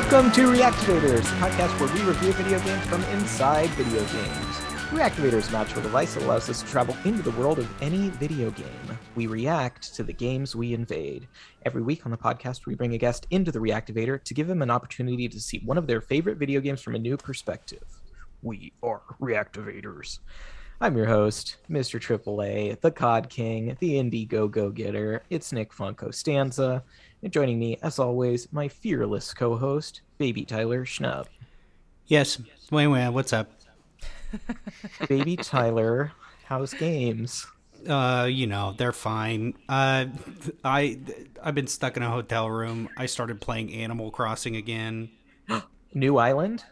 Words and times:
Welcome 0.00 0.32
to 0.32 0.50
Reactivators, 0.50 1.24
the 1.24 1.46
podcast 1.46 1.78
where 1.78 1.92
we 1.92 2.00
review 2.00 2.32
video 2.32 2.58
games 2.60 2.82
from 2.86 3.04
inside 3.04 3.68
video 3.70 4.00
games. 4.00 4.56
Reactivators 4.88 5.50
a 5.50 5.52
magical 5.52 5.82
device 5.82 6.16
allows 6.16 6.48
us 6.48 6.62
to 6.62 6.68
travel 6.68 6.96
into 7.04 7.20
the 7.20 7.32
world 7.32 7.58
of 7.58 7.82
any 7.82 8.08
video 8.08 8.50
game. 8.50 8.98
We 9.14 9.26
react 9.26 9.94
to 9.96 10.02
the 10.02 10.14
games 10.14 10.56
we 10.56 10.72
invade. 10.72 11.28
Every 11.66 11.82
week 11.82 12.06
on 12.06 12.12
the 12.12 12.16
podcast, 12.16 12.64
we 12.64 12.74
bring 12.74 12.94
a 12.94 12.98
guest 12.98 13.26
into 13.30 13.52
the 13.52 13.58
Reactivator 13.58 14.24
to 14.24 14.32
give 14.32 14.46
them 14.46 14.62
an 14.62 14.70
opportunity 14.70 15.28
to 15.28 15.38
see 15.38 15.60
one 15.66 15.76
of 15.76 15.86
their 15.86 16.00
favorite 16.00 16.38
video 16.38 16.60
games 16.60 16.80
from 16.80 16.94
a 16.94 16.98
new 16.98 17.18
perspective. 17.18 17.84
We 18.42 18.72
are 18.82 19.02
Reactivators. 19.20 20.20
I'm 20.80 20.96
your 20.96 21.08
host, 21.08 21.58
Mr. 21.70 22.00
AAA, 22.00 22.80
the 22.80 22.90
COD 22.90 23.28
King, 23.28 23.76
the 23.80 23.96
Indie 23.96 24.26
Go 24.26 24.48
Go 24.48 24.70
Getter. 24.70 25.20
It's 25.28 25.52
Nick 25.52 25.74
Funko 25.74 26.14
Stanza. 26.14 26.84
And 27.22 27.32
joining 27.32 27.58
me, 27.58 27.78
as 27.82 27.98
always, 27.98 28.50
my 28.52 28.68
fearless 28.68 29.34
co 29.34 29.56
host, 29.56 30.00
Baby 30.18 30.44
Tyler 30.44 30.84
Schnupp. 30.84 31.26
Yes. 32.06 32.40
Wait, 32.70 32.86
wait, 32.86 33.10
what's 33.10 33.32
up? 33.32 33.50
Baby 35.08 35.36
Tyler, 35.36 36.12
how's 36.44 36.72
games? 36.72 37.46
Uh, 37.88 38.28
you 38.30 38.46
know, 38.46 38.74
they're 38.76 38.92
fine. 38.92 39.54
Uh, 39.68 40.06
I 40.64 40.98
I've 41.42 41.54
been 41.54 41.66
stuck 41.66 41.96
in 41.96 42.02
a 42.02 42.10
hotel 42.10 42.48
room. 42.48 42.88
I 42.96 43.06
started 43.06 43.40
playing 43.40 43.72
Animal 43.72 44.10
Crossing 44.10 44.56
again. 44.56 45.10
New 45.94 46.18
Island? 46.18 46.64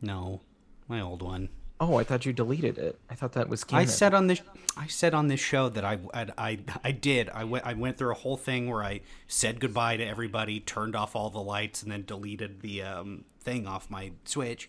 No, 0.00 0.40
my 0.88 1.00
old 1.00 1.22
one. 1.22 1.48
Oh, 1.82 1.96
I 1.96 2.04
thought 2.04 2.26
you 2.26 2.34
deleted 2.34 2.76
it. 2.76 3.00
I 3.08 3.14
thought 3.14 3.32
that 3.32 3.48
was 3.48 3.64
I 3.72 3.86
said 3.86 4.12
on 4.12 4.26
this 4.26 4.42
I 4.76 4.86
said 4.86 5.14
on 5.14 5.28
this 5.28 5.40
show 5.40 5.70
that 5.70 5.82
I 5.82 5.98
I 6.12 6.26
I, 6.36 6.58
I 6.84 6.92
did. 6.92 7.30
I 7.30 7.44
went 7.44 7.64
I 7.64 7.72
went 7.72 7.96
through 7.96 8.10
a 8.10 8.16
whole 8.16 8.36
thing 8.36 8.68
where 8.68 8.84
I 8.84 9.00
said 9.26 9.60
goodbye 9.60 9.96
to 9.96 10.04
everybody, 10.04 10.60
turned 10.60 10.94
off 10.94 11.16
all 11.16 11.30
the 11.30 11.40
lights, 11.40 11.82
and 11.82 11.90
then 11.90 12.04
deleted 12.04 12.60
the 12.60 12.82
um, 12.82 13.24
thing 13.40 13.66
off 13.66 13.88
my 13.88 14.12
Switch. 14.26 14.68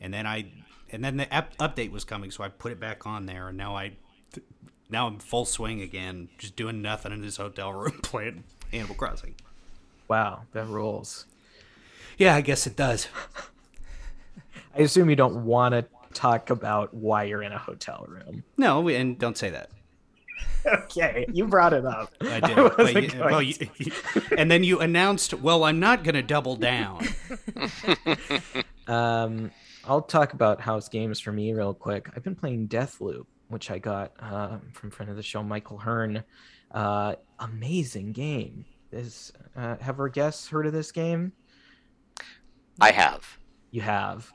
And 0.00 0.14
then 0.14 0.26
I 0.26 0.46
and 0.90 1.04
then 1.04 1.18
the 1.18 1.26
update 1.26 1.90
was 1.90 2.04
coming, 2.04 2.30
so 2.30 2.42
I 2.42 2.48
put 2.48 2.72
it 2.72 2.80
back 2.80 3.06
on 3.06 3.26
there, 3.26 3.48
and 3.48 3.58
now 3.58 3.76
I 3.76 3.92
now 4.88 5.06
I'm 5.06 5.18
full 5.18 5.44
swing 5.44 5.82
again, 5.82 6.30
just 6.38 6.56
doing 6.56 6.80
nothing 6.80 7.12
in 7.12 7.20
this 7.20 7.36
hotel 7.36 7.74
room 7.74 7.98
playing 8.02 8.44
Animal 8.72 8.94
Crossing. 8.94 9.34
Wow, 10.08 10.44
that 10.52 10.66
rules. 10.66 11.26
Yeah, 12.16 12.34
I 12.34 12.40
guess 12.40 12.66
it 12.66 12.74
does. 12.74 13.08
I 14.74 14.82
assume 14.82 15.10
you 15.10 15.16
don't 15.16 15.44
want 15.44 15.72
to 15.74 15.84
talk 16.18 16.50
about 16.50 16.92
why 16.92 17.24
you're 17.24 17.42
in 17.42 17.52
a 17.52 17.58
hotel 17.58 18.04
room. 18.08 18.42
No, 18.56 18.88
and 18.88 19.16
don't 19.18 19.38
say 19.38 19.50
that. 19.50 19.70
okay, 20.66 21.26
you 21.32 21.46
brought 21.46 21.72
it 21.72 21.86
up. 21.86 22.12
I 22.20 22.40
did. 22.46 22.58
I 22.58 22.68
but 22.68 23.02
you, 23.02 23.20
well, 23.20 23.42
you, 23.42 23.54
and 24.36 24.50
then 24.50 24.64
you 24.64 24.80
announced, 24.80 25.34
"Well, 25.34 25.64
I'm 25.64 25.78
not 25.78 26.02
going 26.02 26.16
to 26.16 26.22
double 26.22 26.56
down." 26.56 27.06
um, 28.88 29.52
I'll 29.84 30.02
talk 30.02 30.32
about 30.32 30.60
house 30.60 30.88
games 30.88 31.20
for 31.20 31.30
me 31.32 31.52
real 31.52 31.74
quick. 31.74 32.10
I've 32.14 32.24
been 32.24 32.34
playing 32.34 32.68
Deathloop, 32.68 33.26
which 33.48 33.70
I 33.70 33.78
got 33.78 34.12
uh, 34.20 34.58
from 34.72 34.90
friend 34.90 35.10
of 35.10 35.16
the 35.16 35.22
show 35.22 35.42
Michael 35.42 35.78
Hearn. 35.78 36.24
Uh, 36.72 37.14
amazing 37.38 38.12
game. 38.12 38.64
Is 38.90 39.32
uh, 39.56 39.76
have 39.80 40.00
our 40.00 40.08
guests 40.08 40.48
heard 40.48 40.66
of 40.66 40.72
this 40.72 40.90
game? 40.90 41.32
I 42.80 42.90
have. 42.90 43.38
You 43.70 43.82
have. 43.82 44.32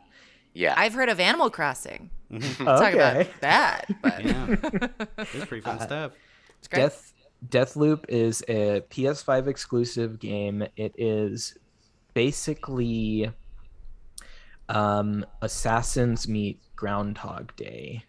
Yeah. 0.53 0.73
I've 0.77 0.93
heard 0.93 1.09
of 1.09 1.19
Animal 1.19 1.49
Crossing. 1.49 2.09
okay. 2.31 2.63
Talk 2.65 2.93
about 2.93 3.27
that. 3.41 3.85
But 4.01 4.25
yeah, 4.25 4.47
it's 5.17 5.45
pretty 5.45 5.61
fun 5.61 5.79
uh, 5.79 5.85
stuff. 5.85 6.11
It's 6.59 6.67
great. 6.67 6.81
Death 6.81 7.13
Deathloop 7.49 8.05
is 8.07 8.43
a 8.47 8.81
PS5 8.89 9.47
exclusive 9.47 10.19
game. 10.19 10.65
It 10.77 10.93
is 10.97 11.57
basically 12.13 13.29
um, 14.69 15.25
Assassins 15.41 16.27
meet 16.27 16.59
Groundhog 16.75 17.55
Day. 17.55 18.03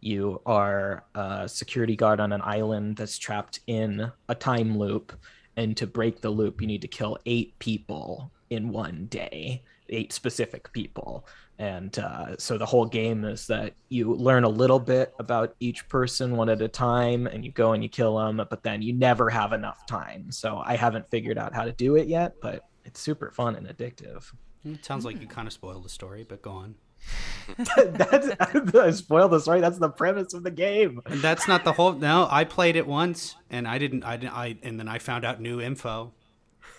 You 0.00 0.40
are 0.46 1.04
a 1.14 1.48
security 1.48 1.96
guard 1.96 2.18
on 2.18 2.32
an 2.32 2.40
island 2.42 2.96
that's 2.96 3.18
trapped 3.18 3.60
in 3.66 4.10
a 4.28 4.34
time 4.34 4.78
loop, 4.78 5.12
and 5.56 5.76
to 5.76 5.86
break 5.86 6.20
the 6.20 6.30
loop, 6.30 6.60
you 6.60 6.66
need 6.66 6.82
to 6.82 6.88
kill 6.88 7.18
eight 7.26 7.58
people 7.58 8.32
in 8.50 8.70
one 8.70 9.06
day, 9.06 9.62
eight 9.90 10.12
specific 10.12 10.72
people 10.72 11.26
and 11.62 11.96
uh, 12.00 12.36
so 12.38 12.58
the 12.58 12.66
whole 12.66 12.86
game 12.86 13.24
is 13.24 13.46
that 13.46 13.74
you 13.88 14.12
learn 14.12 14.42
a 14.42 14.48
little 14.48 14.80
bit 14.80 15.14
about 15.20 15.54
each 15.60 15.88
person 15.88 16.36
one 16.36 16.48
at 16.48 16.60
a 16.60 16.66
time 16.66 17.28
and 17.28 17.44
you 17.44 17.52
go 17.52 17.72
and 17.72 17.84
you 17.84 17.88
kill 17.88 18.16
them 18.18 18.44
but 18.50 18.64
then 18.64 18.82
you 18.82 18.92
never 18.92 19.30
have 19.30 19.52
enough 19.52 19.86
time. 19.86 20.32
So 20.32 20.60
i 20.66 20.74
haven't 20.74 21.08
figured 21.08 21.38
out 21.38 21.54
how 21.54 21.64
to 21.64 21.70
do 21.70 21.94
it 21.94 22.08
yet 22.08 22.34
but 22.42 22.64
it's 22.84 22.98
super 22.98 23.30
fun 23.30 23.54
and 23.54 23.68
addictive. 23.68 24.32
It 24.64 24.84
sounds 24.84 25.04
like 25.04 25.20
you 25.20 25.28
kind 25.28 25.46
of 25.46 25.52
spoiled 25.52 25.84
the 25.84 25.88
story 25.88 26.26
but 26.28 26.42
go 26.42 26.50
on. 26.50 26.74
That's 27.56 28.30
I 28.74 28.90
spoiled 28.90 29.30
the 29.30 29.38
story. 29.38 29.60
That's 29.60 29.78
the 29.78 29.88
premise 29.88 30.34
of 30.34 30.42
the 30.42 30.50
game. 30.50 31.00
And 31.06 31.20
that's 31.22 31.46
not 31.46 31.62
the 31.62 31.74
whole 31.74 31.92
no 31.92 32.26
i 32.28 32.42
played 32.42 32.74
it 32.74 32.88
once 32.88 33.36
and 33.50 33.68
i 33.68 33.78
didn't 33.78 34.02
i 34.02 34.16
didn't 34.16 34.34
i 34.34 34.56
and 34.64 34.80
then 34.80 34.88
i 34.88 34.98
found 34.98 35.24
out 35.24 35.40
new 35.40 35.60
info 35.60 36.12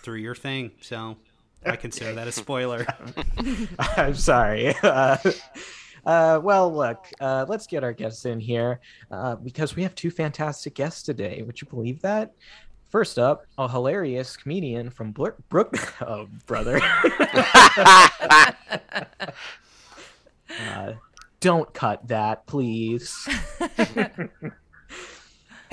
through 0.02 0.18
your 0.18 0.34
thing 0.34 0.72
so 0.82 1.16
I 1.66 1.76
consider 1.76 2.12
that 2.14 2.28
a 2.28 2.32
spoiler. 2.32 2.86
I'm 3.78 4.14
sorry. 4.14 4.74
Uh, 4.84 5.16
uh, 6.06 6.38
well, 6.42 6.70
look, 6.72 7.06
uh, 7.18 7.46
let's 7.48 7.66
get 7.66 7.82
our 7.82 7.92
guests 7.94 8.26
in 8.26 8.38
here 8.38 8.78
uh, 9.10 9.36
because 9.36 9.74
we 9.74 9.82
have 9.82 9.94
two 9.94 10.10
fantastic 10.10 10.74
guests 10.74 11.02
today. 11.02 11.42
Would 11.46 11.62
you 11.62 11.66
believe 11.66 12.02
that? 12.02 12.34
First 12.90 13.18
up, 13.18 13.46
a 13.56 13.66
hilarious 13.66 14.36
comedian 14.36 14.90
from 14.90 15.12
Brook. 15.12 15.38
oh, 16.02 16.28
brother. 16.46 16.78
Uh, 20.68 20.92
don't 21.40 21.72
cut 21.72 22.06
that, 22.08 22.46
please. 22.46 23.26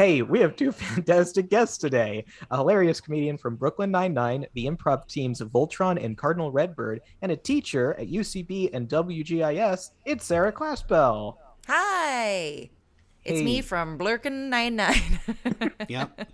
Hey, 0.01 0.23
we 0.23 0.39
have 0.39 0.55
two 0.55 0.71
fantastic 0.71 1.47
guests 1.47 1.77
today. 1.77 2.25
A 2.49 2.57
hilarious 2.57 2.99
comedian 2.99 3.37
from 3.37 3.55
Brooklyn 3.55 3.91
Nine-Nine, 3.91 4.47
the 4.55 4.65
improv 4.65 5.05
teams 5.07 5.41
Voltron 5.41 6.03
and 6.03 6.17
Cardinal 6.17 6.51
Redbird, 6.51 7.01
and 7.21 7.31
a 7.31 7.35
teacher 7.35 7.93
at 7.99 8.07
UCB 8.07 8.71
and 8.73 8.89
WGIS. 8.89 9.91
It's 10.05 10.25
Sarah 10.25 10.51
Claspell. 10.51 11.37
Hi. 11.67 12.71
It's 13.23 13.37
hey. 13.37 13.45
me 13.45 13.61
from 13.61 13.99
Blurkin 13.99 14.49
Nine-Nine. 14.49 15.19
yep. 15.87 16.27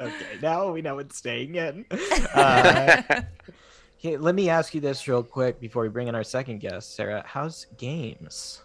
Okay, 0.00 0.38
now 0.40 0.72
we 0.72 0.80
know 0.80 0.98
it's 0.98 1.18
staying 1.18 1.56
in. 1.56 1.84
Uh, 2.34 3.02
okay, 3.98 4.16
let 4.16 4.34
me 4.34 4.48
ask 4.48 4.74
you 4.74 4.80
this 4.80 5.06
real 5.06 5.22
quick 5.22 5.60
before 5.60 5.82
we 5.82 5.90
bring 5.90 6.08
in 6.08 6.14
our 6.14 6.24
second 6.24 6.60
guest, 6.60 6.96
Sarah. 6.96 7.22
How's 7.26 7.66
games? 7.76 8.62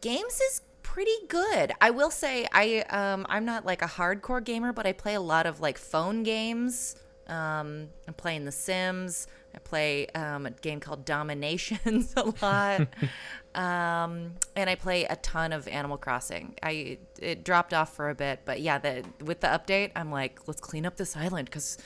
Games 0.00 0.40
is 0.40 0.62
pretty 0.92 1.26
good. 1.28 1.72
I 1.80 1.88
will 1.88 2.10
say 2.10 2.46
I 2.52 2.80
um 2.90 3.24
I'm 3.30 3.46
not 3.46 3.64
like 3.64 3.80
a 3.80 3.86
hardcore 3.86 4.44
gamer, 4.44 4.74
but 4.74 4.86
I 4.86 4.92
play 4.92 5.14
a 5.14 5.20
lot 5.20 5.46
of 5.46 5.60
like 5.60 5.78
phone 5.78 6.22
games. 6.22 6.96
Um, 7.28 7.88
I'm 8.06 8.14
playing 8.14 8.44
The 8.44 8.52
Sims. 8.52 9.26
I 9.54 9.58
play 9.58 10.06
um, 10.08 10.44
a 10.44 10.50
game 10.50 10.80
called 10.80 11.04
Dominations 11.04 12.12
a 12.16 12.32
lot, 12.42 12.88
um, 13.54 14.34
and 14.56 14.68
I 14.68 14.74
play 14.74 15.04
a 15.04 15.16
ton 15.16 15.52
of 15.52 15.68
Animal 15.68 15.96
Crossing. 15.96 16.56
I 16.62 16.98
it 17.18 17.44
dropped 17.44 17.72
off 17.72 17.94
for 17.94 18.10
a 18.10 18.14
bit, 18.14 18.40
but 18.44 18.60
yeah, 18.60 18.78
the 18.78 19.04
with 19.24 19.40
the 19.40 19.46
update, 19.46 19.92
I'm 19.96 20.10
like, 20.10 20.46
let's 20.46 20.60
clean 20.60 20.84
up 20.84 20.96
this 20.96 21.16
island 21.16 21.46
because 21.46 21.78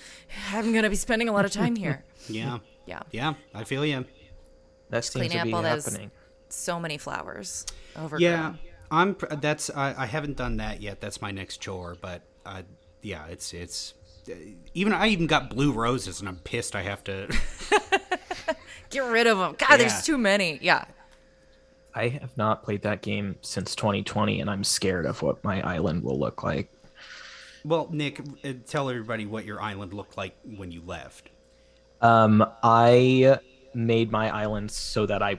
I'm 0.53 0.73
gonna 0.73 0.91
be 0.91 0.97
spending 0.97 1.29
a 1.29 1.33
lot 1.33 1.45
of 1.45 1.53
time 1.53 1.77
here. 1.77 2.05
yeah, 2.29 2.59
yeah, 2.87 3.03
yeah. 3.13 3.35
I 3.55 3.63
feel 3.63 3.85
you. 3.87 4.05
That 4.91 5.05
seems 5.05 5.29
to 5.33 5.45
be 5.45 5.51
happening. 5.51 6.11
so 6.49 6.81
many 6.81 6.99
flowers. 6.99 7.67
Over. 7.97 8.19
Yeah, 8.21 8.55
I'm. 8.91 9.17
That's. 9.41 9.71
I, 9.71 10.03
I 10.03 10.07
haven't 10.07 10.37
done 10.37 10.59
that 10.59 10.81
yet. 10.81 11.01
That's 11.01 11.21
my 11.21 11.31
next 11.31 11.59
chore. 11.59 11.97
But 12.01 12.23
uh, 12.45 12.63
yeah, 13.03 13.27
it's 13.27 13.53
it's. 13.53 13.95
Even 14.75 14.93
I 14.93 15.09
even 15.09 15.27
got 15.27 15.51
blue 15.51 15.73
roses, 15.73 16.21
and 16.21 16.29
I'm 16.29 16.37
pissed. 16.39 16.75
I 16.75 16.83
have 16.83 17.05
to 17.05 17.29
get 18.91 19.01
rid 19.01 19.27
of 19.27 19.39
them. 19.39 19.55
God, 19.59 19.67
yeah. 19.71 19.77
there's 19.77 20.03
too 20.03 20.19
many. 20.19 20.59
Yeah. 20.61 20.85
I 21.95 22.09
have 22.09 22.37
not 22.37 22.63
played 22.63 22.83
that 22.83 23.01
game 23.01 23.37
since 23.41 23.75
2020, 23.75 24.41
and 24.41 24.51
I'm 24.51 24.65
scared 24.65 25.07
of 25.07 25.23
what 25.23 25.43
my 25.43 25.67
island 25.67 26.03
will 26.03 26.19
look 26.19 26.43
like. 26.43 26.71
Well, 27.65 27.89
Nick, 27.91 28.21
uh, 28.45 28.53
tell 28.67 28.91
everybody 28.91 29.25
what 29.25 29.47
your 29.47 29.63
island 29.63 29.95
looked 29.95 30.17
like 30.17 30.37
when 30.45 30.71
you 30.71 30.83
left. 30.85 31.31
Um, 32.03 32.45
I 32.63 33.39
made 33.75 34.13
my 34.13 34.29
island 34.31 34.71
so 34.71 35.07
that 35.07 35.23
I 35.23 35.35
uh, 35.35 35.37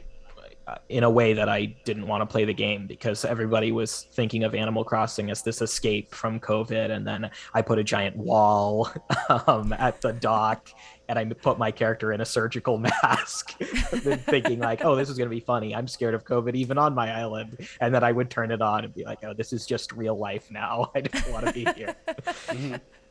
in 0.89 1.03
a 1.03 1.09
way 1.09 1.33
that 1.33 1.49
I 1.49 1.65
didn't 1.85 2.07
want 2.07 2.21
to 2.21 2.25
play 2.25 2.45
the 2.45 2.53
game 2.53 2.87
because 2.87 3.23
everybody 3.23 3.71
was 3.71 4.07
thinking 4.13 4.43
of 4.43 4.53
Animal 4.53 4.83
Crossing 4.83 5.29
as 5.29 5.41
this 5.41 5.61
escape 5.61 6.13
from 6.13 6.39
COVID. 6.39 6.91
And 6.91 7.07
then 7.07 7.29
I 7.53 7.61
put 7.61 7.79
a 7.79 7.83
giant 7.83 8.15
wall 8.15 8.91
um, 9.47 9.73
at 9.73 10.01
the 10.01 10.13
dock 10.13 10.69
and 11.09 11.17
I 11.17 11.25
put 11.25 11.57
my 11.57 11.71
character 11.71 12.11
in 12.11 12.21
a 12.21 12.25
surgical 12.25 12.77
mask, 13.03 13.51
thinking 13.57 14.59
like, 14.59 14.83
"Oh, 14.83 14.95
this 14.95 15.09
is 15.09 15.17
going 15.17 15.29
to 15.29 15.35
be 15.35 15.39
funny." 15.39 15.75
I'm 15.75 15.87
scared 15.87 16.13
of 16.13 16.25
COVID 16.25 16.55
even 16.55 16.77
on 16.77 16.93
my 16.93 17.11
island, 17.11 17.67
and 17.79 17.93
then 17.93 18.03
I 18.03 18.11
would 18.11 18.29
turn 18.29 18.51
it 18.51 18.61
on 18.61 18.83
and 18.83 18.93
be 18.93 19.05
like, 19.05 19.23
"Oh, 19.23 19.33
this 19.33 19.53
is 19.53 19.65
just 19.65 19.93
real 19.93 20.17
life 20.17 20.51
now. 20.51 20.91
I 20.95 21.01
don't 21.01 21.31
want 21.31 21.47
to 21.47 21.53
be 21.53 21.65
here." 21.75 21.95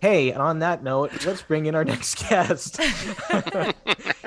hey, 0.00 0.30
and 0.30 0.42
on 0.42 0.58
that 0.60 0.82
note, 0.82 1.24
let's 1.24 1.42
bring 1.42 1.66
in 1.66 1.74
our 1.74 1.84
next 1.84 2.28
guest. 2.28 2.80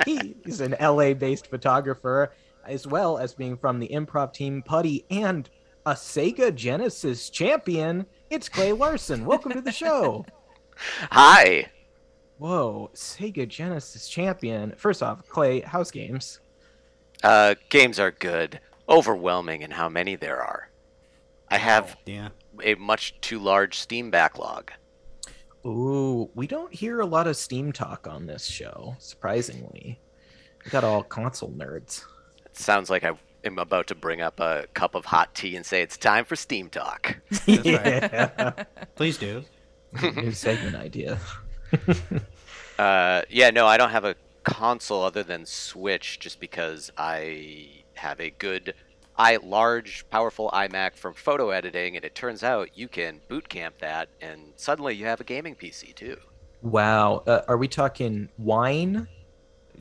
He's 0.06 0.62
an 0.62 0.76
LA-based 0.82 1.48
photographer, 1.48 2.32
as 2.70 2.86
well 2.88 3.18
as 3.18 3.34
being 3.34 3.58
from 3.58 3.80
the 3.80 3.90
improv 3.90 4.32
team 4.32 4.62
Putty 4.62 5.06
and 5.10 5.50
a 5.86 5.94
Sega 5.94 6.54
Genesis 6.54 7.30
champion. 7.30 8.06
It's 8.30 8.48
Clay 8.48 8.72
Larsen. 8.74 9.26
Welcome 9.26 9.52
to 9.54 9.62
the 9.62 9.72
show. 9.72 10.26
Hi. 11.12 11.66
Whoa, 12.38 12.92
Sega 12.94 13.48
Genesis 13.48 14.08
champion. 14.08 14.74
First 14.78 15.02
off, 15.04 15.28
Clay, 15.28 15.62
house 15.62 15.92
games. 15.92 16.40
Uh, 17.24 17.56
games 17.70 18.00
are 18.00 18.12
good. 18.12 18.60
Overwhelming 18.88 19.64
in 19.64 19.72
how 19.72 19.90
many 19.90 20.16
there 20.16 20.42
are. 20.42 20.70
I 21.50 21.58
have 21.58 21.98
Yeah. 22.06 22.30
a 22.64 22.76
much 22.76 23.20
too 23.22 23.40
large 23.40 23.80
Steam 23.80 24.12
backlog. 24.12 24.72
Ooh, 25.66 26.30
we 26.36 26.48
don't 26.48 26.74
hear 26.74 27.02
a 27.02 27.06
lot 27.06 27.28
of 27.28 27.36
Steam 27.36 27.72
talk 27.74 28.08
on 28.08 28.26
this 28.28 28.46
show, 28.46 28.96
surprisingly. 29.00 30.00
We 30.64 30.72
got 30.72 30.84
all 30.86 31.04
console 31.04 31.52
nerds. 31.52 32.04
It 32.60 32.64
sounds 32.64 32.90
like 32.90 33.06
I 33.06 33.14
am 33.46 33.58
about 33.58 33.88
to 33.88 33.96
bring 33.96 34.20
up 34.22 34.40
a 34.42 34.68
cup 34.74 34.94
of 34.94 35.06
hot 35.06 35.34
tea 35.34 35.56
and 35.56 35.66
say 35.66 35.82
it's 35.82 35.98
time 35.98 36.26
for 36.26 36.36
Steam 36.36 36.70
talk. 36.70 37.18
That's 37.30 37.48
right. 37.48 37.66
yeah. 37.66 38.64
Please 38.96 39.18
do. 39.18 39.46
New 40.16 40.34
segment 40.34 40.76
idea. 40.76 41.20
Uh, 42.78 43.24
yeah, 43.30 43.50
no, 43.50 43.68
I 43.68 43.76
don't 43.76 43.90
have 43.90 44.06
a 44.06 44.16
console 44.44 45.04
other 45.04 45.22
than 45.22 45.46
Switch, 45.46 46.18
just 46.18 46.40
because 46.40 46.90
I 46.98 47.84
have 47.96 48.22
a 48.22 48.30
good, 48.30 48.74
i 49.18 49.36
large, 49.36 50.10
powerful 50.10 50.50
iMac 50.54 50.96
from 50.96 51.14
photo 51.14 51.50
editing, 51.50 51.98
and 51.98 52.06
it 52.06 52.16
turns 52.16 52.42
out 52.42 52.70
you 52.78 52.88
can 52.88 53.20
boot 53.28 53.50
camp 53.50 53.80
that, 53.80 54.08
and 54.22 54.54
suddenly 54.56 54.96
you 54.96 55.04
have 55.08 55.20
a 55.20 55.26
gaming 55.26 55.56
PC 55.56 55.94
too. 55.94 56.16
Wow. 56.62 57.24
Uh, 57.28 57.42
are 57.50 57.58
we 57.58 57.68
talking 57.68 58.30
wine? 58.38 59.10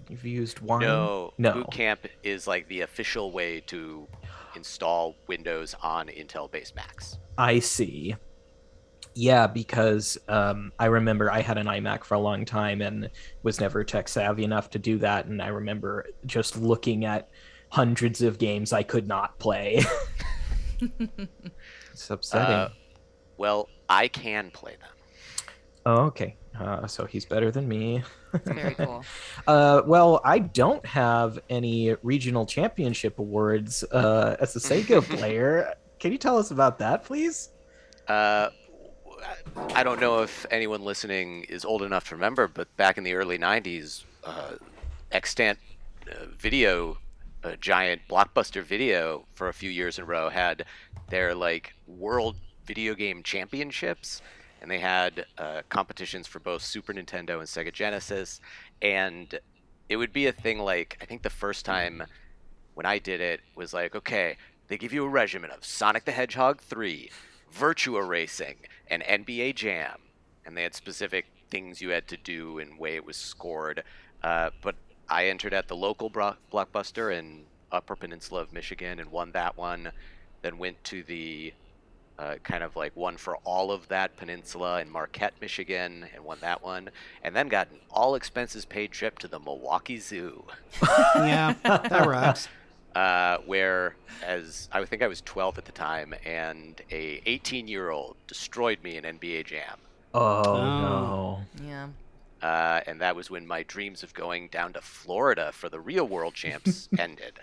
You've 0.09 0.25
used 0.25 0.61
wine? 0.61 0.81
No, 0.81 1.33
No. 1.39 1.53
boot 1.53 1.71
camp 1.71 2.07
is 2.23 2.47
like 2.47 2.67
the 2.69 2.81
official 2.83 3.31
way 3.33 3.61
to 3.67 4.07
install 4.57 5.15
Windows 5.27 5.75
on 5.83 6.09
Intel-based 6.09 6.75
Macs. 6.75 7.19
I 7.37 7.59
see. 7.59 8.17
Yeah, 9.15 9.47
because 9.47 10.17
um, 10.29 10.73
I 10.79 10.87
remember 10.87 11.31
I 11.31 11.41
had 11.41 11.59
an 11.59 11.67
iMac 11.67 12.05
for 12.05 12.15
a 12.15 12.21
long 12.21 12.45
time 12.45 12.81
and 12.81 13.11
was 13.43 13.61
never 13.61 13.85
tech 13.85 14.09
savvy 14.09 14.45
enough 14.45 14.71
to 14.71 14.79
do 14.79 14.99
that. 14.99 15.27
And 15.27 15.43
I 15.43 15.49
remember 15.49 16.07
just 16.25 16.57
looking 16.57 17.05
at 17.05 17.29
hundreds 17.71 18.23
of 18.23 18.39
games 18.39 18.73
I 18.73 18.83
could 18.83 19.09
not 19.09 19.39
play. 19.39 19.83
it's 21.93 22.11
upsetting. 22.11 22.55
Uh, 22.55 22.69
well, 23.37 23.69
I 23.89 24.09
can 24.09 24.51
play 24.51 24.77
them. 24.81 24.91
oh, 25.87 25.97
okay. 26.07 26.37
Uh, 26.59 26.87
so 26.87 27.05
he's 27.05 27.25
better 27.25 27.51
than 27.51 27.69
me. 27.69 28.03
Very 28.45 28.75
cool. 28.75 29.05
Uh, 29.47 29.83
well, 29.87 30.21
I 30.25 30.41
don't 30.41 30.85
have 30.87 31.39
any 31.49 31.95
regional 32.03 32.47
championship 32.47 33.19
awards 33.19 33.85
uh, 33.85 34.37
as 34.41 34.57
a 34.57 34.59
Sega 34.59 35.03
player. 35.19 35.75
Can 35.99 36.13
you 36.13 36.19
tell 36.19 36.37
us 36.37 36.51
about 36.51 36.79
that, 36.79 37.05
please? 37.05 37.51
Uh, 38.07 38.51
I 39.75 39.83
don't 39.83 40.01
know 40.01 40.23
if 40.23 40.47
anyone 40.51 40.83
listening 40.83 41.45
is 41.45 41.65
old 41.65 41.83
enough 41.83 42.09
to 42.09 42.15
remember, 42.15 42.49
but 42.49 42.75
back 42.77 42.99
in 42.99 43.05
the 43.05 43.15
early 43.15 43.39
'90s, 43.39 44.05
uh, 44.25 44.53
extant 45.13 45.59
uh, 46.11 46.27
video, 46.39 46.99
a 47.43 47.57
giant 47.57 48.03
blockbuster 48.09 48.63
video, 48.63 49.27
for 49.35 49.49
a 49.49 49.53
few 49.53 49.71
years 49.71 49.99
in 49.99 50.05
a 50.05 50.07
row 50.07 50.29
had 50.29 50.65
their 51.11 51.35
like 51.35 51.75
world 51.87 52.37
video 52.65 52.95
game 52.95 53.23
championships, 53.23 54.23
and 54.61 54.71
they 54.71 54.79
had 54.79 55.27
uh, 55.37 55.63
competitions 55.69 56.27
for 56.27 56.41
both 56.41 56.63
Super 56.63 56.93
Nintendo 56.93 57.39
and 57.39 57.49
Sega 57.49 57.73
Genesis, 57.73 58.41
and 58.83 59.39
it 59.89 59.97
would 59.97 60.13
be 60.13 60.27
a 60.27 60.33
thing 60.33 60.59
like 60.59 60.99
I 61.01 61.05
think 61.05 61.23
the 61.23 61.31
first 61.31 61.65
time 61.65 62.05
when 62.75 62.87
I 62.87 62.99
did 62.99 63.21
it 63.21 63.41
was 63.57 63.73
like, 63.73 63.97
okay, 63.97 64.37
they 64.69 64.79
give 64.79 64.93
you 64.93 65.05
a 65.05 65.09
regimen 65.09 65.51
of 65.51 65.65
Sonic 65.65 66.05
the 66.05 66.13
Hedgehog 66.13 66.61
3, 66.61 67.11
Virtua 67.53 68.07
Racing, 68.07 68.57
and 68.87 69.03
NBA 69.03 69.57
Jam. 69.57 69.99
And 70.47 70.57
they 70.57 70.63
had 70.63 70.75
specific 70.75 71.27
things 71.51 71.81
you 71.81 71.91
had 71.91 72.07
to 72.09 72.17
do 72.17 72.59
and 72.59 72.79
way 72.79 72.95
it 72.95 73.05
was 73.05 73.17
scored. 73.17 73.83
Uh, 74.23 74.51
but 74.63 74.77
I 75.09 75.27
entered 75.27 75.55
at 75.55 75.69
the 75.69 75.77
local 75.77 76.09
bro- 76.09 76.37
blockbuster 76.53 77.13
in 77.13 77.47
Upper 77.73 77.97
Peninsula 77.97 78.43
of 78.43 78.53
Michigan 78.53 79.01
and 79.01 79.11
won 79.11 79.33
that 79.33 79.57
one. 79.57 79.91
Then 80.43 80.59
went 80.59 80.85
to 80.85 81.03
the 81.03 81.53
uh, 82.19 82.35
kind 82.43 82.63
of 82.65 82.75
like 82.77 82.95
one 82.97 83.17
for 83.17 83.37
all 83.45 83.71
of 83.71 83.87
that 83.89 84.17
peninsula 84.17 84.81
in 84.81 84.91
Marquette, 84.91 85.35
Michigan, 85.41 86.07
and 86.15 86.25
won 86.25 86.39
that 86.41 86.63
one. 86.63 86.91
And 87.23 87.35
then 87.37 87.49
got 87.49 87.71
an 87.71 87.79
all 87.91 88.15
expenses 88.17 88.65
paid 88.65 88.91
trip 88.91 89.19
to 89.21 89.29
the 89.29 89.39
Milwaukee 89.39 89.99
Zoo 89.99 90.45
Yeah, 91.15 91.55
that 91.63 91.91
rocks. 92.07 92.49
uh, 92.97 93.39
where 93.47 93.95
as 94.25 94.69
I 94.73 94.85
think 94.85 95.03
I 95.03 95.07
was 95.07 95.21
12 95.21 95.59
at 95.59 95.65
the 95.65 95.73
time, 95.73 96.15
and 96.25 96.81
a 96.91 97.23
18 97.27 97.69
year 97.69 97.91
old 97.91 98.17
destroyed 98.27 98.83
me 98.83 98.97
in 98.97 99.05
NBA 99.05 99.47
Jam, 99.47 99.79
Oh, 100.15 100.43
Oh. 100.45 101.41
no. 101.61 101.67
Yeah. 101.69 101.89
uh, 102.43 102.81
and 102.87 103.01
that 103.01 103.15
was 103.15 103.31
when 103.31 103.47
my 103.47 103.63
dreams 103.63 104.03
of 104.03 104.13
going 104.15 104.49
down 104.49 104.73
to 104.73 104.81
Florida 104.81 105.53
for 105.53 105.69
the 105.69 105.79
real 105.79 106.07
World 106.09 106.35
Champs 106.35 106.89
ended. 106.99 107.39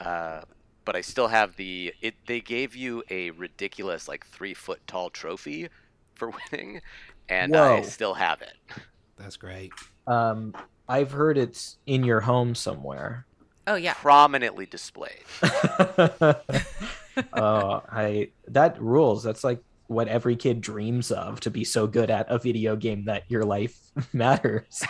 Uh, 0.00 0.42
but 0.84 0.96
I 0.96 1.00
still 1.00 1.28
have 1.28 1.56
the 1.56 1.92
it. 2.00 2.14
They 2.26 2.40
gave 2.40 2.74
you 2.74 3.02
a 3.10 3.30
ridiculous 3.30 4.08
like 4.08 4.26
three 4.26 4.54
foot 4.54 4.80
tall 4.86 5.10
trophy 5.10 5.68
for 6.14 6.32
winning, 6.52 6.80
and 7.28 7.56
I 7.56 7.82
still 7.82 8.14
have 8.14 8.42
it. 8.42 8.56
That's 9.16 9.36
great. 9.36 9.72
Um, 10.06 10.54
I've 10.88 11.12
heard 11.12 11.38
it's 11.38 11.78
in 11.86 12.04
your 12.04 12.20
home 12.20 12.54
somewhere. 12.54 13.26
Oh 13.66 13.76
yeah. 13.76 13.94
Prominently 13.94 14.66
displayed. 14.66 15.24
oh, 17.32 17.82
I 17.92 18.30
that 18.48 18.80
rules. 18.80 19.22
That's 19.22 19.44
like 19.44 19.62
what 19.86 20.08
every 20.08 20.36
kid 20.36 20.60
dreams 20.60 21.10
of 21.10 21.40
to 21.40 21.50
be 21.50 21.64
so 21.64 21.86
good 21.86 22.10
at 22.10 22.30
a 22.30 22.38
video 22.38 22.76
game 22.76 23.04
that 23.06 23.24
your 23.28 23.44
life 23.44 23.76
matters. 24.12 24.82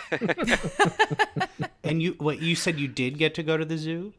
And 1.83 2.01
you, 2.01 2.15
what 2.19 2.41
you 2.41 2.55
said 2.55 2.79
you 2.79 2.87
did 2.87 3.17
get 3.17 3.33
to 3.35 3.43
go 3.43 3.57
to 3.57 3.65
the 3.65 3.77
zoo? 3.77 4.13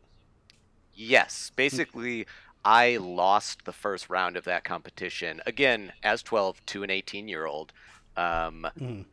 Yes, 0.95 1.51
basically, 1.57 2.27
I 2.65 2.97
lost 2.99 3.65
the 3.65 3.73
first 3.73 4.09
round 4.11 4.37
of 4.37 4.45
that 4.45 4.65
competition 4.65 5.41
again 5.47 5.93
as 6.03 6.23
12 6.23 6.65
to 6.67 6.83
an 6.83 6.91
18 6.91 7.29
year 7.29 7.47
old. 7.47 7.73
Um, 8.17 8.67
Mm. 8.79 9.05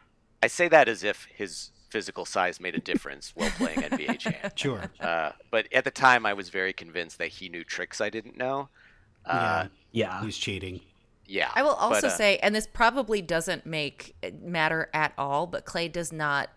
I 0.42 0.48
say 0.48 0.68
that 0.70 0.88
as 0.88 1.04
if 1.04 1.28
his 1.36 1.72
physical 1.90 2.24
size 2.26 2.60
made 2.62 2.76
a 2.76 2.80
difference 2.80 3.34
while 3.36 3.50
playing 3.52 3.80
NBA 3.80 4.18
Jam. 4.20 4.52
Sure. 4.56 4.84
Uh, 5.00 5.32
but 5.52 5.68
at 5.74 5.84
the 5.84 5.92
time, 5.92 6.26
I 6.26 6.34
was 6.34 6.50
very 6.50 6.72
convinced 6.72 7.18
that 7.18 7.28
he 7.30 7.50
knew 7.50 7.64
tricks 7.64 8.00
I 8.00 8.10
didn't 8.10 8.38
know. 8.38 8.70
Uh, 9.26 9.66
yeah. 9.92 10.22
He's 10.24 10.38
cheating. 10.38 10.80
yeah. 11.26 11.50
I 11.56 11.62
will 11.64 11.74
also 11.74 12.02
but, 12.02 12.14
uh, 12.14 12.18
say, 12.18 12.38
and 12.38 12.56
this 12.56 12.68
probably 12.68 13.22
doesn't 13.22 13.66
make 13.66 14.16
matter 14.42 14.90
at 14.94 15.14
all, 15.18 15.46
but 15.48 15.66
Clay 15.66 15.88
does 15.90 16.14
not 16.14 16.50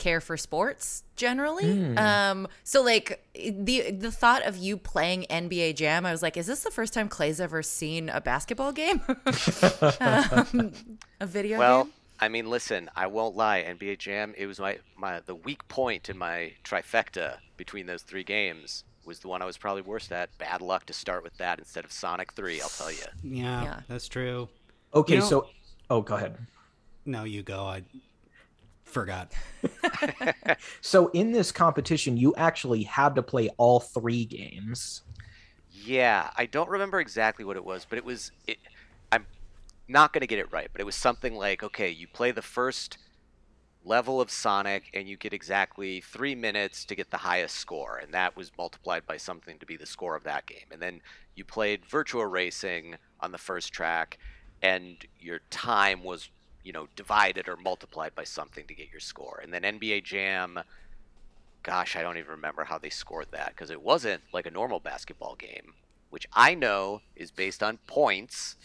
care 0.00 0.20
for 0.20 0.36
sports 0.36 1.04
generally. 1.14 1.94
Um, 1.96 2.48
so 2.64 2.82
like 2.82 3.24
the 3.34 3.92
the 3.92 4.10
thought 4.10 4.44
of 4.44 4.56
you 4.56 4.76
playing 4.76 5.26
NBA 5.30 5.76
Jam, 5.76 6.04
I 6.04 6.10
was 6.10 6.22
like, 6.22 6.36
is 6.36 6.46
this 6.48 6.64
the 6.64 6.70
first 6.72 6.92
time 6.92 7.08
Clay's 7.08 7.40
ever 7.40 7.62
seen 7.62 8.08
a 8.08 8.20
basketball 8.20 8.72
game? 8.72 9.00
um, 10.00 10.72
a 11.20 11.26
video 11.26 11.58
Well, 11.58 11.84
game? 11.84 11.92
I 12.20 12.28
mean, 12.28 12.50
listen, 12.50 12.90
I 12.96 13.06
won't 13.06 13.36
lie. 13.36 13.62
NBA 13.62 13.98
Jam, 13.98 14.34
it 14.36 14.46
was 14.46 14.58
my, 14.60 14.78
my 14.96 15.20
the 15.20 15.34
weak 15.34 15.66
point 15.68 16.10
in 16.10 16.18
my 16.18 16.52
trifecta 16.64 17.36
between 17.56 17.86
those 17.86 18.02
three 18.02 18.24
games 18.24 18.84
was 19.06 19.20
the 19.20 19.28
one 19.28 19.40
I 19.40 19.46
was 19.46 19.56
probably 19.56 19.82
worst 19.82 20.12
at. 20.12 20.36
Bad 20.38 20.60
luck 20.60 20.84
to 20.86 20.92
start 20.92 21.22
with 21.24 21.36
that 21.38 21.58
instead 21.58 21.84
of 21.84 21.92
Sonic 21.92 22.32
3, 22.34 22.60
I'll 22.60 22.68
tell 22.68 22.90
you. 22.92 22.98
Yeah, 23.24 23.62
Yeah. 23.62 23.80
that's 23.88 24.08
true. 24.08 24.48
Okay, 24.94 25.14
You 25.14 25.20
know- 25.20 25.26
so 25.26 25.48
oh, 25.88 26.02
go 26.02 26.16
ahead. 26.16 26.36
No, 27.06 27.24
you 27.24 27.42
go. 27.42 27.64
I 27.64 27.82
forgot. 28.90 29.32
So 30.80 31.08
in 31.08 31.32
this 31.32 31.52
competition, 31.52 32.16
you 32.16 32.34
actually 32.36 32.82
had 32.82 33.14
to 33.14 33.22
play 33.22 33.48
all 33.58 33.80
three 33.80 34.24
games. 34.24 35.02
Yeah, 35.70 36.30
I 36.36 36.46
don't 36.46 36.68
remember 36.68 37.00
exactly 37.00 37.44
what 37.44 37.56
it 37.56 37.64
was, 37.64 37.86
but 37.88 37.98
it 37.98 38.04
was. 38.04 38.32
It, 38.46 38.58
I'm 39.12 39.26
not 39.88 40.12
going 40.12 40.20
to 40.20 40.26
get 40.26 40.38
it 40.38 40.52
right, 40.52 40.68
but 40.72 40.80
it 40.80 40.84
was 40.84 40.96
something 40.96 41.34
like 41.34 41.62
okay, 41.62 41.88
you 41.90 42.06
play 42.06 42.30
the 42.32 42.42
first 42.42 42.98
level 43.84 44.20
of 44.20 44.30
Sonic, 44.30 44.90
and 44.94 45.08
you 45.08 45.16
get 45.16 45.32
exactly 45.32 46.00
three 46.00 46.34
minutes 46.34 46.84
to 46.84 46.94
get 46.94 47.10
the 47.10 47.16
highest 47.16 47.56
score, 47.56 47.96
and 47.96 48.12
that 48.12 48.36
was 48.36 48.52
multiplied 48.58 49.06
by 49.06 49.16
something 49.16 49.58
to 49.58 49.66
be 49.66 49.76
the 49.76 49.86
score 49.86 50.16
of 50.16 50.24
that 50.24 50.46
game. 50.46 50.66
And 50.70 50.82
then 50.82 51.00
you 51.34 51.44
played 51.44 51.86
Virtua 51.86 52.30
Racing 52.30 52.96
on 53.20 53.32
the 53.32 53.38
first 53.38 53.72
track, 53.72 54.18
and 54.62 54.96
your 55.18 55.40
time 55.50 56.04
was, 56.04 56.30
you 56.64 56.72
know, 56.72 56.88
divided 56.96 57.48
or 57.48 57.56
multiplied 57.56 58.14
by 58.14 58.24
something 58.24 58.66
to 58.66 58.74
get 58.74 58.90
your 58.90 59.00
score. 59.00 59.40
And 59.42 59.52
then 59.52 59.62
NBA 59.62 60.04
Jam, 60.04 60.60
gosh, 61.62 61.96
I 61.96 62.02
don't 62.02 62.18
even 62.18 62.30
remember 62.30 62.64
how 62.64 62.78
they 62.78 62.90
scored 62.90 63.28
that 63.32 63.50
because 63.50 63.70
it 63.70 63.82
wasn't 63.82 64.22
like 64.32 64.46
a 64.46 64.50
normal 64.50 64.80
basketball 64.80 65.36
game, 65.36 65.74
which 66.10 66.26
I 66.32 66.54
know 66.54 67.00
is 67.16 67.30
based 67.30 67.62
on 67.62 67.78
points. 67.86 68.56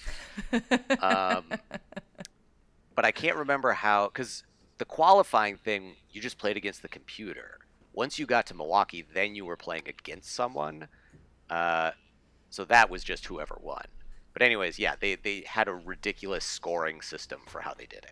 um, 1.02 1.46
but 2.96 3.06
I 3.06 3.12
can't 3.12 3.38
remember 3.38 3.74
how 3.74 4.08
because 4.08 4.44
the 4.78 4.86
qualifying 4.86 5.58
thing 5.58 5.96
you 6.12 6.22
just 6.22 6.38
played 6.38 6.58
against 6.58 6.82
the 6.82 6.88
computer. 6.88 7.60
Once 7.94 8.20
you 8.20 8.26
got 8.26 8.46
to 8.48 8.54
Milwaukee, 8.54 9.06
then 9.14 9.36
you 9.36 9.46
were 9.46 9.56
playing 9.56 9.84
against 9.88 10.34
someone. 10.34 10.90
Uh, 11.50 11.92
so 12.50 12.66
that 12.66 12.90
was 12.90 13.04
just 13.04 13.26
whoever 13.26 13.58
won. 13.62 13.86
But 14.36 14.42
anyways, 14.44 14.78
yeah, 14.78 14.96
they 15.00 15.16
they 15.16 15.46
had 15.48 15.68
a 15.70 15.74
ridiculous 15.74 16.44
scoring 16.44 17.02
system 17.02 17.40
for 17.48 17.62
how 17.62 17.74
they 17.74 17.86
did 17.86 18.04
it. 18.04 18.12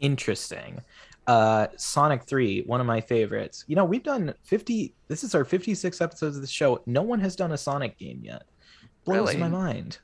Interesting. 0.00 0.80
Uh, 1.28 1.68
Sonic 1.76 2.24
3, 2.24 2.64
one 2.66 2.80
of 2.80 2.86
my 2.86 3.00
favorites. 3.00 3.64
You 3.68 3.76
know, 3.76 3.84
we've 3.84 4.02
done 4.02 4.34
50, 4.42 4.92
this 5.08 5.24
is 5.24 5.34
our 5.34 5.44
56 5.44 6.00
episodes 6.02 6.36
of 6.36 6.42
the 6.42 6.48
show. 6.48 6.82
No 6.84 7.00
one 7.00 7.20
has 7.20 7.34
done 7.36 7.52
a 7.52 7.56
Sonic 7.56 7.96
game 7.96 8.20
yet. 8.22 8.42
Blows 9.04 9.28
Really? 9.28 9.36
my 9.38 9.48
mind. 9.48 9.98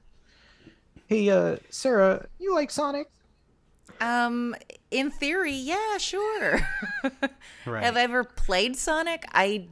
Hey, 1.08 1.28
uh, 1.28 1.56
Sarah, 1.68 2.26
you 2.38 2.54
like 2.54 2.70
Sonic? 2.70 3.08
Um, 4.00 4.54
in 4.90 5.10
theory, 5.10 5.52
yeah, 5.52 5.98
sure. 5.98 6.60
Right. 7.66 7.82
Have 7.84 7.96
I 7.98 8.02
ever 8.02 8.24
played 8.24 8.76
Sonic? 8.76 9.26
I 9.32 9.68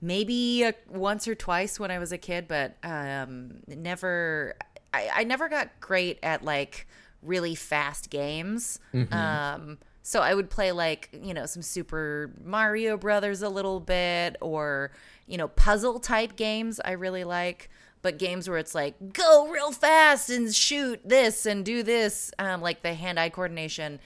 maybe 0.00 0.70
once 0.88 1.26
or 1.28 1.34
twice 1.34 1.78
when 1.80 1.90
I 1.90 1.98
was 1.98 2.12
a 2.12 2.18
kid, 2.18 2.46
but 2.48 2.76
um, 2.82 3.60
never. 3.66 4.56
I, 4.94 5.10
I 5.16 5.24
never 5.24 5.48
got 5.48 5.68
great 5.80 6.18
at 6.22 6.44
like 6.44 6.86
really 7.22 7.54
fast 7.54 8.08
games. 8.10 8.80
Um, 9.12 9.78
so 10.02 10.22
I 10.22 10.34
would 10.34 10.48
play 10.48 10.72
like 10.72 11.10
you 11.12 11.34
know 11.34 11.44
some 11.46 11.62
Super 11.62 12.32
Mario 12.42 12.96
Brothers 12.96 13.42
a 13.42 13.48
little 13.48 13.80
bit, 13.80 14.36
or 14.40 14.90
you 15.26 15.36
know 15.36 15.48
puzzle 15.48 16.00
type 16.00 16.36
games. 16.36 16.80
I 16.84 16.92
really 16.92 17.24
like. 17.24 17.70
But 18.00 18.16
games 18.16 18.48
where 18.48 18.58
it's 18.58 18.76
like 18.76 19.12
go 19.12 19.48
real 19.48 19.72
fast 19.72 20.30
and 20.30 20.54
shoot 20.54 21.00
this 21.04 21.46
and 21.46 21.64
do 21.64 21.82
this, 21.82 22.30
um, 22.38 22.60
like 22.60 22.82
the 22.82 22.94
hand-eye 22.94 23.30
coordination. 23.30 23.98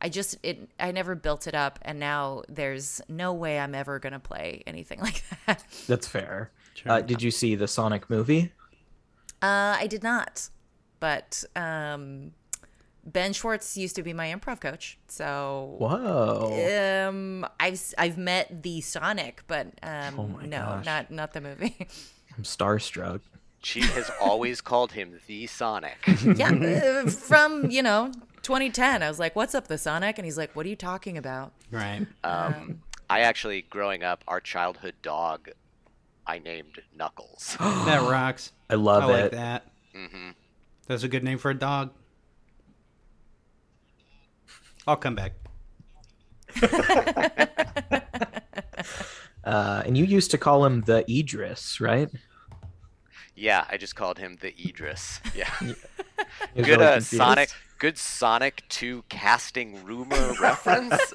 I 0.00 0.08
just 0.08 0.36
it 0.42 0.68
I 0.78 0.92
never 0.92 1.14
built 1.14 1.46
it 1.46 1.54
up, 1.54 1.78
and 1.82 1.98
now 2.00 2.42
there's 2.48 3.00
no 3.08 3.32
way 3.32 3.58
I'm 3.58 3.74
ever 3.74 3.98
gonna 3.98 4.20
play 4.20 4.62
anything 4.66 5.00
like 5.06 5.22
that. 5.46 5.64
That's 5.86 6.06
fair. 6.06 6.50
Uh, 6.86 7.00
did 7.02 7.20
you 7.22 7.30
see 7.30 7.54
the 7.56 7.68
Sonic 7.68 8.08
movie? 8.08 8.52
Uh, 9.42 9.76
I 9.78 9.86
did 9.86 10.02
not, 10.02 10.48
but 10.98 11.44
um, 11.56 12.32
Ben 13.04 13.32
Schwartz 13.32 13.76
used 13.76 13.96
to 13.96 14.02
be 14.02 14.12
my 14.12 14.28
improv 14.32 14.60
coach, 14.60 14.98
so 15.08 15.76
Whoa. 15.78 17.08
um, 17.08 17.46
I've 17.58 17.82
I've 17.98 18.16
met 18.18 18.62
the 18.62 18.80
Sonic, 18.80 19.42
but 19.46 19.66
um, 19.82 20.18
Oh 20.18 20.26
no, 20.46 20.58
gosh. 20.58 20.84
not 20.86 21.10
not 21.10 21.32
the 21.32 21.40
movie. 21.40 21.76
I'm 22.36 22.44
starstruck. 22.44 23.20
She 23.62 23.80
has 23.82 24.10
always 24.22 24.62
called 24.62 24.92
him 24.92 25.20
the 25.26 25.46
Sonic. 25.46 25.98
yeah, 26.36 26.50
uh, 27.04 27.10
from 27.10 27.70
you 27.70 27.82
know 27.82 28.10
2010, 28.50 29.04
I 29.04 29.08
was 29.08 29.20
like, 29.20 29.36
"What's 29.36 29.54
up, 29.54 29.68
the 29.68 29.78
Sonic?" 29.78 30.18
And 30.18 30.24
he's 30.24 30.36
like, 30.36 30.56
"What 30.56 30.66
are 30.66 30.68
you 30.68 30.74
talking 30.74 31.16
about?" 31.16 31.52
Right. 31.70 32.04
Um, 32.24 32.82
I 33.08 33.20
actually, 33.20 33.62
growing 33.62 34.02
up, 34.02 34.24
our 34.26 34.40
childhood 34.40 34.96
dog, 35.02 35.50
I 36.26 36.40
named 36.40 36.82
Knuckles. 36.92 37.56
that 37.60 38.10
rocks. 38.10 38.50
I 38.68 38.74
love 38.74 39.04
I 39.04 39.06
it. 39.06 39.22
like 39.22 39.30
that. 39.30 39.66
hmm 39.94 40.30
That's 40.88 41.04
a 41.04 41.08
good 41.08 41.22
name 41.22 41.38
for 41.38 41.52
a 41.52 41.54
dog. 41.54 41.92
I'll 44.84 44.96
come 44.96 45.14
back. 45.14 45.34
Uh, 49.42 49.82
and 49.86 49.96
you 49.96 50.04
used 50.04 50.30
to 50.30 50.36
call 50.36 50.66
him 50.66 50.82
the 50.82 51.02
Idris, 51.10 51.80
right? 51.80 52.10
Yeah, 53.34 53.64
I 53.70 53.78
just 53.78 53.96
called 53.96 54.18
him 54.18 54.36
the 54.42 54.54
Idris. 54.60 55.18
Yeah, 55.34 55.48
good 56.54 56.82
uh. 56.82 57.00
Sonic. 57.00 57.48
Good 57.80 57.96
Sonic 57.96 58.62
2 58.68 59.04
casting 59.08 59.82
rumor 59.86 60.34
reference. 60.38 61.14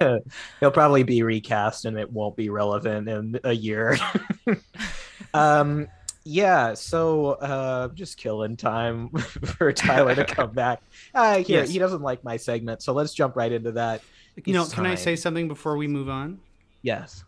He'll 0.60 0.70
probably 0.70 1.02
be 1.02 1.22
recast 1.22 1.84
and 1.84 1.98
it 1.98 2.10
won't 2.10 2.36
be 2.36 2.48
relevant 2.48 3.06
in 3.06 3.38
a 3.44 3.52
year. 3.52 3.98
um, 5.34 5.88
yeah, 6.24 6.72
so 6.72 7.32
uh, 7.32 7.88
just 7.88 8.16
killing 8.16 8.56
time 8.56 9.10
for 9.58 9.74
Tyler 9.74 10.14
to 10.14 10.24
come 10.24 10.52
back. 10.52 10.80
Uh, 11.14 11.42
here, 11.42 11.60
Yes. 11.60 11.68
he 11.68 11.78
doesn't 11.78 12.00
like 12.00 12.24
my 12.24 12.38
segment, 12.38 12.82
so 12.82 12.94
let's 12.94 13.12
jump 13.12 13.36
right 13.36 13.52
into 13.52 13.72
that. 13.72 14.00
You 14.46 14.54
know, 14.54 14.62
It's 14.62 14.72
can 14.72 14.86
I 14.86 14.94
say 14.94 15.16
something 15.16 15.48
before 15.48 15.76
we 15.76 15.86
move 15.86 16.08
on? 16.08 16.40
Yes. 16.80 17.24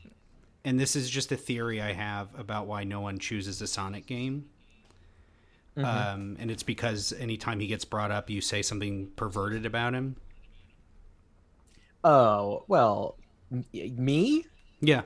And 0.65 0.81
this 0.81 0.97
is 0.97 1.11
just 1.11 1.31
a 1.31 1.37
theory 1.37 1.83
I 1.83 1.93
have 1.93 2.29
about 2.39 2.67
why 2.67 2.85
no 2.85 3.03
one 3.03 3.19
chooses 3.19 3.61
a 3.61 3.67
Sonic 3.67 4.07
game. 4.07 4.47
Um, 5.77 6.37
and 6.39 6.51
it's 6.51 6.63
because 6.63 7.13
anytime 7.19 7.59
he 7.61 7.67
gets 7.67 7.85
brought 7.85 8.11
up, 8.11 8.29
you 8.29 8.41
say 8.41 8.61
something 8.63 9.09
perverted 9.17 9.65
about 9.65 9.95
him. 9.95 10.17
Oh, 12.05 12.65
well, 12.69 13.17
m- 13.51 13.65
me? 13.73 14.45
Yeah. 14.81 15.03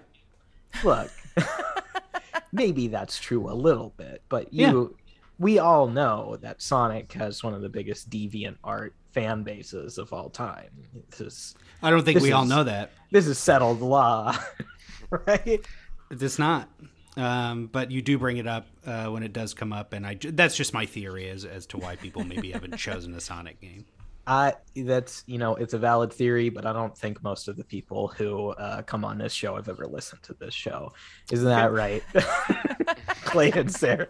Look, 0.82 1.10
maybe 2.52 2.88
that's 2.88 3.18
true 3.18 3.50
a 3.50 3.54
little 3.54 3.92
bit, 3.96 4.22
but 4.28 4.52
you, 4.52 4.96
we 5.38 5.58
all 5.58 5.86
know 5.86 6.36
that 6.40 6.60
Sonic 6.62 7.12
has 7.12 7.44
one 7.44 7.54
of 7.54 7.62
the 7.62 7.68
biggest 7.68 8.10
deviant 8.10 8.56
art 8.64 8.94
fan 9.12 9.42
bases 9.42 9.98
of 9.98 10.12
all 10.12 10.28
time. 10.30 10.70
This 11.10 11.20
is 11.20 11.54
I 11.82 11.90
don't 11.90 12.04
think 12.04 12.20
we 12.20 12.32
all 12.32 12.44
know 12.44 12.64
that. 12.64 12.90
this 13.10 13.26
is 13.26 13.38
settled 13.38 13.80
law, 13.80 14.36
right? 15.10 15.64
It's 16.10 16.38
not. 16.38 16.68
Um, 17.16 17.66
but 17.66 17.90
you 17.90 18.02
do 18.02 18.18
bring 18.18 18.36
it 18.36 18.46
up 18.46 18.66
uh, 18.86 19.06
when 19.06 19.22
it 19.22 19.32
does 19.32 19.54
come 19.54 19.72
up, 19.72 19.92
and 19.94 20.06
I 20.06 20.18
that's 20.22 20.56
just 20.56 20.74
my 20.74 20.84
theory 20.86 21.28
as 21.30 21.44
as 21.44 21.66
to 21.68 21.78
why 21.78 21.96
people 21.96 22.24
maybe 22.24 22.52
haven't 22.52 22.76
chosen 22.78 23.14
a 23.14 23.20
Sonic 23.20 23.60
game. 23.60 23.86
I 24.26 24.54
that's 24.74 25.22
you 25.26 25.38
know 25.38 25.54
it's 25.54 25.72
a 25.72 25.78
valid 25.78 26.12
theory, 26.12 26.48
but 26.50 26.66
I 26.66 26.72
don't 26.72 26.96
think 26.98 27.22
most 27.22 27.48
of 27.48 27.56
the 27.56 27.64
people 27.64 28.08
who 28.08 28.48
uh, 28.50 28.82
come 28.82 29.04
on 29.04 29.18
this 29.18 29.32
show 29.32 29.54
have 29.56 29.68
ever 29.68 29.86
listened 29.86 30.22
to 30.24 30.34
this 30.34 30.52
show. 30.52 30.92
Isn't 31.32 31.46
that 31.48 31.72
right, 31.72 32.02
Clay 33.24 33.50
and 33.52 33.72
Sarah? 33.72 34.08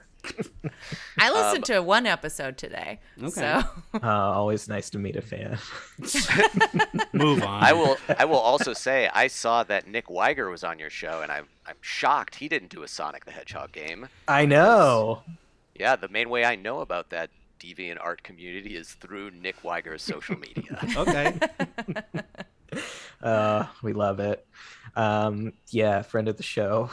I 1.18 1.30
listened 1.30 1.66
to 1.66 1.80
one 1.82 2.06
episode 2.06 2.56
today, 2.58 2.98
Okay. 3.22 3.30
so 3.30 3.62
Uh, 3.94 4.08
always 4.10 4.68
nice 4.68 4.90
to 4.90 4.98
meet 4.98 5.14
a 5.16 5.22
fan. 5.22 5.58
Move 7.12 7.42
on. 7.44 7.62
I 7.62 7.72
will. 7.72 7.96
I 8.18 8.24
will 8.24 8.38
also 8.38 8.72
say 8.72 9.08
I 9.12 9.28
saw 9.28 9.62
that 9.64 9.86
Nick 9.86 10.10
Wiger 10.10 10.50
was 10.50 10.64
on 10.64 10.78
your 10.78 10.90
show, 10.90 11.20
and 11.22 11.30
I'm 11.30 11.46
I'm 11.66 11.76
shocked 11.80 12.36
he 12.36 12.48
didn't 12.48 12.70
do 12.70 12.82
a 12.82 12.88
Sonic 12.88 13.24
the 13.24 13.32
Hedgehog 13.32 13.72
game. 13.72 14.08
I 14.28 14.46
know. 14.46 15.22
Yeah, 15.74 15.96
the 15.96 16.08
main 16.08 16.30
way 16.30 16.44
I 16.44 16.56
know 16.56 16.80
about 16.80 17.10
that 17.10 17.30
deviant 17.58 17.98
art 18.00 18.22
community 18.22 18.76
is 18.76 18.92
through 18.92 19.30
Nick 19.32 19.64
Wiger's 19.64 20.02
social 20.02 20.36
media. 20.38 20.78
Okay. 20.96 21.38
Uh, 23.22 23.64
we 23.82 23.94
love 23.94 24.20
it. 24.20 24.46
Um, 24.94 25.54
yeah, 25.70 26.02
friend 26.02 26.28
of 26.28 26.36
the 26.36 26.42
show. 26.42 26.90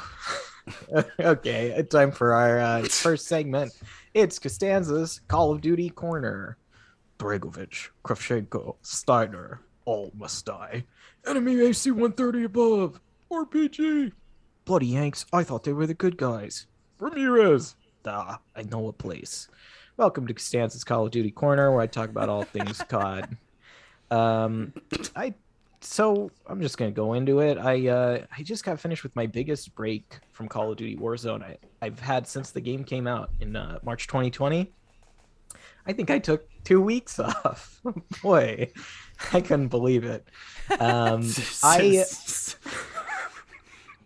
okay, 1.20 1.84
time 1.90 2.12
for 2.12 2.34
our 2.34 2.60
uh, 2.60 2.84
first 2.84 3.28
segment. 3.28 3.74
It's 4.14 4.40
Costanza's 4.40 5.20
Call 5.28 5.52
of 5.52 5.60
Duty 5.60 5.90
Corner. 5.90 6.58
Dragovich, 7.20 7.90
Kravchenko, 8.06 8.76
Steiner, 8.82 9.60
all 9.86 10.12
must 10.18 10.46
die. 10.46 10.86
Enemy 11.28 11.60
AC 11.60 11.92
130 11.92 12.46
above. 12.46 13.00
RPG. 13.32 14.14
Bloody 14.66 14.88
Yanks, 14.88 15.26
I 15.34 15.44
thought 15.44 15.66
they 15.66 15.74
were 15.74 15.86
the 15.86 15.94
good 15.94 16.16
guys. 16.16 16.68
Ramirez. 16.98 17.76
Ah, 18.06 18.40
I 18.56 18.62
know 18.64 18.88
a 18.88 18.94
place. 18.94 19.50
Welcome 19.98 20.26
to 20.28 20.34
Costanza's 20.34 20.86
Call 20.86 21.06
of 21.06 21.12
Duty 21.12 21.32
Corner, 21.32 21.70
where 21.72 21.82
I 21.82 21.88
talk 21.88 22.10
about 22.10 22.30
all 22.30 22.44
things 22.44 22.78
COD. 22.90 23.38
Um, 24.10 24.74
I 25.18 25.34
so 25.82 26.32
I'm 26.48 26.62
just 26.62 26.78
gonna 26.78 26.92
go 26.92 27.14
into 27.14 27.40
it. 27.42 27.58
I 27.58 27.88
uh, 27.90 28.26
I 28.38 28.42
just 28.44 28.64
got 28.64 28.80
finished 28.80 29.04
with 29.04 29.14
my 29.18 29.26
biggest 29.26 29.76
break 29.76 30.20
from 30.32 30.48
Call 30.48 30.72
of 30.72 30.78
Duty 30.78 30.96
Warzone 30.96 31.44
I, 31.44 31.58
I've 31.82 32.00
had 32.00 32.26
since 32.26 32.52
the 32.52 32.62
game 32.62 32.86
came 32.86 33.06
out 33.06 33.32
in 33.42 33.58
uh, 33.58 33.80
March 33.84 34.08
2020. 34.08 34.72
I 35.86 35.92
think 35.92 36.10
I 36.10 36.20
took 36.20 36.48
two 36.64 36.82
weeks 36.82 37.20
off. 37.20 37.82
Boy, 38.24 38.72
I 39.34 39.42
couldn't 39.42 39.68
believe 39.68 40.06
it. 40.06 40.26
Um, 40.80 41.30
I 41.64 42.06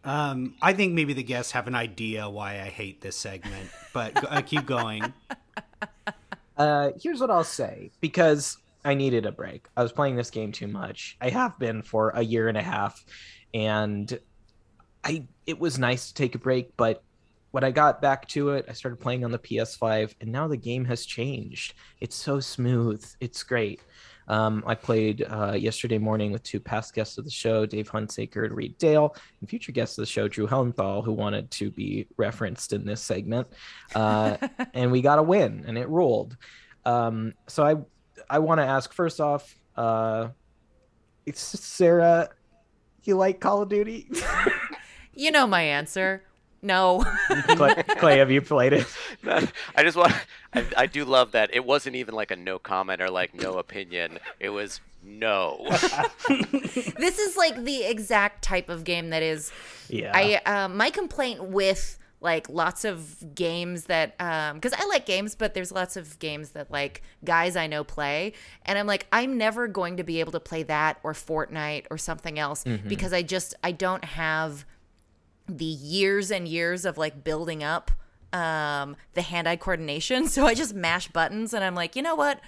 Um, 0.07 0.55
I 0.61 0.71
think 0.71 0.93
maybe 0.93 1.11
the 1.11 1.21
guests 1.21 1.51
have 1.51 1.67
an 1.67 1.75
idea 1.75 2.29
why 2.29 2.61
I 2.61 2.69
hate 2.69 3.01
this 3.01 3.17
segment, 3.17 3.69
but 3.93 4.13
go- 4.13 4.29
uh, 4.29 4.41
keep 4.41 4.65
going. 4.65 5.13
uh, 6.57 6.91
here's 6.97 7.19
what 7.19 7.29
I'll 7.29 7.43
say 7.43 7.91
because 7.99 8.57
I 8.85 8.93
needed 8.93 9.25
a 9.25 9.33
break. 9.33 9.67
I 9.75 9.83
was 9.83 9.91
playing 9.91 10.15
this 10.15 10.29
game 10.29 10.53
too 10.53 10.67
much. 10.67 11.17
I 11.19 11.29
have 11.29 11.59
been 11.59 11.81
for 11.81 12.11
a 12.11 12.21
year 12.21 12.47
and 12.47 12.57
a 12.57 12.63
half, 12.63 13.03
and 13.53 14.17
I 15.03 15.25
it 15.45 15.59
was 15.59 15.77
nice 15.77 16.07
to 16.07 16.13
take 16.13 16.35
a 16.35 16.39
break, 16.39 16.77
but 16.77 17.03
when 17.51 17.65
I 17.65 17.71
got 17.71 18.01
back 18.01 18.29
to 18.29 18.51
it, 18.51 18.65
I 18.69 18.73
started 18.73 19.01
playing 19.01 19.25
on 19.25 19.31
the 19.31 19.39
PS5, 19.39 20.15
and 20.21 20.31
now 20.31 20.47
the 20.47 20.55
game 20.55 20.85
has 20.85 21.05
changed. 21.05 21.73
It's 21.99 22.15
so 22.15 22.39
smooth. 22.39 23.05
It's 23.19 23.43
great. 23.43 23.81
Um, 24.27 24.63
I 24.67 24.75
played 24.75 25.25
uh, 25.29 25.53
yesterday 25.53 25.98
morning 25.98 26.31
with 26.31 26.43
two 26.43 26.60
past 26.60 26.93
guests 26.93 27.17
of 27.17 27.25
the 27.25 27.31
show, 27.31 27.65
Dave 27.65 27.89
Hunsaker 27.89 28.46
and 28.46 28.55
Reed 28.55 28.77
Dale, 28.77 29.15
and 29.39 29.50
future 29.50 29.72
guests 29.72 29.98
of 29.98 30.01
the 30.03 30.07
show, 30.07 30.27
Drew 30.27 30.48
Hellenthal, 30.48 31.03
who 31.03 31.13
wanted 31.13 31.50
to 31.51 31.72
be 31.72 32.07
referenced 32.17 32.74
in 32.74 32.86
this 32.86 33.01
segment. 33.01 33.48
Uh, 33.96 34.38
and 34.74 34.91
we 34.91 35.01
got 35.01 35.19
a 35.19 35.24
win, 35.24 35.63
and 35.67 35.77
it 35.77 35.88
ruled. 35.89 36.38
Um, 36.86 37.34
so 37.48 37.63
I, 37.63 37.75
I 38.29 38.39
want 38.39 38.60
to 38.60 38.65
ask 38.65 38.93
first 38.93 39.22
off, 39.22 39.57
uh, 39.75 40.29
Sarah, 41.34 42.29
you 43.03 43.15
like 43.15 43.39
Call 43.39 43.62
of 43.62 43.69
Duty? 43.69 44.10
You 45.17 45.31
know 45.31 45.48
my 45.48 45.63
answer. 45.63 46.22
No. 46.62 47.03
Clay, 47.55 47.74
Clay, 47.98 48.17
have 48.19 48.29
you 48.29 48.39
played 48.39 48.74
it? 48.74 48.86
I 49.75 49.81
just 49.81 49.98
want. 49.98 50.13
I, 50.54 50.66
I 50.77 50.86
do 50.86 51.06
love 51.06 51.32
that 51.34 51.50
it 51.54 51.66
wasn't 51.66 51.96
even 51.96 52.16
like 52.16 52.32
a 52.32 52.36
no 52.36 52.60
comment 52.60 53.01
or 53.01 53.10
like 53.10 53.34
no 53.34 53.54
opinion. 53.54 54.20
It 54.39 54.50
was 54.50 54.82
no. 55.04 55.66
this 56.30 57.20
is 57.20 57.38
like 57.38 57.63
the 57.63 57.84
exact 57.84 58.44
type 58.44 58.70
of 58.70 58.84
game 58.84 59.10
that 59.12 59.24
is. 59.24 59.51
Yeah. 59.89 60.12
I 60.13 60.42
um, 60.46 60.77
my 60.77 60.89
complaint 60.89 61.44
with 61.44 62.00
like 62.20 62.50
lots 62.50 62.84
of 62.84 63.36
games 63.36 63.84
that 63.84 64.16
um 64.20 64.56
because 64.56 64.74
i 64.74 64.84
like 64.88 65.06
games 65.06 65.36
but 65.36 65.54
there's 65.54 65.72
lots 65.72 65.96
of 65.96 66.18
games 66.18 66.50
that 66.51 66.72
like 66.72 67.04
guys 67.24 67.56
i 67.56 67.68
know 67.68 67.84
play 67.84 68.34
and 68.66 68.80
i'm 68.80 68.88
like 68.88 69.06
i'm 69.12 69.38
never 69.38 69.68
going 69.68 69.98
to 69.98 70.04
be 70.04 70.20
able 70.20 70.32
to 70.32 70.39
play 70.39 70.63
that 70.63 71.00
or 71.04 71.13
fortnite 71.13 71.86
or 71.92 71.98
something 71.98 72.39
else 72.39 72.63
because 72.88 73.13
i 73.13 73.22
just 73.22 73.54
i 73.63 73.72
don't 73.72 74.04
have 74.04 74.66
the 75.48 75.66
years 75.66 76.32
and 76.32 76.48
years 76.48 76.86
of 76.86 76.98
like 76.98 77.24
building 77.24 77.63
up 77.63 77.92
um 78.34 78.96
the 79.13 79.22
hand-eye 79.22 79.55
coordination. 79.57 80.27
So 80.38 80.46
i 80.46 80.53
just 80.53 80.74
mash 80.74 81.07
buttons 81.07 81.53
and 81.53 81.63
i'm 81.63 81.75
like 81.75 81.96
you 81.96 82.01
know 82.01 82.15
what? 82.15 82.39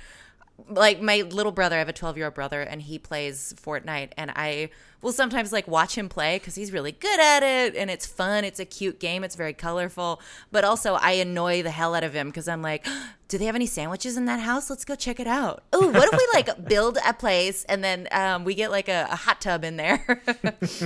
Like 0.70 1.02
my 1.02 1.22
little 1.22 1.52
brother 1.52 1.76
i 1.76 1.80
have 1.80 1.90
a 1.90 1.94
12 1.94 2.18
year 2.18 2.26
old 2.28 2.36
brother 2.36 2.62
and 2.62 2.82
he 2.82 3.00
plays 3.00 3.54
fortnite 3.62 4.12
and 4.18 4.32
i 4.36 4.70
will 5.02 5.14
sometimes 5.14 5.52
like 5.54 5.68
watch 5.68 5.98
him 5.98 6.10
play 6.10 6.38
because 6.38 6.56
he's 6.56 6.72
really 6.72 6.92
good 6.92 7.20
at 7.20 7.42
it 7.44 7.76
and 7.76 7.90
it's 7.90 8.06
fun. 8.06 8.44
It's 8.44 8.60
a 8.60 8.66
cute 8.66 9.00
game. 9.00 9.24
It's 9.24 9.36
very 9.36 9.54
colorful. 9.54 10.22
But 10.52 10.66
also 10.66 10.96
i 10.96 11.12
annoy 11.12 11.64
the 11.64 11.72
hell 11.72 11.96
out 11.96 12.04
of 12.04 12.14
him 12.14 12.28
because 12.28 12.48
i'm 12.48 12.62
like 12.62 12.86
do 13.30 13.38
they 13.38 13.46
have 13.46 13.56
any 13.56 13.68
sandwiches 13.68 14.18
in 14.18 14.26
that 14.26 14.40
house? 14.40 14.70
Let's 14.70 14.84
go 14.84 14.96
check 14.96 15.20
it 15.20 15.28
out. 15.28 15.64
Oh 15.72 15.88
what 15.90 16.12
if 16.12 16.18
we 16.18 16.28
like 16.34 16.68
build 16.68 16.98
a 17.08 17.14
place 17.14 17.64
and 17.66 17.84
then 17.84 18.08
um, 18.12 18.44
we 18.44 18.56
get 18.56 18.72
like 18.72 18.90
a, 18.90 19.08
a 19.12 19.16
hot 19.16 19.40
tub 19.40 19.64
in 19.64 19.78
there? 19.78 20.22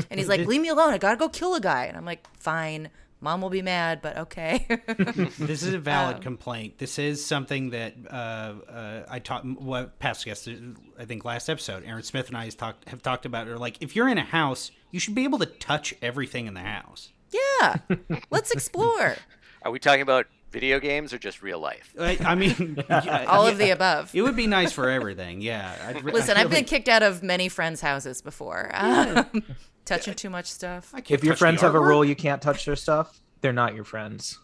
And 0.10 0.20
he's 0.20 0.30
like 0.30 0.46
leave 0.46 0.62
me 0.62 0.70
alone. 0.70 0.94
I 0.94 0.98
gotta 0.98 1.18
go 1.18 1.30
kill 1.30 1.56
a 1.56 1.62
guy. 1.62 1.86
And 1.86 1.98
i'm 1.98 2.06
like 2.06 2.28
fine 2.38 2.90
mom 3.24 3.42
will 3.42 3.50
be 3.50 3.62
mad 3.62 4.02
but 4.02 4.18
okay 4.18 4.66
this 5.40 5.64
is 5.64 5.74
a 5.74 5.80
valid 5.80 6.22
complaint. 6.22 6.78
This 6.78 7.00
is 7.00 7.26
something 7.26 7.72
that 7.72 7.96
uh, 8.10 8.14
uh, 8.70 9.06
I 9.10 9.20
talked. 9.20 9.46
What 9.46 9.98
past 10.00 10.26
guest, 10.26 10.48
I 11.00 11.06
think 11.06 11.26
last 11.26 11.50
episode, 11.50 11.84
Aaron 11.86 12.04
Smith 12.04 12.28
and 12.28 12.38
I 12.38 12.46
has 12.46 12.56
talked 12.56 12.88
have 12.90 13.02
talked 13.02 13.26
about. 13.26 13.48
Or 13.48 13.58
like, 13.58 13.78
if 13.82 13.96
you're 13.96 14.10
in 14.10 14.18
a 14.18 14.24
house, 14.24 14.72
you 14.92 15.00
should 15.00 15.16
be 15.16 15.24
able 15.24 15.40
to 15.40 15.46
touch 15.46 15.94
everything 16.02 16.46
in 16.48 16.54
the 16.54 16.60
house. 16.62 17.12
yeah 17.32 17.78
let's 18.30 18.52
explore 18.52 19.16
Are 19.64 19.72
we 19.72 19.80
talking 19.80 20.02
about 20.02 20.28
video 20.52 20.80
games 20.80 21.14
or 21.14 21.18
just 21.18 21.42
real 21.42 21.60
life? 21.60 21.96
I, 22.00 22.18
I 22.24 22.36
mean, 22.36 22.84
yeah, 22.90 23.26
all 23.28 23.48
of 23.48 23.58
the 23.58 23.72
above 23.72 24.14
It 24.14 24.22
would 24.22 24.36
be 24.36 24.46
nice 24.48 24.72
for 24.72 24.90
everything. 24.90 25.42
Yeah. 25.42 25.76
I'd, 25.88 26.04
Listen, 26.04 26.38
I 26.38 26.42
I've 26.42 26.48
been 26.50 26.58
really- 26.58 26.64
kicked 26.66 26.90
out 26.90 27.02
of 27.02 27.24
many 27.24 27.50
friends' 27.50 27.82
houses 27.82 28.22
before. 28.22 28.70
Um, 28.74 29.26
touching 29.86 30.14
too 30.14 30.30
much 30.30 30.48
stuff. 30.48 30.94
If 31.10 31.24
your 31.24 31.36
friends 31.36 31.62
have 31.62 31.76
a 31.76 31.80
rule 31.80 32.04
you 32.04 32.16
can't 32.16 32.42
touch 32.42 32.66
their 32.66 32.76
stuff, 32.76 33.20
they're 33.42 33.54
not 33.54 33.76
your 33.76 33.84
friends. 33.84 34.40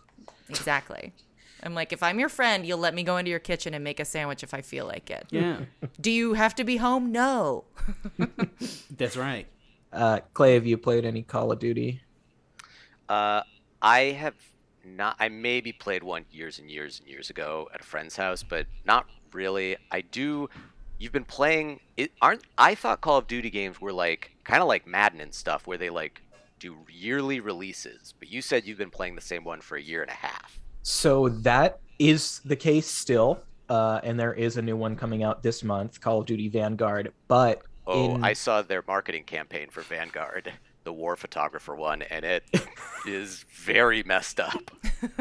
Exactly. 0.49 1.13
I'm 1.61 1.73
like, 1.75 1.91
if 1.91 2.01
I'm 2.01 2.19
your 2.19 2.29
friend, 2.29 2.65
you'll 2.65 2.79
let 2.79 2.93
me 2.93 3.03
go 3.03 3.17
into 3.17 3.29
your 3.29 3.39
kitchen 3.39 3.73
and 3.73 3.83
make 3.83 3.99
a 3.99 4.05
sandwich 4.05 4.43
if 4.43 4.53
I 4.53 4.61
feel 4.61 4.85
like 4.85 5.09
it. 5.09 5.25
Yeah, 5.29 5.61
Do 6.01 6.11
you 6.11 6.33
have 6.33 6.55
to 6.55 6.63
be 6.63 6.77
home? 6.77 7.11
No. 7.11 7.65
that's 8.97 9.17
right. 9.17 9.47
Uh, 9.91 10.19
Clay, 10.33 10.53
have 10.53 10.65
you 10.65 10.77
played 10.77 11.05
any 11.05 11.23
Call 11.23 11.51
of 11.51 11.59
Duty? 11.59 12.01
Uh, 13.09 13.41
I 13.81 13.99
have 13.99 14.35
not. 14.85 15.15
I 15.19 15.29
maybe 15.29 15.71
played 15.71 16.03
one 16.03 16.25
years 16.31 16.59
and 16.59 16.69
years 16.69 16.99
and 16.99 17.09
years 17.09 17.29
ago 17.29 17.67
at 17.73 17.81
a 17.81 17.83
friend's 17.83 18.15
house, 18.15 18.43
but 18.43 18.67
not 18.85 19.07
really. 19.33 19.77
I 19.91 20.01
do. 20.01 20.49
You've 20.99 21.13
been 21.13 21.25
playing. 21.25 21.79
It 21.97 22.11
aren't. 22.21 22.43
I 22.57 22.75
thought 22.75 23.01
Call 23.01 23.17
of 23.17 23.27
Duty 23.27 23.49
games 23.49 23.79
were 23.81 23.93
like 23.93 24.31
kind 24.43 24.61
of 24.61 24.67
like 24.67 24.85
Madden 24.85 25.21
and 25.21 25.33
stuff, 25.33 25.65
where 25.65 25.77
they 25.77 25.89
like 25.89 26.21
do 26.59 26.75
yearly 26.91 27.39
releases. 27.39 28.13
But 28.19 28.29
you 28.29 28.41
said 28.41 28.65
you've 28.65 28.77
been 28.77 28.89
playing 28.91 29.15
the 29.15 29.21
same 29.21 29.43
one 29.45 29.61
for 29.61 29.77
a 29.77 29.81
year 29.81 30.01
and 30.01 30.11
a 30.11 30.15
half. 30.15 30.59
So 30.83 31.29
that 31.29 31.79
is 31.97 32.39
the 32.45 32.55
case 32.55 32.87
still. 32.87 33.41
Uh, 33.69 34.01
and 34.03 34.19
there 34.19 34.33
is 34.33 34.57
a 34.57 34.61
new 34.61 34.75
one 34.75 34.95
coming 34.95 35.23
out 35.23 35.41
this 35.43 35.63
month, 35.63 36.01
Call 36.01 36.19
of 36.21 36.25
Duty 36.25 36.49
Vanguard. 36.49 37.13
But 37.27 37.61
Oh, 37.87 38.15
in- 38.15 38.23
I 38.23 38.33
saw 38.33 38.61
their 38.61 38.83
marketing 38.87 39.23
campaign 39.23 39.69
for 39.71 39.81
Vanguard, 39.81 40.51
the 40.89 40.93
war 40.93 41.15
photographer 41.15 41.75
one, 41.75 42.01
and 42.01 42.25
it 42.25 42.43
is 43.07 43.45
very 43.63 44.01
messed 44.01 44.39
up. 44.39 44.71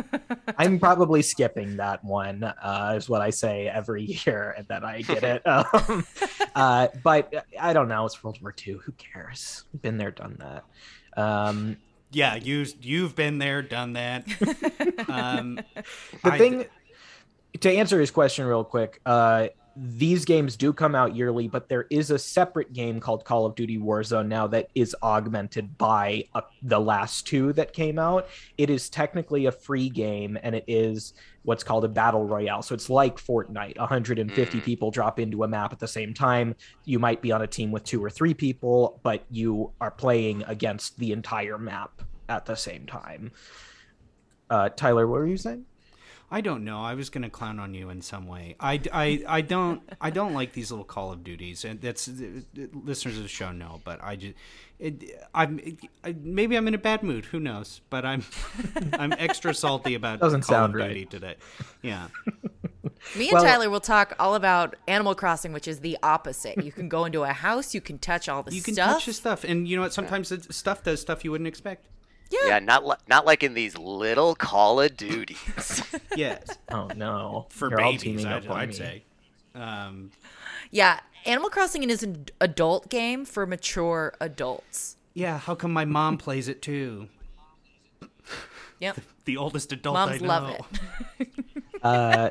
I'm 0.59 0.79
probably 0.79 1.21
skipping 1.21 1.77
that 1.77 2.03
one, 2.03 2.43
uh, 2.43 2.95
is 2.97 3.07
what 3.11 3.21
I 3.21 3.29
say 3.29 3.69
every 3.69 4.05
year, 4.05 4.55
and 4.57 4.67
then 4.67 4.83
I 4.83 5.03
get 5.03 5.23
it. 5.23 5.43
Um, 5.47 6.07
uh, 6.55 6.89
but 7.05 7.47
I 7.61 7.75
don't 7.75 7.89
know. 7.89 8.07
It's 8.07 8.25
World 8.25 8.39
War 8.41 8.55
II. 8.67 8.79
Who 8.83 8.93
cares? 8.93 9.65
Been 9.83 9.99
there, 9.99 10.11
done 10.11 10.39
that. 10.41 10.65
Um, 11.23 11.77
Yeah, 12.13 12.37
you 12.37 12.65
you've 12.81 13.15
been 13.15 13.37
there, 13.37 13.61
done 13.61 13.93
that. 13.93 14.27
um, 15.09 15.57
the 16.25 16.33
I- 16.33 16.39
thing 16.39 16.65
to 17.61 17.71
answer 17.71 18.01
his 18.01 18.11
question 18.11 18.47
real 18.47 18.65
quick 18.65 19.01
uh 19.05 19.49
these 19.81 20.25
games 20.25 20.57
do 20.57 20.73
come 20.73 20.97
out 20.97 21.15
yearly 21.15 21.47
but 21.47 21.69
there 21.69 21.87
is 21.89 22.11
a 22.11 22.19
separate 22.19 22.73
game 22.73 22.99
called 22.99 23.25
call 23.25 23.47
of 23.47 23.55
duty 23.55 23.79
warzone 23.79 24.27
now 24.27 24.47
that 24.47 24.69
is 24.75 24.97
augmented 25.05 25.79
by 25.79 26.25
uh, 26.35 26.41
the 26.63 26.81
last 26.81 27.27
two 27.29 27.53
that 27.53 27.73
came 27.73 27.97
out. 27.99 28.27
It 28.57 28.71
is 28.71 28.89
technically 28.89 29.47
a 29.47 29.53
free 29.53 29.89
game 29.89 30.37
and 30.43 30.57
it 30.57 30.65
is 30.67 31.15
what's 31.43 31.63
called 31.63 31.85
a 31.85 31.89
battle 31.89 32.25
royale. 32.25 32.63
So 32.63 32.75
it's 32.75 32.91
like 32.91 33.19
fortnite 33.19 33.79
150 33.79 34.59
Mm. 34.59 34.65
people 34.65 34.91
drop 34.91 35.21
into 35.21 35.45
a 35.45 35.49
map 35.49 35.73
at 35.73 35.79
the 35.79 35.87
same 35.87 36.13
time. 36.13 36.57
You 36.85 36.99
might 36.99 37.23
be 37.23 37.31
on 37.31 37.43
a 37.43 37.47
team 37.47 37.71
with 37.71 37.85
two 37.85 38.05
or 38.05 38.11
three 38.11 38.35
people 38.35 38.99
but 39.05 39.25
you 39.31 39.71
are 39.81 39.93
playing 39.93 40.43
against 40.49 40.99
the 40.99 41.13
entire 41.13 41.57
map 41.57 42.03
at 42.29 42.47
the 42.47 42.57
same 42.57 42.85
time. 42.87 43.31
Uh 44.51 44.71
tyler 44.71 45.07
what 45.07 45.21
were 45.21 45.27
you 45.27 45.37
saying 45.37 45.67
I 46.31 46.43
don't 46.43 46.63
know. 46.65 46.83
I 46.83 46.93
was 46.95 47.09
going 47.09 47.23
to 47.23 47.31
clown 47.31 47.59
on 47.59 47.73
you 47.73 47.89
in 47.89 48.03
some 48.03 48.27
way. 48.27 48.55
I, 48.61 48.81
I, 48.93 49.25
I 49.27 49.41
don't 49.41 49.83
I 50.01 50.11
don't 50.11 50.35
like 50.35 50.53
these 50.53 50.71
little 50.71 50.85
Call 50.85 51.11
of 51.11 51.25
Duties, 51.25 51.65
and 51.65 51.81
that's 51.81 52.07
uh, 52.07 52.13
uh, 52.13 52.67
listeners 52.85 53.17
of 53.17 53.23
the 53.23 53.29
show 53.31 53.51
know. 53.51 53.81
But 53.83 54.05
I 54.05 54.17
just 54.17 54.35
it, 54.79 55.05
I'm 55.35 55.59
I, 56.05 56.15
maybe 56.21 56.57
I'm 56.57 56.69
in 56.69 56.75
a 56.75 56.79
bad 56.79 57.03
mood. 57.03 57.25
Who 57.27 57.41
knows? 57.41 57.81
But 57.89 58.05
I'm 58.05 58.25
I'm 58.93 59.13
extra 59.15 59.55
salty 59.55 59.95
about 59.95 60.21
Doesn't 60.21 60.43
Call 60.43 60.55
sound 60.55 60.75
of 60.75 60.81
right. 60.81 60.89
Duty 60.89 61.07
today. 61.07 61.37
Yeah, 61.81 62.09
Me 63.17 63.29
and 63.29 63.33
Well- 63.33 63.45
Tyler 63.45 63.71
will 63.71 63.81
talk 63.81 64.15
all 64.19 64.35
about 64.35 64.77
Animal 64.87 65.15
Crossing, 65.15 65.53
which 65.55 65.67
is 65.67 65.81
the 65.81 65.97
opposite. 66.03 66.63
You 66.63 66.73
can 66.73 66.91
go 66.91 67.07
into 67.07 67.23
a 67.23 67.33
house, 67.33 67.75
you 67.75 67.81
can 67.81 67.99
touch 67.99 68.29
all 68.29 68.43
the 68.43 68.55
you 68.55 68.61
can 68.63 68.75
stuff. 68.75 68.91
touch 68.93 69.07
the 69.07 69.13
stuff, 69.15 69.45
and 69.45 69.67
you 69.67 69.77
know 69.77 69.83
what? 69.83 69.95
Sometimes 69.95 70.29
the 70.29 70.53
stuff 70.53 70.83
does 70.83 71.01
stuff 71.01 71.25
you 71.25 71.31
wouldn't 71.31 71.49
expect. 71.49 71.87
Yeah, 72.31 72.59
not 72.59 72.85
li- 72.87 72.97
not 73.09 73.25
like 73.27 73.43
in 73.43 73.55
these 73.55 73.77
little 73.79 74.35
Call 74.35 74.81
of 74.81 74.97
Duties. 74.97 75.83
Yes, 76.17 76.59
oh 76.73 76.89
no 76.97 77.47
for 77.51 77.69
You're 77.71 77.79
babies, 77.79 78.25
I'd, 78.25 78.47
I'd 78.49 78.75
say. 78.75 79.05
Um, 79.55 80.11
Yeah, 80.73 80.99
Animal 81.27 81.49
Crossing 81.51 81.89
is 81.89 82.03
an 82.03 82.27
adult 82.41 82.89
game 82.89 83.25
for 83.25 83.47
mature 83.47 84.15
adults. 84.21 84.97
yeah, 85.15 85.39
how 85.39 85.55
come 85.55 85.73
my 85.73 85.85
mom 85.85 86.19
plays 86.19 86.49
it 86.49 86.61
too? 86.61 87.09
Yep. 88.81 88.99
The 89.25 89.37
oldest 89.37 89.73
adult 89.73 89.97
I 89.97 90.07
Moms 90.07 90.23
know. 90.23 90.29
love 90.29 90.67
it. 91.21 91.29
uh, 91.83 92.31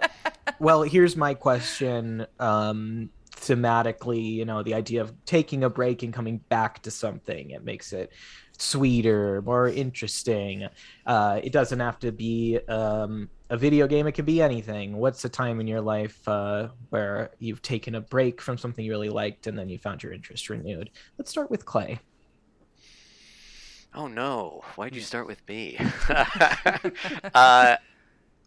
well, 0.60 0.84
here's 0.84 1.16
my 1.18 1.34
question. 1.34 2.26
Um, 2.40 3.10
thematically, 3.32 4.34
you 4.34 4.46
know, 4.46 4.64
the 4.64 4.74
idea 4.74 5.02
of 5.02 5.14
taking 5.26 5.64
a 5.64 5.70
break 5.70 6.04
and 6.04 6.14
coming 6.14 6.38
back 6.50 6.82
to 6.84 6.92
something, 6.92 7.52
it 7.52 7.64
makes 7.64 7.92
it 7.94 8.12
sweeter, 8.58 9.42
more 9.44 9.70
interesting. 9.70 10.68
Uh, 11.06 11.40
it 11.44 11.52
doesn't 11.52 11.80
have 11.80 12.00
to 12.00 12.12
be 12.12 12.60
um, 12.68 13.30
a 13.50 13.58
video 13.58 13.88
game, 13.88 14.08
it 14.08 14.14
could 14.14 14.26
be 14.26 14.42
anything. 14.42 14.98
What's 14.98 15.24
a 15.26 15.30
time 15.30 15.60
in 15.60 15.68
your 15.68 15.82
life 15.82 16.28
uh, 16.28 16.70
where 16.90 17.32
you've 17.40 17.62
taken 17.62 17.96
a 17.96 18.02
break 18.02 18.42
from 18.42 18.58
something 18.58 18.84
you 18.84 18.92
really 18.92 19.10
liked 19.10 19.48
and 19.48 19.58
then 19.58 19.70
you 19.70 19.78
found 19.78 20.04
your 20.04 20.12
interest 20.12 20.50
renewed? 20.50 20.90
Let's 21.18 21.32
start 21.32 21.50
with 21.50 21.66
Clay. 21.66 22.00
Oh 23.94 24.08
no! 24.08 24.62
Why'd 24.76 24.94
you 24.94 25.02
start 25.02 25.28
with 25.28 25.42
me? 25.48 25.80
uh, 27.34 27.78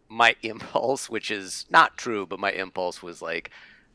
my 0.09 0.37
impulse, 0.43 1.09
which 1.09 1.31
is 1.31 1.67
not 1.71 1.97
true, 1.97 2.27
but 2.27 2.39
my 2.39 2.53
impulse 2.53 3.03
was 3.03 3.23
like, 3.23 3.51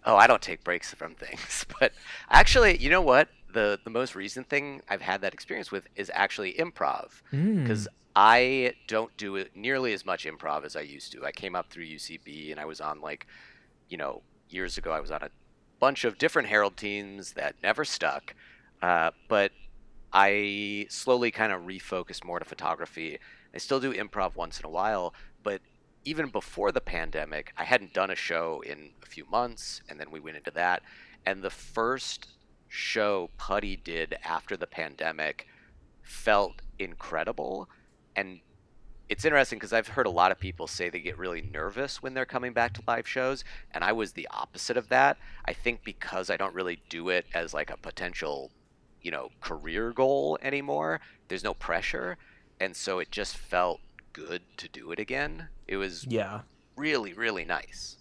Oh, 0.08 0.16
I 0.16 0.28
don't 0.28 0.42
take 0.42 0.64
breaks 0.64 0.94
from 0.94 1.16
things, 1.16 1.66
but 1.80 1.94
actually, 2.30 2.78
you 2.78 2.90
know 2.90 3.02
what? 3.02 3.30
The 3.56 3.80
the 3.84 3.90
most 3.90 4.16
recent 4.16 4.50
thing 4.50 4.82
I've 4.90 5.02
had 5.02 5.22
that 5.22 5.34
experience 5.34 5.72
with 5.72 5.88
is 5.96 6.12
actually 6.14 6.54
improv 6.54 7.08
because 7.64 7.88
I 8.16 8.74
don't 8.88 9.16
do 9.18 9.36
it 9.38 9.56
nearly 9.56 9.94
as 9.94 10.06
much 10.06 10.26
improv 10.26 10.66
as 10.66 10.76
I 10.76 10.82
used 10.82 11.12
to. 11.14 11.26
I 11.26 11.32
came 11.32 11.56
up 11.56 11.70
through 11.72 11.86
UCB 11.86 12.52
and 12.52 12.60
I 12.60 12.66
was 12.66 12.80
on 12.82 13.02
like, 13.02 13.28
you 13.90 13.98
know, 13.98 14.22
years 14.50 14.78
ago 14.78 14.92
I 14.92 15.00
was 15.00 15.12
on 15.12 15.22
a 15.24 15.30
bunch 15.80 16.06
of 16.06 16.18
different 16.18 16.48
Herald 16.50 16.78
teams 16.78 17.34
that 17.34 17.56
never 17.64 17.84
stuck, 17.86 18.36
uh, 18.82 19.12
but 19.28 19.52
I 20.14 20.88
slowly 20.90 21.32
kind 21.32 21.52
of 21.52 21.64
refocused 21.64 22.24
more 22.24 22.40
to 22.40 22.46
photography. 22.46 23.20
I 23.54 23.58
still 23.58 23.80
do 23.80 23.94
improv 23.94 24.36
once 24.36 24.60
in 24.60 24.66
a 24.66 24.70
while, 24.70 25.14
but 25.44 25.62
even 26.06 26.30
before 26.30 26.72
the 26.72 26.82
pandemic, 26.82 27.52
I 27.58 27.64
hadn't 27.64 27.94
done 27.94 28.12
a 28.12 28.16
show 28.16 28.64
in 28.66 28.92
a 29.04 29.06
few 29.06 29.26
months, 29.26 29.82
and 29.90 30.00
then 30.00 30.12
we 30.12 30.20
went 30.20 30.38
into 30.38 30.52
that. 30.52 30.84
And 31.26 31.42
the 31.42 31.50
first 31.50 32.28
show 32.76 33.30
Putty 33.38 33.76
did 33.76 34.16
after 34.24 34.56
the 34.58 34.68
pandemic 34.68 35.48
felt 36.04 36.62
incredible. 36.78 37.70
And 38.16 38.42
it's 39.08 39.26
interesting 39.26 39.60
because 39.60 39.74
I've 39.74 39.90
heard 39.90 40.08
a 40.08 40.12
lot 40.12 40.32
of 40.32 40.40
people 40.40 40.68
say 40.68 40.90
they 40.90 41.00
get 41.00 41.18
really 41.18 41.42
nervous 41.42 42.02
when 42.02 42.14
they're 42.14 42.26
coming 42.26 42.54
back 42.54 42.74
to 42.74 42.82
live 42.88 43.08
shows, 43.08 43.44
and 43.72 43.84
I 43.84 43.92
was 43.92 44.14
the 44.14 44.28
opposite 44.32 44.78
of 44.78 44.90
that. 44.90 45.18
I 45.46 45.54
think 45.54 45.84
because 45.84 46.30
I 46.30 46.38
don't 46.38 46.56
really 46.56 46.82
do 46.90 47.10
it 47.10 47.26
as 47.34 47.54
like 47.54 47.70
a 47.70 47.78
potential, 47.78 48.52
you 49.02 49.12
know, 49.12 49.30
career 49.42 49.92
goal 49.94 50.38
anymore, 50.42 51.02
there's 51.28 51.44
no 51.44 51.54
pressure. 51.54 52.18
And 52.60 52.76
so 52.76 53.00
it 53.00 53.12
just 53.12 53.38
felt 53.38 53.80
good 54.14 54.42
to 54.58 54.68
do 54.70 54.92
it 54.92 55.00
again. 55.00 55.50
It 55.68 55.78
was 55.78 56.06
Yeah. 56.08 56.42
really, 56.76 57.14
really 57.14 57.46
nice. 57.46 57.98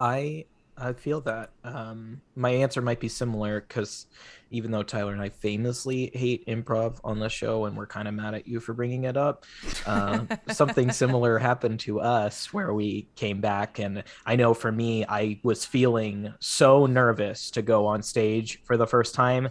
I 0.00 0.46
I 0.76 0.92
feel 0.92 1.20
that. 1.22 1.50
Um, 1.62 2.20
my 2.34 2.50
answer 2.50 2.82
might 2.82 2.98
be 2.98 3.08
similar 3.08 3.60
because 3.60 4.06
even 4.50 4.70
though 4.70 4.82
Tyler 4.82 5.12
and 5.12 5.20
I 5.20 5.28
famously 5.28 6.10
hate 6.14 6.46
improv 6.46 6.98
on 7.04 7.20
the 7.20 7.28
show 7.28 7.64
and 7.64 7.76
we're 7.76 7.86
kind 7.86 8.08
of 8.08 8.14
mad 8.14 8.34
at 8.34 8.48
you 8.48 8.60
for 8.60 8.72
bringing 8.72 9.04
it 9.04 9.16
up, 9.16 9.44
uh, 9.86 10.24
something 10.52 10.90
similar 10.90 11.38
happened 11.38 11.80
to 11.80 12.00
us 12.00 12.52
where 12.52 12.72
we 12.72 13.08
came 13.14 13.40
back. 13.40 13.78
And 13.78 14.02
I 14.26 14.36
know 14.36 14.54
for 14.54 14.72
me, 14.72 15.04
I 15.08 15.40
was 15.42 15.64
feeling 15.64 16.34
so 16.40 16.86
nervous 16.86 17.50
to 17.52 17.62
go 17.62 17.86
on 17.86 18.02
stage 18.02 18.62
for 18.64 18.76
the 18.76 18.86
first 18.86 19.14
time. 19.14 19.50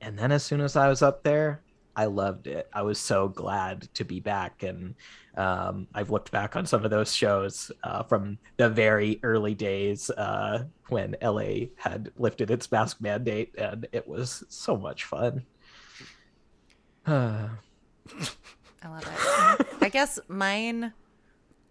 And 0.00 0.18
then 0.18 0.32
as 0.32 0.44
soon 0.44 0.60
as 0.60 0.76
I 0.76 0.88
was 0.88 1.02
up 1.02 1.24
there, 1.24 1.62
I 2.00 2.06
loved 2.06 2.46
it. 2.46 2.66
I 2.72 2.80
was 2.80 2.98
so 2.98 3.28
glad 3.28 3.92
to 3.92 4.06
be 4.06 4.20
back. 4.20 4.62
And 4.62 4.94
um, 5.36 5.86
I've 5.94 6.08
looked 6.08 6.30
back 6.30 6.56
on 6.56 6.64
some 6.64 6.82
of 6.82 6.90
those 6.90 7.14
shows 7.14 7.70
uh, 7.84 8.04
from 8.04 8.38
the 8.56 8.70
very 8.70 9.20
early 9.22 9.54
days 9.54 10.08
uh, 10.08 10.64
when 10.88 11.14
LA 11.20 11.66
had 11.76 12.10
lifted 12.16 12.50
its 12.50 12.72
mask 12.72 13.02
mandate, 13.02 13.54
and 13.58 13.86
it 13.92 14.08
was 14.08 14.44
so 14.48 14.78
much 14.78 15.04
fun. 15.04 15.44
I 17.06 17.50
love 18.88 19.02
it. 19.02 19.66
I 19.82 19.90
guess 19.90 20.18
mine. 20.26 20.94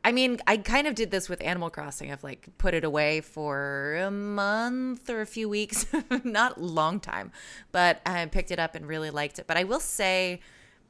I 0.09 0.11
mean, 0.11 0.39
I 0.47 0.57
kind 0.57 0.87
of 0.87 0.95
did 0.95 1.11
this 1.11 1.29
with 1.29 1.39
Animal 1.43 1.69
Crossing. 1.69 2.11
I've 2.11 2.23
like 2.23 2.49
put 2.57 2.73
it 2.73 2.83
away 2.83 3.21
for 3.21 3.95
a 4.01 4.09
month 4.09 5.07
or 5.07 5.21
a 5.21 5.25
few 5.27 5.47
weeks, 5.47 5.85
not 6.23 6.59
long 6.59 6.99
time, 6.99 7.31
but 7.71 8.01
I 8.07 8.25
picked 8.25 8.49
it 8.49 8.57
up 8.57 8.73
and 8.73 8.87
really 8.87 9.11
liked 9.11 9.37
it. 9.37 9.45
But 9.45 9.57
I 9.57 9.65
will 9.65 9.79
say, 9.79 10.41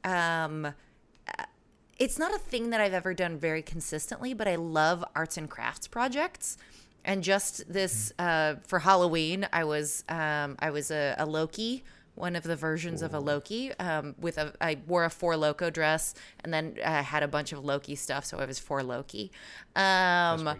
um, 0.04 0.64
uh, 0.64 1.44
it's 1.98 2.18
not 2.18 2.34
a 2.34 2.38
thing 2.38 2.70
that 2.70 2.80
I've 2.80 2.94
ever 2.94 3.12
done 3.12 3.36
very 3.36 3.60
consistently, 3.60 4.32
but 4.32 4.48
I 4.48 4.54
love 4.54 5.04
arts 5.14 5.36
and 5.36 5.50
crafts 5.50 5.86
projects. 5.86 6.56
And 7.04 7.22
just 7.22 7.70
this 7.70 8.14
uh, 8.18 8.54
for 8.66 8.78
Halloween, 8.78 9.46
I 9.52 9.64
was 9.64 10.02
um, 10.08 10.56
I 10.60 10.70
was 10.70 10.90
a, 10.90 11.14
a 11.18 11.26
Loki 11.26 11.84
one 12.20 12.36
of 12.36 12.42
the 12.42 12.56
versions 12.56 13.02
of 13.02 13.14
a 13.14 13.18
Loki 13.18 13.72
um, 13.78 14.14
with 14.18 14.38
a 14.38 14.52
I 14.60 14.78
wore 14.86 15.04
a 15.04 15.10
four 15.10 15.36
Loco 15.36 15.70
dress 15.70 16.14
and 16.44 16.52
then 16.52 16.76
I 16.84 17.02
had 17.02 17.22
a 17.22 17.28
bunch 17.28 17.52
of 17.52 17.64
Loki 17.64 17.94
stuff, 17.94 18.24
so 18.24 18.38
I 18.38 18.44
was 18.44 18.58
four 18.58 18.82
Loki. 18.82 19.30
Um, 19.76 20.56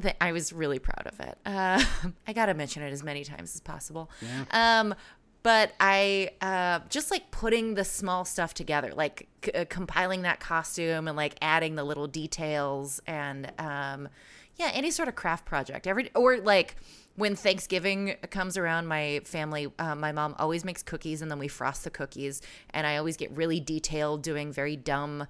th- 0.00 0.16
I 0.20 0.32
was 0.32 0.52
really 0.52 0.78
proud 0.78 1.06
of 1.06 1.20
it. 1.20 1.38
Uh, 1.46 1.82
I 2.26 2.32
gotta 2.32 2.54
mention 2.54 2.82
it 2.82 2.92
as 2.92 3.02
many 3.02 3.24
times 3.24 3.54
as 3.54 3.60
possible. 3.60 4.10
Yeah. 4.20 4.80
Um, 4.80 4.94
but 5.42 5.74
I 5.78 6.30
uh, 6.40 6.80
just 6.88 7.12
like 7.12 7.30
putting 7.30 7.74
the 7.74 7.84
small 7.84 8.24
stuff 8.24 8.52
together, 8.52 8.92
like 8.92 9.28
c- 9.44 9.52
uh, 9.52 9.64
compiling 9.68 10.22
that 10.22 10.40
costume 10.40 11.06
and 11.06 11.16
like 11.16 11.36
adding 11.40 11.76
the 11.76 11.84
little 11.84 12.08
details 12.08 13.00
and 13.06 13.52
um, 13.58 14.08
yeah, 14.56 14.70
any 14.74 14.90
sort 14.90 15.08
of 15.08 15.14
craft 15.14 15.44
project. 15.44 15.86
Every 15.86 16.10
or 16.16 16.38
like 16.38 16.74
when 17.16 17.34
Thanksgiving 17.34 18.16
comes 18.30 18.56
around, 18.56 18.86
my 18.86 19.20
family, 19.24 19.72
uh, 19.78 19.94
my 19.94 20.12
mom 20.12 20.34
always 20.38 20.64
makes 20.64 20.82
cookies 20.82 21.22
and 21.22 21.30
then 21.30 21.38
we 21.38 21.48
frost 21.48 21.82
the 21.84 21.90
cookies. 21.90 22.42
And 22.70 22.86
I 22.86 22.98
always 22.98 23.16
get 23.16 23.30
really 23.32 23.58
detailed 23.58 24.22
doing 24.22 24.52
very 24.52 24.76
dumb, 24.76 25.26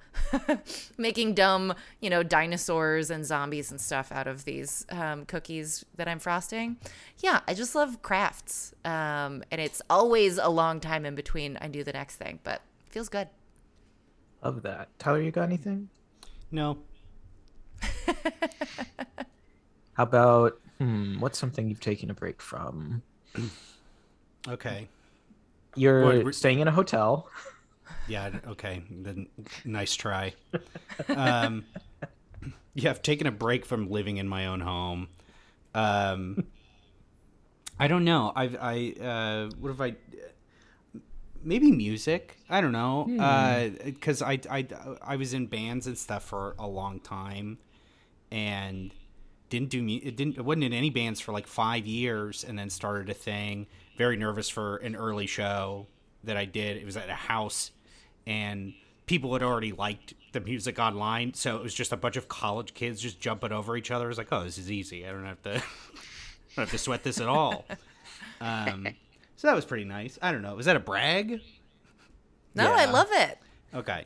making 0.99 1.35
dumb, 1.35 1.75
you 2.01 2.11
know, 2.11 2.23
dinosaurs 2.23 3.11
and 3.11 3.25
zombies 3.25 3.71
and 3.71 3.81
stuff 3.81 4.11
out 4.11 4.27
of 4.27 4.45
these 4.45 4.85
um, 4.91 5.25
cookies 5.27 5.85
that 5.97 6.09
I'm 6.09 6.19
frosting. 6.19 6.77
Yeah, 7.19 7.41
I 7.47 7.55
just 7.55 7.75
love 7.75 8.03
crafts. 8.03 8.75
Um, 8.85 9.45
and 9.53 9.61
it's 9.61 9.81
always 9.89 10.39
a 10.39 10.49
long 10.49 10.81
time 10.81 11.07
in 11.07 11.15
between 11.15 11.57
I 11.61 11.69
do 11.69 11.85
the 11.85 11.93
next 11.93 12.17
thing, 12.17 12.41
but 12.43 12.63
it 12.87 12.93
feels 12.93 13.09
good. 13.09 13.29
Love 14.43 14.63
that. 14.63 14.89
Tyler, 14.99 15.23
you 15.23 15.31
got 15.31 15.45
anything? 15.45 15.89
No. 16.51 16.79
How 19.93 20.03
about 20.03 20.61
hmm, 20.79 21.19
what's 21.21 21.39
something 21.39 21.69
you've 21.69 21.81
taken 21.81 22.11
a 22.11 22.15
break 22.15 22.41
from? 22.43 23.03
Okay. 24.49 24.89
You're 25.75 26.23
re- 26.23 26.33
staying 26.33 26.61
in 26.61 26.69
a 26.69 26.73
hotel. 26.73 27.29
Yeah. 28.09 28.31
Okay. 28.47 28.83
Then 28.89 29.27
nice 29.65 29.95
try. 29.97 30.35
Um, 31.09 31.65
yeah, 32.75 32.91
I've 32.91 33.03
taken 33.03 33.27
a 33.27 33.33
break 33.33 33.67
from 33.67 33.91
living 33.91 34.17
in 34.19 34.29
my 34.29 34.47
own 34.47 34.61
home. 34.61 35.09
Um, 35.75 36.45
I 37.81 37.89
don't 37.89 38.05
know. 38.05 38.33
I've 38.35 38.57
I 38.61 38.95
uh, 39.01 39.51
what 39.59 39.69
have 39.69 39.81
I? 39.81 39.97
Maybe 41.43 41.71
music. 41.73 42.39
I 42.49 42.61
don't 42.61 42.73
know. 42.73 43.07
Because 43.85 44.23
I, 44.23 44.39
I 44.51 44.67
I 45.03 45.17
was 45.17 45.33
in 45.35 45.47
bands 45.47 45.87
and 45.89 45.99
stuff 45.99 46.25
for 46.25 46.55
a 46.59 46.67
long 46.67 47.01
time, 47.01 47.59
and 48.31 48.93
didn't 49.49 49.71
do 49.71 49.83
mu- 49.83 50.01
it 50.03 50.17
didn't 50.17 50.37
it 50.39 50.45
wasn't 50.45 50.65
in 50.65 50.73
any 50.73 50.91
bands 50.91 51.21
for 51.21 51.33
like 51.33 51.47
five 51.47 51.87
years, 51.87 52.45
and 52.45 52.59
then 52.59 52.71
started 52.71 53.09
a 53.11 53.15
thing. 53.15 53.67
Very 53.97 54.17
nervous 54.17 54.49
for 54.49 54.77
an 54.79 54.95
early 54.97 55.27
show 55.27 55.87
that 56.25 56.37
I 56.37 56.45
did. 56.45 56.77
It 56.77 56.85
was 56.85 56.97
at 56.97 57.09
a 57.09 57.15
house, 57.15 57.71
and 58.27 58.75
people 59.07 59.33
had 59.33 59.43
already 59.43 59.73
liked 59.73 60.15
the 60.33 60.41
music 60.41 60.79
online, 60.79 61.33
so 61.35 61.57
it 61.57 61.63
was 61.63 61.73
just 61.73 61.93
a 61.93 61.97
bunch 61.97 62.17
of 62.17 62.29
college 62.29 62.75
kids 62.75 63.01
just 63.01 63.21
jumping 63.21 63.53
over 63.53 63.77
each 63.77 63.91
other. 63.91 64.05
It 64.07 64.09
was 64.09 64.19
like, 64.19 64.33
oh, 64.33 64.45
this 64.45 64.59
is 64.59 64.71
easy. 64.71 65.07
I 65.07 65.13
don't 65.13 65.25
have 65.25 65.41
to, 65.43 65.51
I 65.55 65.61
don't 65.61 65.63
have 66.65 66.71
to 66.73 66.79
sweat 66.79 67.05
this 67.05 67.21
at 67.21 67.29
all. 67.29 67.65
Um, 68.41 68.87
so 69.37 69.47
that 69.47 69.55
was 69.55 69.65
pretty 69.65 69.85
nice. 69.85 70.19
I 70.21 70.33
don't 70.33 70.43
know. 70.43 70.55
Was 70.55 70.67
that 70.67 70.77
a 70.77 70.81
brag? 70.81 71.41
No, 72.55 72.73
I 72.73 72.87
love 72.87 73.09
it. 73.13 73.39
Okay. 73.75 74.05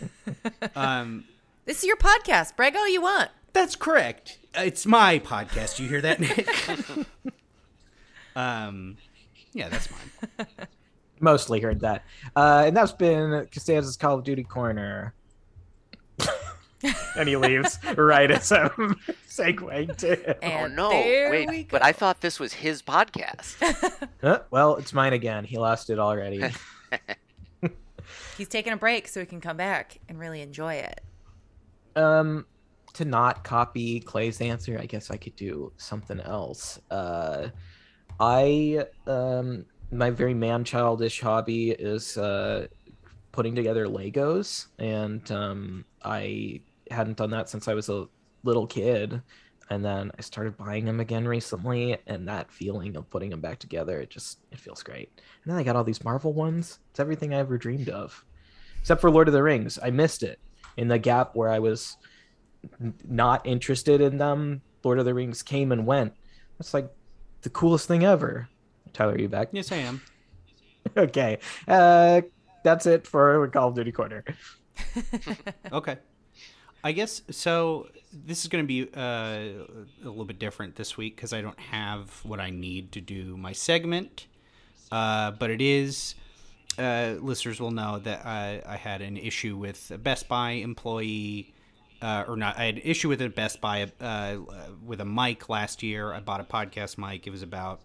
um, 0.74 1.24
This 1.64 1.78
is 1.78 1.84
your 1.84 1.96
podcast. 1.96 2.56
Brag 2.56 2.74
all 2.76 2.88
you 2.88 3.00
want. 3.02 3.30
That's 3.56 3.74
correct. 3.74 4.38
It's 4.54 4.84
my 4.84 5.18
podcast. 5.18 5.78
You 5.78 5.88
hear 5.88 6.02
that, 6.02 6.20
Nick? 6.20 6.46
um, 8.36 8.98
yeah, 9.54 9.70
that's 9.70 9.88
mine. 9.90 10.46
Mostly 11.20 11.60
heard 11.60 11.80
that. 11.80 12.04
Uh, 12.36 12.64
and 12.66 12.76
that's 12.76 12.92
been 12.92 13.48
Costanza's 13.50 13.96
Call 13.96 14.18
of 14.18 14.24
Duty 14.24 14.42
Corner. 14.42 15.14
and 17.16 17.26
he 17.26 17.38
leaves 17.38 17.78
right 17.96 18.30
as 18.30 18.52
I'm 18.52 18.68
segueing 19.26 19.96
to. 19.96 20.36
Oh 20.46 20.66
no! 20.66 20.90
Wait, 20.90 21.70
but 21.70 21.82
I 21.82 21.92
thought 21.92 22.20
this 22.20 22.38
was 22.38 22.52
his 22.52 22.82
podcast. 22.82 23.56
Uh, 24.22 24.40
well, 24.50 24.76
it's 24.76 24.92
mine 24.92 25.14
again. 25.14 25.44
He 25.44 25.56
lost 25.56 25.88
it 25.88 25.98
already. 25.98 26.44
He's 28.36 28.48
taking 28.48 28.74
a 28.74 28.76
break 28.76 29.08
so 29.08 29.20
he 29.20 29.24
can 29.24 29.40
come 29.40 29.56
back 29.56 29.98
and 30.10 30.18
really 30.18 30.42
enjoy 30.42 30.74
it. 30.74 31.00
um, 31.96 32.44
to 32.96 33.04
not 33.04 33.44
copy 33.44 34.00
Clay's 34.00 34.40
answer, 34.40 34.78
I 34.80 34.86
guess 34.86 35.10
I 35.10 35.16
could 35.16 35.36
do 35.36 35.72
something 35.76 36.20
else. 36.20 36.80
Uh, 36.90 37.48
I 38.18 38.86
um, 39.06 39.66
my 39.90 40.10
very 40.10 40.34
man 40.34 40.64
childish 40.64 41.20
hobby 41.20 41.70
is 41.70 42.16
uh, 42.16 42.66
putting 43.32 43.54
together 43.54 43.86
Legos, 43.86 44.66
and 44.78 45.30
um, 45.30 45.84
I 46.02 46.60
hadn't 46.90 47.18
done 47.18 47.30
that 47.30 47.48
since 47.48 47.68
I 47.68 47.74
was 47.74 47.88
a 47.88 48.08
little 48.42 48.66
kid. 48.66 49.22
And 49.68 49.84
then 49.84 50.12
I 50.16 50.22
started 50.22 50.56
buying 50.56 50.84
them 50.84 51.00
again 51.00 51.26
recently, 51.26 51.98
and 52.06 52.28
that 52.28 52.52
feeling 52.52 52.96
of 52.96 53.10
putting 53.10 53.30
them 53.30 53.40
back 53.40 53.58
together, 53.58 54.00
it 54.00 54.10
just 54.10 54.38
it 54.52 54.60
feels 54.60 54.82
great. 54.82 55.10
And 55.42 55.52
then 55.52 55.58
I 55.58 55.64
got 55.64 55.74
all 55.74 55.82
these 55.82 56.04
Marvel 56.04 56.32
ones. 56.32 56.78
It's 56.90 57.00
everything 57.00 57.34
I 57.34 57.38
ever 57.38 57.58
dreamed 57.58 57.88
of, 57.88 58.24
except 58.80 59.00
for 59.00 59.10
Lord 59.10 59.26
of 59.26 59.34
the 59.34 59.42
Rings. 59.42 59.76
I 59.82 59.90
missed 59.90 60.22
it 60.22 60.38
in 60.76 60.86
the 60.86 61.00
gap 61.00 61.34
where 61.34 61.48
I 61.48 61.58
was 61.58 61.96
not 63.04 63.46
interested 63.46 64.00
in 64.00 64.18
them 64.18 64.62
Lord 64.86 65.00
of 65.00 65.04
the 65.04 65.14
Rings 65.14 65.42
came 65.42 65.72
and 65.72 65.84
went. 65.84 66.14
That's 66.58 66.72
like 66.72 66.88
the 67.42 67.50
coolest 67.50 67.88
thing 67.88 68.04
ever. 68.04 68.48
Tyler, 68.92 69.14
are 69.14 69.18
you 69.18 69.28
back? 69.28 69.48
Yes, 69.50 69.72
I 69.72 69.76
am. 69.76 70.00
okay. 70.96 71.38
Uh, 71.66 72.22
that's 72.62 72.86
it 72.86 73.04
for 73.06 73.48
Call 73.48 73.68
of 73.68 73.74
Duty 73.74 73.92
Corner. 73.92 74.24
Okay. 75.72 75.96
I 76.84 76.92
guess 76.92 77.22
so. 77.30 77.88
This 78.12 78.42
is 78.42 78.48
going 78.48 78.62
to 78.62 78.68
be 78.68 78.88
uh, 78.94 79.64
a 80.04 80.08
little 80.08 80.24
bit 80.24 80.38
different 80.38 80.76
this 80.76 80.96
week 80.96 81.16
because 81.16 81.32
I 81.32 81.40
don't 81.40 81.58
have 81.58 82.10
what 82.24 82.38
I 82.38 82.50
need 82.50 82.92
to 82.92 83.00
do 83.00 83.36
my 83.36 83.52
segment. 83.52 84.26
Uh, 84.92 85.32
but 85.32 85.50
it 85.50 85.60
is. 85.60 86.14
Uh, 86.78 87.14
listeners 87.20 87.58
will 87.58 87.72
know 87.72 87.98
that 87.98 88.24
I, 88.24 88.62
I 88.64 88.76
had 88.76 89.02
an 89.02 89.16
issue 89.16 89.56
with 89.56 89.90
a 89.90 89.98
Best 89.98 90.28
Buy 90.28 90.52
employee, 90.52 91.54
uh, 92.02 92.24
or 92.28 92.36
not. 92.36 92.58
I 92.58 92.64
had 92.66 92.76
an 92.76 92.82
issue 92.84 93.08
with 93.08 93.20
a 93.22 93.28
Best 93.28 93.60
Buy 93.60 93.90
uh, 94.00 94.36
with 94.84 95.00
a 95.00 95.04
mic 95.04 95.48
last 95.48 95.82
year. 95.82 96.12
I 96.12 96.20
bought 96.20 96.40
a 96.40 96.44
podcast 96.44 96.98
mic. 96.98 97.26
It 97.26 97.30
was 97.30 97.42
about 97.42 97.80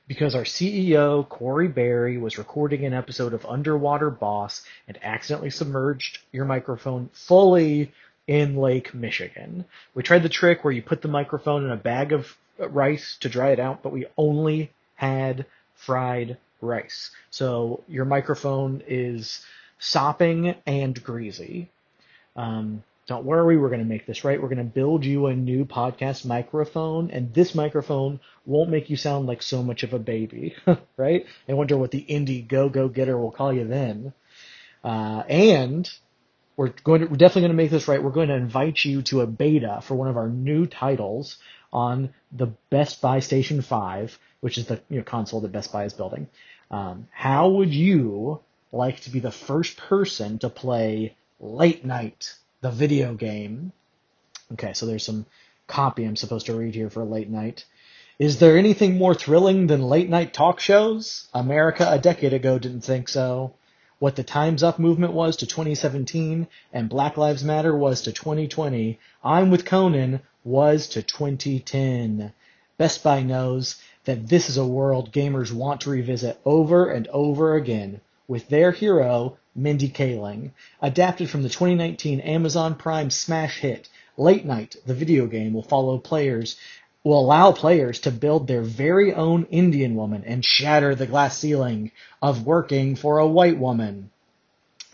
because 0.08 0.36
our 0.36 0.44
CEO, 0.44 1.28
Corie 1.30 1.70
Barry, 1.70 2.18
was 2.18 2.38
recording 2.38 2.86
an 2.86 2.94
episode 2.94 3.34
of 3.34 3.46
Underwater 3.46 4.10
Boss 4.10 4.64
and 4.90 5.00
accidentally 5.02 5.52
submerged 5.52 6.20
your 6.34 6.44
microphone 6.46 7.10
fully 7.14 7.94
in 8.30 8.56
Lake 8.58 8.94
Michigan. 8.94 9.66
We 9.96 10.04
tried 10.04 10.22
the 10.22 10.30
trick 10.30 10.64
where 10.64 10.72
you 10.72 10.84
put 10.84 11.02
the 11.02 11.08
microphone 11.08 11.66
in 11.66 11.72
a 11.72 11.76
bag 11.76 12.14
of 12.14 12.38
rice 12.60 13.18
to 13.22 13.28
dry 13.28 13.50
it 13.50 13.60
out, 13.60 13.82
but 13.82 13.92
we 13.92 14.06
only 14.18 14.70
had 14.94 15.48
fried 15.74 16.38
rice. 16.62 17.10
So 17.32 17.84
your 17.88 18.06
microphone 18.06 18.84
is 18.88 19.44
sopping 19.80 20.54
and 20.68 21.04
greasy. 21.04 21.72
Um, 22.36 22.84
don't 23.08 23.26
worry, 23.26 23.58
we're 23.58 23.70
going 23.70 23.80
to 23.80 23.86
make 23.86 24.06
this 24.06 24.24
right. 24.24 24.40
We're 24.40 24.48
going 24.50 24.60
to 24.60 24.64
build 24.64 25.06
you 25.06 25.26
a 25.26 25.36
new 25.36 25.66
podcast 25.66 26.24
microphone, 26.24 27.10
and 27.10 27.34
this 27.34 27.56
microphone 27.56 28.20
won't 28.46 28.70
make 28.70 28.92
you 28.92 28.96
sound 28.96 29.26
like 29.26 29.42
so 29.42 29.64
much 29.64 29.82
of 29.82 29.94
a 29.94 30.00
baby, 30.00 30.54
right? 30.98 31.26
I 31.48 31.54
wonder 31.54 31.78
what 31.78 31.90
the 31.90 32.06
indie 32.08 32.48
go 32.48 32.70
go 32.70 32.90
getter 32.90 33.18
will 33.18 33.32
call 33.32 33.52
you 33.52 33.66
then. 33.66 34.14
Uh, 34.84 35.24
and 35.28 35.90
we're 36.60 36.74
going 36.84 37.00
to, 37.00 37.08
we're 37.08 37.16
definitely 37.16 37.44
going 37.44 37.52
to 37.52 37.64
make 37.64 37.72
this 37.72 37.88
right. 37.88 38.04
We're 38.04 38.10
going 38.10 38.28
to 38.28 38.36
invite 38.36 38.84
you 38.84 39.02
to 39.04 39.22
a 39.22 39.26
beta 39.26 39.80
for 39.82 39.96
one 39.96 40.10
of 40.10 40.18
our 40.18 40.28
new 40.28 40.66
titles 40.66 41.38
on 41.72 42.10
the 42.34 42.48
Best 42.70 43.02
Buy 43.02 43.22
Station 43.22 43.62
5, 43.62 44.20
which 44.42 44.58
is 44.58 44.66
the 44.66 44.82
you 44.90 44.98
know, 44.98 45.04
console 45.04 45.40
that 45.40 45.54
Best 45.54 45.72
Buy 45.72 45.86
is 45.86 45.94
building. 45.94 46.28
Um, 46.70 47.08
how 47.12 47.48
would 47.48 47.74
you 47.74 48.42
like 48.74 49.00
to 49.02 49.10
be 49.10 49.22
the 49.22 49.32
first 49.32 49.78
person 49.78 50.38
to 50.40 50.50
play 50.50 51.16
Late 51.40 51.86
Night, 51.86 52.34
the 52.60 52.72
video 52.72 53.14
game? 53.14 53.72
Okay, 54.52 54.74
so 54.74 54.86
there's 54.86 55.06
some 55.06 55.26
copy 55.66 56.04
I'm 56.04 56.18
supposed 56.18 56.48
to 56.48 56.56
read 56.56 56.76
here 56.76 56.90
for 56.90 57.06
Late 57.06 57.30
Night. 57.30 57.64
Is 58.20 58.40
there 58.40 58.58
anything 58.58 58.98
more 58.98 59.16
thrilling 59.16 59.68
than 59.68 59.82
late 59.82 60.10
night 60.10 60.34
talk 60.34 60.60
shows? 60.60 61.30
America 61.34 61.88
a 61.90 62.00
decade 62.00 62.34
ago 62.34 62.60
didn't 62.60 62.82
think 62.82 63.08
so. 63.08 63.54
What 64.00 64.16
the 64.16 64.24
Time's 64.24 64.64
Up 64.64 64.80
movement 64.80 65.12
was 65.12 65.36
to 65.36 65.46
2017 65.46 66.48
and 66.72 66.88
Black 66.88 67.18
Lives 67.18 67.44
Matter 67.44 67.76
was 67.76 68.02
to 68.04 68.14
2020, 68.14 68.98
I'm 69.26 69.52
with 69.52 69.66
Conan 69.66 70.22
was 70.42 70.88
to 70.88 71.04
2010. 71.04 72.32
Best 72.78 73.04
Buy 73.04 73.22
knows 73.22 73.76
that 74.06 74.30
this 74.30 74.50
is 74.50 74.56
a 74.56 74.66
world 74.66 75.12
gamers 75.12 75.52
want 75.52 75.82
to 75.82 75.90
revisit 75.90 76.40
over 76.46 76.90
and 76.90 77.10
over 77.10 77.56
again 77.56 78.00
with 78.26 78.48
their 78.48 78.72
hero, 78.72 79.38
Mindy 79.54 79.90
Kaling, 79.90 80.52
adapted 80.82 81.30
from 81.30 81.44
the 81.44 81.50
2019 81.50 82.22
Amazon 82.22 82.76
Prime 82.76 83.10
smash 83.10 83.60
hit 83.60 83.90
Late 84.20 84.46
Night, 84.46 84.76
the 84.86 84.94
video 84.94 85.28
game 85.28 85.54
will 85.54 85.64
follow 85.64 85.98
players 85.98 86.58
will 87.04 87.20
allow 87.20 87.52
players 87.52 88.00
to 88.02 88.12
build 88.12 88.48
their 88.48 88.62
very 88.62 89.14
own 89.14 89.46
Indian 89.46 89.96
woman 89.96 90.24
and 90.26 90.44
shatter 90.44 90.96
the 90.96 91.06
glass 91.06 91.38
ceiling 91.38 91.92
of 92.22 92.46
working 92.46 92.96
for 92.96 93.18
a 93.20 93.28
white 93.28 93.58
woman. 93.58 94.10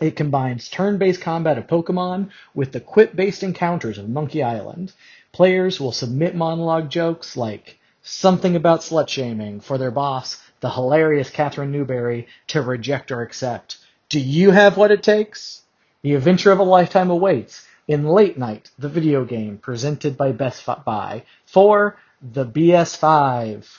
It 0.00 0.14
combines 0.14 0.68
turn-based 0.68 1.20
combat 1.20 1.58
of 1.58 1.66
Pokemon 1.66 2.30
with 2.54 2.72
the 2.72 2.80
quip-based 2.80 3.42
encounters 3.42 3.98
of 3.98 4.08
Monkey 4.08 4.42
Island. 4.42 4.92
Players 5.32 5.80
will 5.80 5.92
submit 5.92 6.34
monologue 6.34 6.90
jokes 6.90 7.36
like 7.36 7.78
something 8.02 8.54
about 8.54 8.80
slut 8.80 9.08
shaming 9.08 9.58
for 9.60 9.78
their 9.78 9.90
boss, 9.90 10.40
the 10.60 10.70
hilarious 10.70 11.30
Katherine 11.30 11.72
Newbury, 11.72 12.28
to 12.48 12.62
reject 12.62 13.10
or 13.10 13.22
accept. 13.22 13.78
Do 14.08 14.20
you 14.20 14.52
have 14.52 14.76
what 14.76 14.92
it 14.92 15.02
takes? 15.02 15.62
The 16.02 16.14
adventure 16.14 16.52
of 16.52 16.60
a 16.60 16.62
lifetime 16.62 17.10
awaits 17.10 17.66
in 17.88 18.04
Late 18.04 18.36
Night, 18.36 18.70
the 18.78 18.88
video 18.88 19.24
game 19.24 19.58
presented 19.58 20.16
by 20.16 20.32
Best 20.32 20.64
Buy 20.84 21.24
for 21.44 21.96
the 22.20 22.44
BS5. 22.44 23.78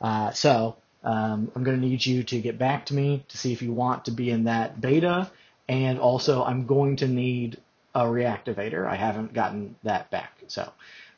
Uh, 0.00 0.30
so 0.32 0.76
um, 1.04 1.50
I'm 1.54 1.62
going 1.62 1.80
to 1.80 1.86
need 1.86 2.04
you 2.04 2.24
to 2.24 2.40
get 2.40 2.58
back 2.58 2.86
to 2.86 2.94
me 2.94 3.24
to 3.28 3.38
see 3.38 3.52
if 3.52 3.62
you 3.62 3.72
want 3.72 4.06
to 4.06 4.10
be 4.10 4.30
in 4.30 4.44
that 4.44 4.80
beta, 4.80 5.30
and 5.68 5.98
also 5.98 6.42
I'm 6.42 6.66
going 6.66 6.96
to 6.96 7.08
need 7.08 7.58
a 7.94 8.04
reactivator. 8.04 8.86
I 8.88 8.96
haven't 8.96 9.32
gotten 9.32 9.76
that 9.84 10.10
back, 10.10 10.32
so 10.48 10.72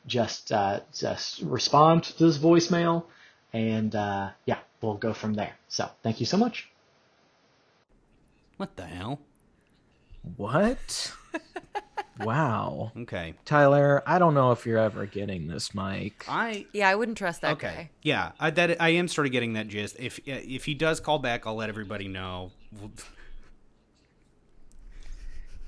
just 0.05 0.51
uh, 0.51 0.81
just 0.93 1.41
respond 1.41 2.03
to 2.03 2.19
this 2.19 2.37
voicemail, 2.37 3.05
and 3.53 3.95
uh, 3.95 4.29
yeah, 4.45 4.59
we'll 4.81 4.95
go 4.95 5.13
from 5.13 5.33
there. 5.33 5.55
So 5.69 5.89
thank 6.03 6.19
you 6.19 6.25
so 6.25 6.37
much. 6.37 6.69
What 8.57 8.75
the 8.75 8.85
hell? 8.85 9.19
What? 10.35 11.13
wow. 12.19 12.91
Okay. 12.97 13.33
Tyler, 13.45 14.03
I 14.05 14.19
don't 14.19 14.33
know 14.33 14.51
if 14.51 14.65
you're 14.65 14.77
ever 14.77 15.05
getting 15.05 15.47
this 15.47 15.73
mic. 15.73 16.25
I 16.27 16.65
Yeah, 16.73 16.89
I 16.89 16.95
wouldn't 16.95 17.17
trust 17.17 17.41
that 17.41 17.53
okay. 17.53 17.67
guy. 17.67 17.89
Yeah, 18.01 18.31
I, 18.39 18.49
that 18.51 18.81
I 18.81 18.89
am 18.89 19.07
sort 19.07 19.27
of 19.27 19.33
getting 19.33 19.53
that 19.53 19.67
gist. 19.67 19.95
If 19.99 20.19
if 20.25 20.65
he 20.65 20.73
does 20.73 20.99
call 20.99 21.19
back, 21.19 21.45
I'll 21.45 21.55
let 21.55 21.69
everybody 21.69 22.07
know. 22.07 22.51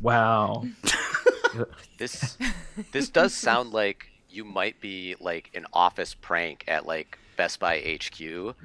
Wow. 0.01 0.65
This 1.97 2.37
this 2.91 3.09
does 3.09 3.33
sound 3.33 3.73
like 3.73 4.07
you 4.29 4.45
might 4.45 4.79
be 4.79 5.15
like 5.19 5.49
an 5.53 5.65
office 5.73 6.13
prank 6.13 6.63
at 6.67 6.85
like 6.85 7.17
Best 7.35 7.59
Buy 7.59 7.79
HQ. 7.79 8.55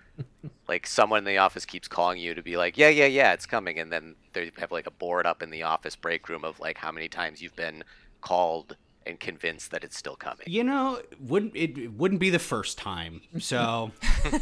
Like 0.69 0.87
someone 0.87 1.19
in 1.19 1.25
the 1.25 1.39
office 1.39 1.65
keeps 1.65 1.89
calling 1.89 2.19
you 2.19 2.35
to 2.35 2.43
be 2.43 2.57
like, 2.57 2.77
"Yeah, 2.79 2.89
yeah, 2.89 3.07
yeah, 3.07 3.33
it's 3.33 3.47
coming." 3.47 3.79
And 3.79 3.93
then 3.93 4.15
they 4.33 4.51
have 4.59 4.73
like 4.73 4.87
a 4.87 4.91
board 4.91 5.27
up 5.27 5.43
in 5.43 5.51
the 5.51 5.63
office 5.63 5.97
break 5.97 6.29
room 6.29 6.45
of 6.45 6.59
like 6.61 6.79
how 6.79 6.91
many 6.93 7.09
times 7.09 7.43
you've 7.43 7.57
been 7.57 7.85
called 8.21 8.77
and 9.07 9.21
convinced 9.21 9.71
that 9.71 9.85
it's 9.85 9.97
still 9.99 10.17
coming. 10.17 10.47
You 10.47 10.65
know, 10.65 11.01
wouldn't 11.21 11.55
it, 11.55 11.77
it 11.77 11.93
wouldn't 11.93 12.21
be 12.21 12.31
the 12.31 12.39
first 12.39 12.79
time. 12.79 13.21
So 13.39 13.91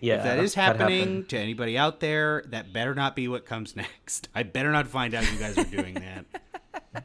Yeah. 0.00 0.16
if 0.16 0.22
that 0.24 0.38
is 0.38 0.54
happening 0.54 0.98
happened. 1.00 1.28
to 1.28 1.38
anybody 1.38 1.76
out 1.76 2.00
there, 2.00 2.42
that 2.48 2.72
better 2.72 2.94
not 2.94 3.14
be 3.14 3.28
what 3.28 3.44
comes 3.44 3.76
next. 3.84 4.28
I 4.34 4.42
better 4.44 4.72
not 4.72 4.86
find 4.86 5.14
out 5.14 5.30
you 5.30 5.38
guys 5.38 5.58
are 5.58 5.64
doing 5.64 5.94
that. 5.94 7.04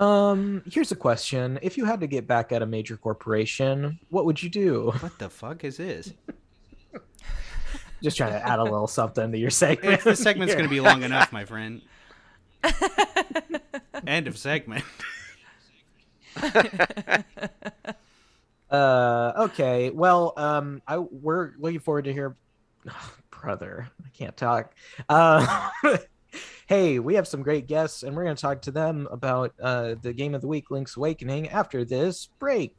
Um, 0.00 0.62
here's 0.70 0.90
a 0.92 0.96
question. 0.96 1.58
If 1.62 1.76
you 1.76 1.84
had 1.84 2.00
to 2.00 2.06
get 2.06 2.26
back 2.26 2.52
at 2.52 2.62
a 2.62 2.66
major 2.66 2.96
corporation, 2.96 3.98
what 4.08 4.24
would 4.24 4.42
you 4.42 4.48
do? 4.48 4.92
What 5.00 5.18
the 5.18 5.28
fuck 5.28 5.62
is 5.62 5.76
this? 5.76 6.12
Just 8.02 8.16
trying 8.16 8.32
to 8.32 8.44
add 8.44 8.58
a 8.58 8.64
little 8.64 8.86
something 8.86 9.30
to 9.30 9.38
your 9.38 9.50
segment. 9.50 9.92
If 9.94 10.04
the 10.04 10.16
segment's 10.16 10.54
going 10.54 10.64
to 10.64 10.70
be 10.70 10.80
long 10.80 11.02
enough, 11.02 11.32
my 11.32 11.44
friend. 11.44 11.82
End 14.06 14.26
of 14.26 14.38
segment. 14.38 14.84
Uh, 18.70 19.32
okay. 19.36 19.90
Well, 19.90 20.32
um, 20.36 20.80
I 20.86 20.98
we're 20.98 21.52
looking 21.58 21.80
forward 21.80 22.04
to 22.04 22.12
hear, 22.12 22.36
brother. 23.30 23.90
I 24.04 24.08
can't 24.10 24.36
talk. 24.36 24.74
Uh, 25.08 25.70
hey, 26.70 27.00
we 27.00 27.16
have 27.16 27.26
some 27.26 27.42
great 27.42 27.66
guests, 27.66 28.04
and 28.04 28.14
we're 28.14 28.22
going 28.22 28.36
to 28.36 28.40
talk 28.40 28.62
to 28.62 28.70
them 28.70 29.08
about 29.10 29.52
uh 29.60 29.96
the 30.02 30.12
game 30.12 30.34
of 30.34 30.40
the 30.40 30.46
week, 30.46 30.70
Link's 30.70 30.96
Awakening, 30.96 31.48
after 31.48 31.84
this 31.84 32.28
break. 32.38 32.76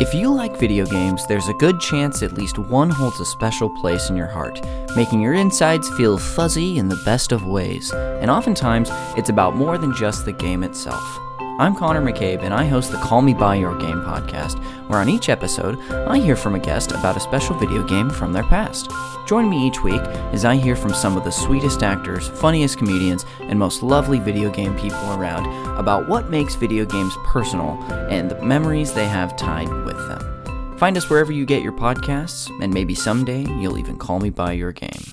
If 0.00 0.14
you 0.14 0.32
like 0.32 0.56
video 0.56 0.86
games, 0.86 1.26
there's 1.26 1.48
a 1.48 1.52
good 1.54 1.78
chance 1.78 2.22
at 2.22 2.32
least 2.32 2.58
one 2.58 2.88
holds 2.88 3.20
a 3.20 3.26
special 3.26 3.68
place 3.80 4.08
in 4.08 4.16
your 4.16 4.28
heart, 4.28 4.58
making 4.96 5.20
your 5.20 5.34
insides 5.34 5.90
feel 5.90 6.16
fuzzy 6.16 6.78
in 6.78 6.88
the 6.88 7.02
best 7.04 7.32
of 7.32 7.44
ways. 7.44 7.92
And 7.92 8.30
oftentimes, 8.30 8.88
it's 9.14 9.28
about 9.28 9.56
more 9.56 9.76
than 9.76 9.94
just 9.94 10.24
the 10.24 10.32
game 10.32 10.62
itself. 10.62 11.29
I'm 11.60 11.76
Connor 11.76 12.00
McCabe, 12.00 12.42
and 12.42 12.54
I 12.54 12.64
host 12.64 12.90
the 12.90 12.96
Call 12.96 13.20
Me 13.20 13.34
By 13.34 13.56
Your 13.56 13.76
Game 13.76 14.00
podcast, 14.00 14.58
where 14.88 14.98
on 14.98 15.10
each 15.10 15.28
episode, 15.28 15.78
I 15.90 16.18
hear 16.18 16.34
from 16.34 16.54
a 16.54 16.58
guest 16.58 16.90
about 16.90 17.18
a 17.18 17.20
special 17.20 17.54
video 17.54 17.86
game 17.86 18.08
from 18.08 18.32
their 18.32 18.44
past. 18.44 18.90
Join 19.26 19.50
me 19.50 19.66
each 19.66 19.82
week 19.82 20.00
as 20.32 20.46
I 20.46 20.56
hear 20.56 20.74
from 20.74 20.94
some 20.94 21.18
of 21.18 21.24
the 21.24 21.30
sweetest 21.30 21.82
actors, 21.82 22.28
funniest 22.28 22.78
comedians, 22.78 23.26
and 23.40 23.58
most 23.58 23.82
lovely 23.82 24.18
video 24.18 24.48
game 24.50 24.74
people 24.78 25.12
around 25.12 25.44
about 25.78 26.08
what 26.08 26.30
makes 26.30 26.54
video 26.54 26.86
games 26.86 27.14
personal 27.26 27.72
and 28.08 28.30
the 28.30 28.42
memories 28.42 28.94
they 28.94 29.06
have 29.06 29.36
tied 29.36 29.68
with 29.84 29.98
them. 30.08 30.78
Find 30.78 30.96
us 30.96 31.10
wherever 31.10 31.30
you 31.30 31.44
get 31.44 31.62
your 31.62 31.74
podcasts, 31.74 32.48
and 32.62 32.72
maybe 32.72 32.94
someday 32.94 33.42
you'll 33.60 33.76
even 33.76 33.98
call 33.98 34.18
me 34.18 34.30
by 34.30 34.52
your 34.52 34.72
game. 34.72 35.12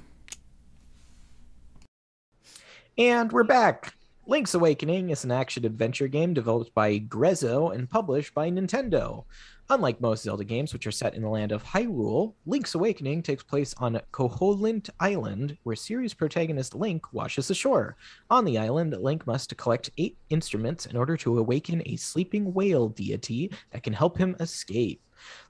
And 2.97 3.33
we're 3.33 3.43
back. 3.43 3.96
Link's 4.29 4.53
Awakening 4.53 5.09
is 5.09 5.23
an 5.23 5.31
action 5.31 5.63
adventure 5.63 6.09
game 6.09 6.33
developed 6.33 6.73
by 6.73 6.99
Grezzo 6.99 7.73
and 7.73 7.89
published 7.89 8.33
by 8.33 8.51
Nintendo. 8.51 9.23
Unlike 9.69 10.01
most 10.01 10.23
Zelda 10.23 10.43
games, 10.43 10.73
which 10.73 10.85
are 10.85 10.91
set 10.91 11.15
in 11.15 11.21
the 11.21 11.29
land 11.29 11.53
of 11.53 11.63
Hyrule, 11.63 12.33
Link's 12.45 12.75
Awakening 12.75 13.23
takes 13.23 13.41
place 13.41 13.73
on 13.77 14.01
Koholint 14.11 14.89
Island, 14.99 15.57
where 15.63 15.77
series 15.77 16.13
protagonist 16.13 16.75
Link 16.75 17.13
washes 17.13 17.49
ashore. 17.49 17.95
On 18.29 18.43
the 18.43 18.57
island, 18.57 18.91
Link 19.01 19.25
must 19.25 19.55
collect 19.55 19.91
eight 19.97 20.17
instruments 20.29 20.87
in 20.87 20.97
order 20.97 21.15
to 21.15 21.39
awaken 21.39 21.81
a 21.85 21.95
sleeping 21.95 22.53
whale 22.53 22.89
deity 22.89 23.49
that 23.71 23.83
can 23.83 23.93
help 23.93 24.17
him 24.17 24.35
escape. 24.41 25.01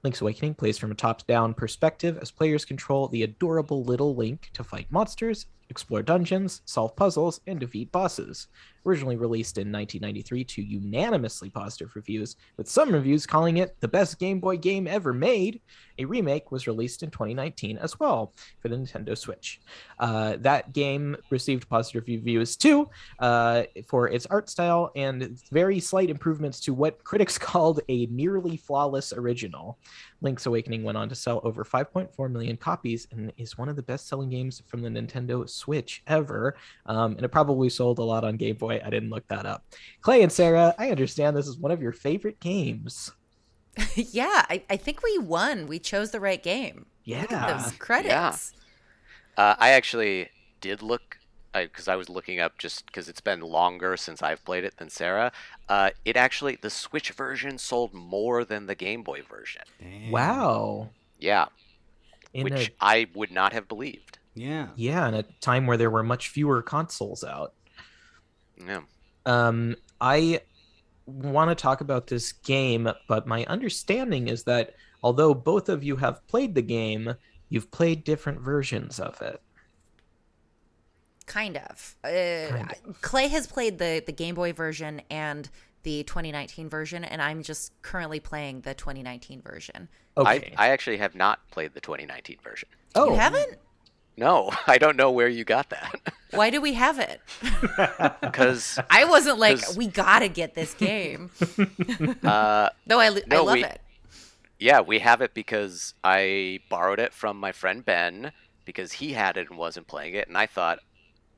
Link's 0.04 0.20
Awakening 0.20 0.54
plays 0.54 0.78
from 0.78 0.92
a 0.92 0.94
top 0.94 1.26
down 1.26 1.52
perspective 1.52 2.16
as 2.22 2.30
players 2.30 2.64
control 2.64 3.08
the 3.08 3.24
adorable 3.24 3.82
little 3.82 4.14
Link 4.14 4.50
to 4.52 4.62
fight 4.62 4.86
monsters, 4.88 5.46
explore 5.70 6.02
dungeons, 6.02 6.62
solve 6.64 6.96
puzzles, 6.96 7.40
and 7.46 7.60
defeat 7.60 7.92
bosses. 7.92 8.48
Originally 8.86 9.16
released 9.16 9.58
in 9.58 9.72
1993 9.72 10.44
to 10.44 10.62
unanimously 10.62 11.50
positive 11.50 11.94
reviews, 11.94 12.36
with 12.56 12.68
some 12.68 12.92
reviews 12.92 13.26
calling 13.26 13.58
it 13.58 13.76
the 13.80 13.88
best 13.88 14.18
Game 14.18 14.40
Boy 14.40 14.56
game 14.56 14.86
ever 14.86 15.12
made, 15.12 15.60
a 15.98 16.04
remake 16.04 16.50
was 16.50 16.66
released 16.66 17.02
in 17.02 17.10
2019 17.10 17.78
as 17.78 17.98
well 17.98 18.32
for 18.60 18.68
the 18.68 18.76
Nintendo 18.76 19.16
Switch. 19.16 19.60
Uh, 19.98 20.36
that 20.40 20.72
game 20.72 21.16
received 21.30 21.68
positive 21.68 22.04
reviews 22.06 22.56
too 22.56 22.88
uh, 23.18 23.64
for 23.86 24.08
its 24.08 24.26
art 24.26 24.48
style 24.48 24.90
and 24.96 25.40
very 25.50 25.80
slight 25.80 26.10
improvements 26.10 26.60
to 26.60 26.74
what 26.74 27.02
critics 27.04 27.38
called 27.48 27.80
a 27.88 28.06
nearly 28.06 28.56
flawless 28.56 29.12
original. 29.12 29.78
Link's 30.20 30.46
Awakening 30.46 30.82
went 30.82 30.98
on 30.98 31.08
to 31.08 31.14
sell 31.14 31.40
over 31.44 31.64
5.4 31.64 32.30
million 32.30 32.56
copies 32.56 33.06
and 33.12 33.32
is 33.36 33.56
one 33.56 33.68
of 33.68 33.76
the 33.76 33.82
best 33.82 34.08
selling 34.08 34.30
games 34.30 34.62
from 34.66 34.82
the 34.82 34.88
Nintendo 34.88 35.48
Switch 35.48 36.02
ever. 36.06 36.56
Um, 36.86 37.12
and 37.12 37.24
it 37.24 37.28
probably 37.28 37.68
sold 37.68 37.98
a 37.98 38.02
lot 38.02 38.24
on 38.24 38.36
Game 38.36 38.56
Boy. 38.56 38.80
I 38.84 38.90
didn't 38.90 39.10
look 39.10 39.26
that 39.28 39.46
up. 39.46 39.64
Clay 40.00 40.22
and 40.22 40.32
Sarah, 40.32 40.74
I 40.78 40.90
understand 40.90 41.36
this 41.36 41.46
is 41.46 41.58
one 41.58 41.72
of 41.72 41.82
your 41.82 41.92
favorite 41.92 42.40
games. 42.40 43.12
yeah, 43.94 44.44
I, 44.48 44.62
I 44.70 44.76
think 44.76 45.02
we 45.02 45.18
won. 45.18 45.66
We 45.66 45.78
chose 45.78 46.10
the 46.10 46.20
right 46.20 46.42
game. 46.42 46.86
Look 47.06 47.18
at 47.18 47.30
Yeah. 47.30 47.62
those 47.62 47.72
credits. 47.72 48.52
Uh, 49.36 49.54
I 49.58 49.70
actually 49.70 50.28
did 50.60 50.82
look 50.82 51.18
because 51.54 51.88
I, 51.88 51.96
was 51.96 52.08
looking 52.08 52.38
up 52.40 52.58
just 52.58 52.86
because 52.86 53.08
it's 53.08 53.20
been 53.20 53.40
longer 53.40 53.96
since 53.96 54.22
I've 54.22 54.44
played 54.44 54.64
it 54.64 54.76
than 54.76 54.90
Sarah. 54.90 55.32
Uh, 55.68 55.90
it 56.04 56.16
actually 56.16 56.56
the 56.60 56.70
Switch 56.70 57.10
version 57.12 57.58
sold 57.58 57.92
more 57.94 58.44
than 58.44 58.66
the 58.66 58.74
Game 58.74 59.02
Boy 59.02 59.22
version. 59.22 59.62
Damn. 59.80 60.10
Wow. 60.10 60.90
Yeah, 61.18 61.46
In 62.32 62.44
which 62.44 62.68
a, 62.68 62.72
I 62.80 63.06
would 63.14 63.32
not 63.32 63.52
have 63.52 63.66
believed. 63.66 64.18
Yeah. 64.34 64.68
yeah, 64.76 65.08
in 65.08 65.14
a 65.14 65.24
time 65.40 65.66
where 65.66 65.76
there 65.76 65.90
were 65.90 66.04
much 66.04 66.28
fewer 66.28 66.62
consoles 66.62 67.24
out. 67.24 67.54
Yeah. 68.64 68.82
Um, 69.26 69.74
I 70.00 70.42
want 71.08 71.50
to 71.50 71.54
talk 71.54 71.80
about 71.80 72.06
this 72.06 72.32
game, 72.32 72.88
but 73.08 73.26
my 73.26 73.44
understanding 73.46 74.28
is 74.28 74.44
that 74.44 74.74
although 75.02 75.34
both 75.34 75.68
of 75.68 75.82
you 75.82 75.96
have 75.96 76.26
played 76.26 76.54
the 76.54 76.62
game, 76.62 77.14
you've 77.48 77.70
played 77.70 78.04
different 78.04 78.40
versions 78.40 79.00
of 79.00 79.20
it. 79.22 79.40
Kind 81.26 81.56
of. 81.56 81.96
Uh, 82.04 82.48
Kind 82.48 82.74
Clay 83.00 83.28
has 83.28 83.46
played 83.46 83.78
the, 83.78 84.02
the 84.04 84.12
Game 84.12 84.34
Boy 84.34 84.52
version 84.52 85.02
and 85.10 85.48
the 85.82 86.02
2019 86.04 86.68
version, 86.68 87.04
and 87.04 87.22
I'm 87.22 87.42
just 87.42 87.72
currently 87.82 88.20
playing 88.20 88.62
the 88.62 88.74
2019 88.74 89.42
version. 89.42 89.88
Okay. 90.16 90.52
I, 90.56 90.66
I 90.66 90.70
actually 90.70 90.98
have 90.98 91.14
not 91.14 91.40
played 91.50 91.74
the 91.74 91.80
2019 91.80 92.38
version. 92.42 92.68
oh, 92.94 93.10
You 93.10 93.16
haven't? 93.16 93.56
No, 94.18 94.50
I 94.66 94.78
don't 94.78 94.96
know 94.96 95.10
where 95.12 95.28
you 95.28 95.44
got 95.44 95.70
that. 95.70 95.94
Why 96.32 96.50
do 96.50 96.60
we 96.60 96.74
have 96.74 96.98
it? 96.98 97.20
Because 98.20 98.78
I 98.90 99.04
wasn't 99.04 99.38
like 99.38 99.60
we 99.76 99.86
gotta 99.86 100.28
get 100.28 100.54
this 100.54 100.74
game. 100.74 101.30
uh, 102.24 102.68
Though 102.86 103.00
I, 103.00 103.06
I 103.30 103.36
love 103.38 103.54
we- 103.54 103.64
it. 103.64 103.80
yeah, 104.58 104.80
we 104.80 104.98
have 104.98 105.20
it 105.20 105.34
because 105.34 105.94
I 106.04 106.60
borrowed 106.68 106.98
it 107.00 107.12
from 107.14 107.38
my 107.38 107.52
friend 107.52 107.84
Ben 107.84 108.32
because 108.64 108.92
he 108.92 109.12
had 109.12 109.36
it 109.36 109.48
and 109.48 109.58
wasn't 109.58 109.86
playing 109.86 110.14
it, 110.14 110.28
and 110.28 110.36
I 110.36 110.46
thought, 110.46 110.80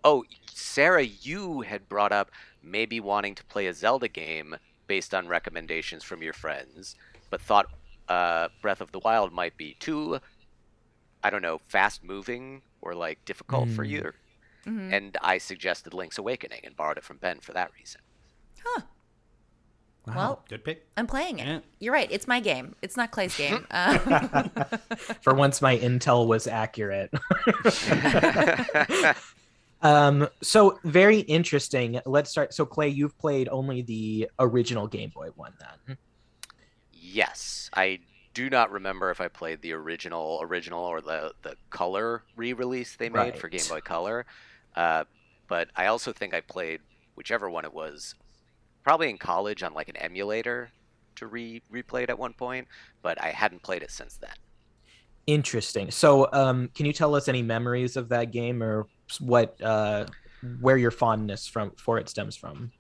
oh, 0.03 0.25
Sarah, 0.53 1.05
you 1.05 1.61
had 1.61 1.89
brought 1.89 2.13
up 2.13 2.31
maybe 2.63 2.99
wanting 2.99 3.35
to 3.37 3.45
play 3.45 3.67
a 3.67 3.75
Zelda 3.75 4.09
game 4.09 4.57
based 4.87 5.15
on 5.15 5.29
recommendations 5.29 6.03
from 6.03 6.23
your 6.23 6.33
friends, 6.33 6.97
but 7.31 7.41
thought 7.41 7.67
uh, 8.09 8.49
Breath 8.61 8.81
of 8.81 8.91
the 8.93 8.99
Wild 8.99 9.33
might 9.33 9.57
be 9.57 9.77
too, 9.79 10.19
I 11.23 11.31
don't 11.31 11.43
know, 11.43 11.61
fast 11.69 12.03
moving 12.03 12.63
or 12.83 12.95
like 12.95 13.25
difficult 13.25 13.69
for 13.71 13.85
Hmm. 13.85 13.91
you. 13.91 14.13
Mhm. 14.67 14.93
And 14.93 15.17
I 15.23 15.39
suggested 15.39 15.95
Link's 15.95 16.19
Awakening 16.19 16.61
and 16.65 16.77
borrowed 16.77 16.99
it 16.99 17.05
from 17.05 17.17
Ben 17.17 17.41
for 17.41 17.53
that 17.55 17.71
reason. 17.79 18.01
Huh. 18.65 18.83
wow. 20.07 20.15
Well, 20.17 20.45
Good 20.49 20.65
pick. 20.65 20.87
I'm 20.97 21.07
playing 21.07 21.39
it. 21.39 21.47
Yeah. 21.47 21.61
You're 21.79 21.93
right. 21.95 22.09
It's 22.11 22.27
my 22.29 22.41
game. 22.41 22.75
It's 22.83 22.97
not 22.97 23.11
Clay's 23.11 23.37
game. 23.37 23.67
Uh, 23.71 23.99
for 25.23 25.35
once 25.35 25.63
my 25.63 25.79
intel 25.79 26.27
was 26.27 26.47
accurate. 26.47 27.11
um, 29.83 30.29
so 30.43 30.79
very 30.85 31.21
interesting. 31.21 32.01
Let's 32.05 32.31
start. 32.31 32.53
So 32.55 32.67
Clay, 32.67 32.89
you've 32.89 33.17
played 33.19 33.49
only 33.49 33.83
the 33.83 34.31
original 34.39 34.87
Game 34.87 35.11
Boy 35.11 35.29
one 35.37 35.53
then. 35.87 35.97
Yes, 36.93 37.71
I 37.75 38.01
do 38.35 38.49
not 38.51 38.71
remember 38.71 39.11
if 39.11 39.21
I 39.21 39.29
played 39.29 39.61
the 39.63 39.73
original 39.73 40.41
original 40.43 40.85
or 40.85 41.01
the 41.01 41.33
the 41.43 41.57
color 41.71 42.23
re-release 42.37 42.97
they 42.97 43.09
made 43.09 43.39
for 43.39 43.49
Game 43.49 43.67
Boy 43.69 43.81
Color, 43.81 44.27
uh, 44.77 45.05
but 45.49 45.69
I 45.77 45.87
also 45.87 46.13
think 46.13 46.35
I 46.35 46.41
played 46.41 46.81
whichever 47.15 47.51
one 47.51 47.65
it 47.65 47.75
was, 47.75 48.15
probably 48.83 49.11
in 49.11 49.19
college 49.19 49.63
on 49.63 49.75
like 49.75 49.89
an 49.89 49.97
emulator 49.97 50.71
to 51.17 51.27
re 51.27 51.63
replay 51.73 52.05
it 52.05 52.11
at 52.11 52.19
one 52.19 52.33
point, 52.33 52.69
but 53.03 53.21
I 53.23 53.29
hadn't 53.29 53.63
played 53.63 53.83
it 53.83 53.91
since 53.91 54.17
then. 54.17 54.35
Interesting. 55.27 55.91
So, 55.91 56.29
um, 56.33 56.71
can 56.75 56.87
you 56.87 56.93
tell 56.93 57.15
us 57.15 57.29
any 57.29 57.43
memories 57.43 57.97
of 57.97 58.09
that 58.09 58.33
game, 58.33 58.63
or 58.63 58.87
what, 59.21 59.61
uh, 59.63 60.07
where 60.61 60.77
your 60.77 60.91
fondness 60.91 61.47
from 61.47 61.73
for 61.77 61.99
it 61.99 62.09
stems 62.09 62.37
from? 62.37 62.73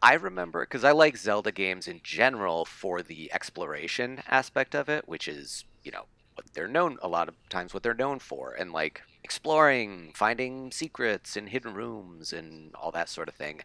I 0.00 0.14
remember 0.14 0.62
because 0.62 0.84
I 0.84 0.92
like 0.92 1.16
Zelda 1.16 1.50
games 1.52 1.88
in 1.88 2.00
general 2.04 2.64
for 2.64 3.02
the 3.02 3.32
exploration 3.32 4.22
aspect 4.28 4.74
of 4.74 4.88
it, 4.88 5.08
which 5.08 5.26
is, 5.26 5.64
you 5.82 5.90
know, 5.90 6.04
what 6.34 6.46
they're 6.54 6.68
known 6.68 6.98
a 7.02 7.08
lot 7.08 7.28
of 7.28 7.34
times 7.50 7.74
what 7.74 7.82
they're 7.82 7.94
known 7.94 8.20
for, 8.20 8.52
and 8.54 8.72
like 8.72 9.02
exploring, 9.24 10.12
finding 10.14 10.70
secrets 10.70 11.36
in 11.36 11.48
hidden 11.48 11.74
rooms 11.74 12.32
and 12.32 12.72
all 12.76 12.92
that 12.92 13.08
sort 13.08 13.28
of 13.28 13.34
thing. 13.34 13.60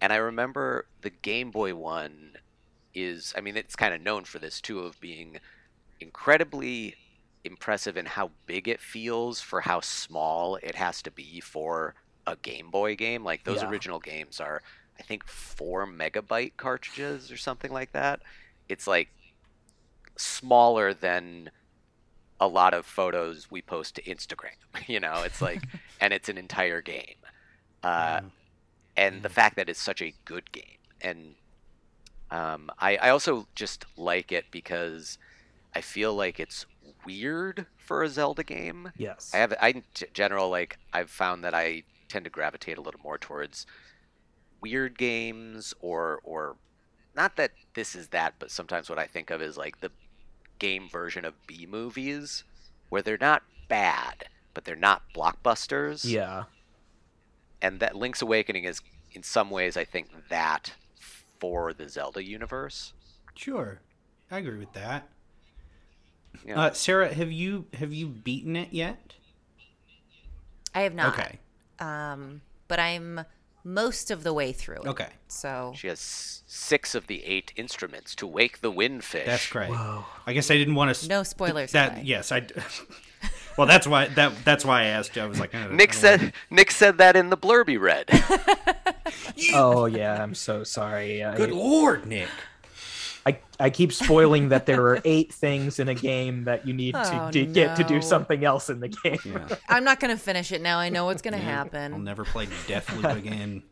And 0.00 0.12
I 0.12 0.16
remember 0.16 0.86
the 1.02 1.10
Game 1.10 1.50
Boy 1.52 1.74
one 1.74 2.34
is, 2.94 3.32
I 3.36 3.40
mean, 3.42 3.56
it's 3.56 3.76
kind 3.76 3.94
of 3.94 4.02
known 4.02 4.24
for 4.24 4.38
this 4.40 4.60
too, 4.60 4.80
of 4.80 5.00
being 5.00 5.38
incredibly 6.00 6.96
impressive 7.44 7.96
in 7.96 8.06
how 8.06 8.32
big 8.46 8.68
it 8.68 8.80
feels 8.80 9.40
for 9.40 9.60
how 9.62 9.80
small 9.80 10.56
it 10.62 10.74
has 10.74 11.02
to 11.02 11.10
be 11.10 11.40
for 11.40 11.94
a 12.26 12.36
Game 12.36 12.70
Boy 12.70 12.96
game. 12.96 13.24
Like 13.24 13.44
those 13.44 13.62
Yeah. 13.62 13.64
original 13.64 14.00
games 14.00 14.40
are 14.40 14.62
I 14.98 15.02
think 15.02 15.26
four 15.26 15.86
megabyte 15.86 16.52
cartridges 16.56 17.30
or 17.30 17.36
something 17.36 17.72
like 17.72 17.92
that. 17.92 18.20
It's 18.68 18.86
like 18.86 19.08
smaller 20.16 20.92
than 20.92 21.50
a 22.40 22.46
lot 22.46 22.74
of 22.74 22.86
photos 22.86 23.50
we 23.50 23.62
post 23.62 23.94
to 23.96 24.02
Instagram. 24.02 24.50
You 24.86 25.00
know, 25.00 25.22
it's 25.24 25.42
like, 25.42 25.62
and 26.00 26.12
it's 26.12 26.28
an 26.28 26.38
entire 26.38 26.80
game. 26.80 27.16
Uh, 27.82 28.20
and 28.96 29.22
the 29.22 29.28
fact 29.28 29.56
that 29.56 29.68
it's 29.68 29.80
such 29.80 30.00
a 30.02 30.14
good 30.24 30.50
game, 30.52 30.78
and 31.00 31.34
um, 32.30 32.70
I, 32.78 32.96
I 32.96 33.08
also 33.10 33.46
just 33.54 33.84
like 33.96 34.32
it 34.32 34.46
because 34.50 35.18
I 35.74 35.80
feel 35.80 36.14
like 36.14 36.40
it's 36.40 36.66
weird 37.04 37.66
for 37.76 38.02
a 38.02 38.08
Zelda 38.08 38.44
game. 38.44 38.92
Yes. 38.96 39.30
I 39.32 39.38
have 39.38 39.54
I 39.60 39.68
in 39.70 39.82
general 40.12 40.50
like 40.50 40.78
I've 40.92 41.10
found 41.10 41.44
that 41.44 41.54
I 41.54 41.84
tend 42.08 42.24
to 42.24 42.30
gravitate 42.30 42.78
a 42.78 42.80
little 42.80 43.00
more 43.02 43.18
towards 43.18 43.66
weird 44.60 44.98
games 44.98 45.74
or 45.80 46.20
or 46.24 46.56
not 47.14 47.36
that 47.36 47.52
this 47.74 47.94
is 47.94 48.08
that, 48.08 48.34
but 48.38 48.50
sometimes 48.50 48.88
what 48.88 48.98
I 48.98 49.06
think 49.06 49.30
of 49.30 49.42
is 49.42 49.56
like 49.56 49.80
the 49.80 49.90
game 50.58 50.88
version 50.88 51.24
of 51.24 51.34
B 51.46 51.66
movies, 51.68 52.44
where 52.88 53.02
they're 53.02 53.18
not 53.18 53.42
bad, 53.68 54.24
but 54.54 54.64
they're 54.64 54.76
not 54.76 55.02
blockbusters. 55.14 56.04
Yeah. 56.04 56.44
And 57.60 57.80
that 57.80 57.96
Link's 57.96 58.22
Awakening 58.22 58.64
is, 58.64 58.80
in 59.12 59.22
some 59.22 59.50
ways, 59.50 59.76
I 59.76 59.84
think 59.84 60.08
that 60.28 60.74
for 61.40 61.72
the 61.72 61.88
Zelda 61.88 62.22
universe. 62.22 62.92
Sure, 63.34 63.80
I 64.30 64.38
agree 64.38 64.58
with 64.58 64.72
that. 64.74 65.08
Yeah. 66.46 66.60
Uh, 66.60 66.72
Sarah, 66.72 67.12
have 67.12 67.32
you 67.32 67.66
have 67.74 67.92
you 67.92 68.06
beaten 68.06 68.54
it 68.54 68.72
yet? 68.72 69.14
I 70.74 70.82
have 70.82 70.94
not. 70.94 71.18
Okay. 71.18 71.38
Um, 71.80 72.42
but 72.68 72.78
I'm 72.78 73.24
most 73.68 74.10
of 74.10 74.24
the 74.24 74.32
way 74.32 74.52
through 74.52 74.82
it. 74.82 74.86
Okay. 74.86 75.08
So 75.28 75.74
She 75.76 75.88
has 75.88 76.42
six 76.46 76.94
of 76.94 77.06
the 77.06 77.22
eight 77.24 77.52
instruments 77.56 78.14
to 78.16 78.26
wake 78.26 78.60
the 78.62 78.72
windfish. 78.72 79.26
That's 79.26 79.48
great. 79.48 79.70
I 79.70 80.32
guess 80.32 80.50
I 80.50 80.56
didn't 80.56 80.74
want 80.74 80.94
to. 80.94 81.08
No 81.08 81.22
spoilers, 81.22 81.72
That 81.72 81.92
Clay. 81.92 82.02
yes, 82.04 82.32
I. 82.32 82.46
well, 83.58 83.66
that's 83.66 83.86
why 83.86 84.06
that 84.08 84.32
that's 84.44 84.64
why 84.64 84.82
I 84.82 84.84
asked 84.86 85.14
you. 85.16 85.22
I 85.22 85.26
was 85.26 85.38
like, 85.38 85.54
oh, 85.54 85.68
Nick 85.68 85.90
I 85.90 85.92
don't 85.92 86.00
said 86.00 86.32
Nick 86.50 86.70
said 86.70 86.98
that 86.98 87.14
in 87.16 87.30
the 87.30 87.36
blurby 87.36 87.78
read. 87.78 88.08
Oh 89.54 89.86
yeah, 89.86 90.22
I'm 90.22 90.34
so 90.34 90.64
sorry. 90.64 91.22
I, 91.22 91.36
Good 91.36 91.52
lord, 91.52 92.06
Nick. 92.06 92.28
I, 93.26 93.38
I 93.60 93.70
keep 93.70 93.92
spoiling 93.92 94.48
that 94.50 94.64
there 94.66 94.86
are 94.86 95.00
eight 95.04 95.32
things 95.32 95.78
in 95.78 95.88
a 95.88 95.94
game 95.94 96.44
that 96.44 96.66
you 96.66 96.72
need 96.72 96.94
to 96.94 97.24
Oh, 97.26 97.30
d- 97.30 97.44
get 97.46 97.76
to 97.76 97.84
do 97.84 98.00
something 98.00 98.44
else 98.44 98.70
in 98.70 98.80
the 98.80 98.88
game. 98.88 99.18
Yeah. 99.24 99.48
I'm 99.68 99.84
not 99.84 100.00
gonna 100.00 100.16
finish 100.16 100.52
it 100.52 100.62
now. 100.62 100.78
I 100.78 100.88
know 100.88 101.04
what's 101.04 101.20
gonna 101.22 101.36
happen. 101.36 101.92
I'll 101.92 101.98
never 101.98 102.24
play 102.24 102.46
Deathloop 102.46 103.16
again. 103.16 103.62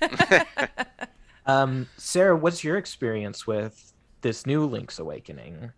Um, 1.48 1.86
Sarah, 1.96 2.34
what's 2.36 2.64
your 2.64 2.76
experience 2.76 3.46
with 3.46 3.92
this 4.20 4.46
new 4.46 4.66
Link's 4.66 4.98
Awakening? 4.98 5.70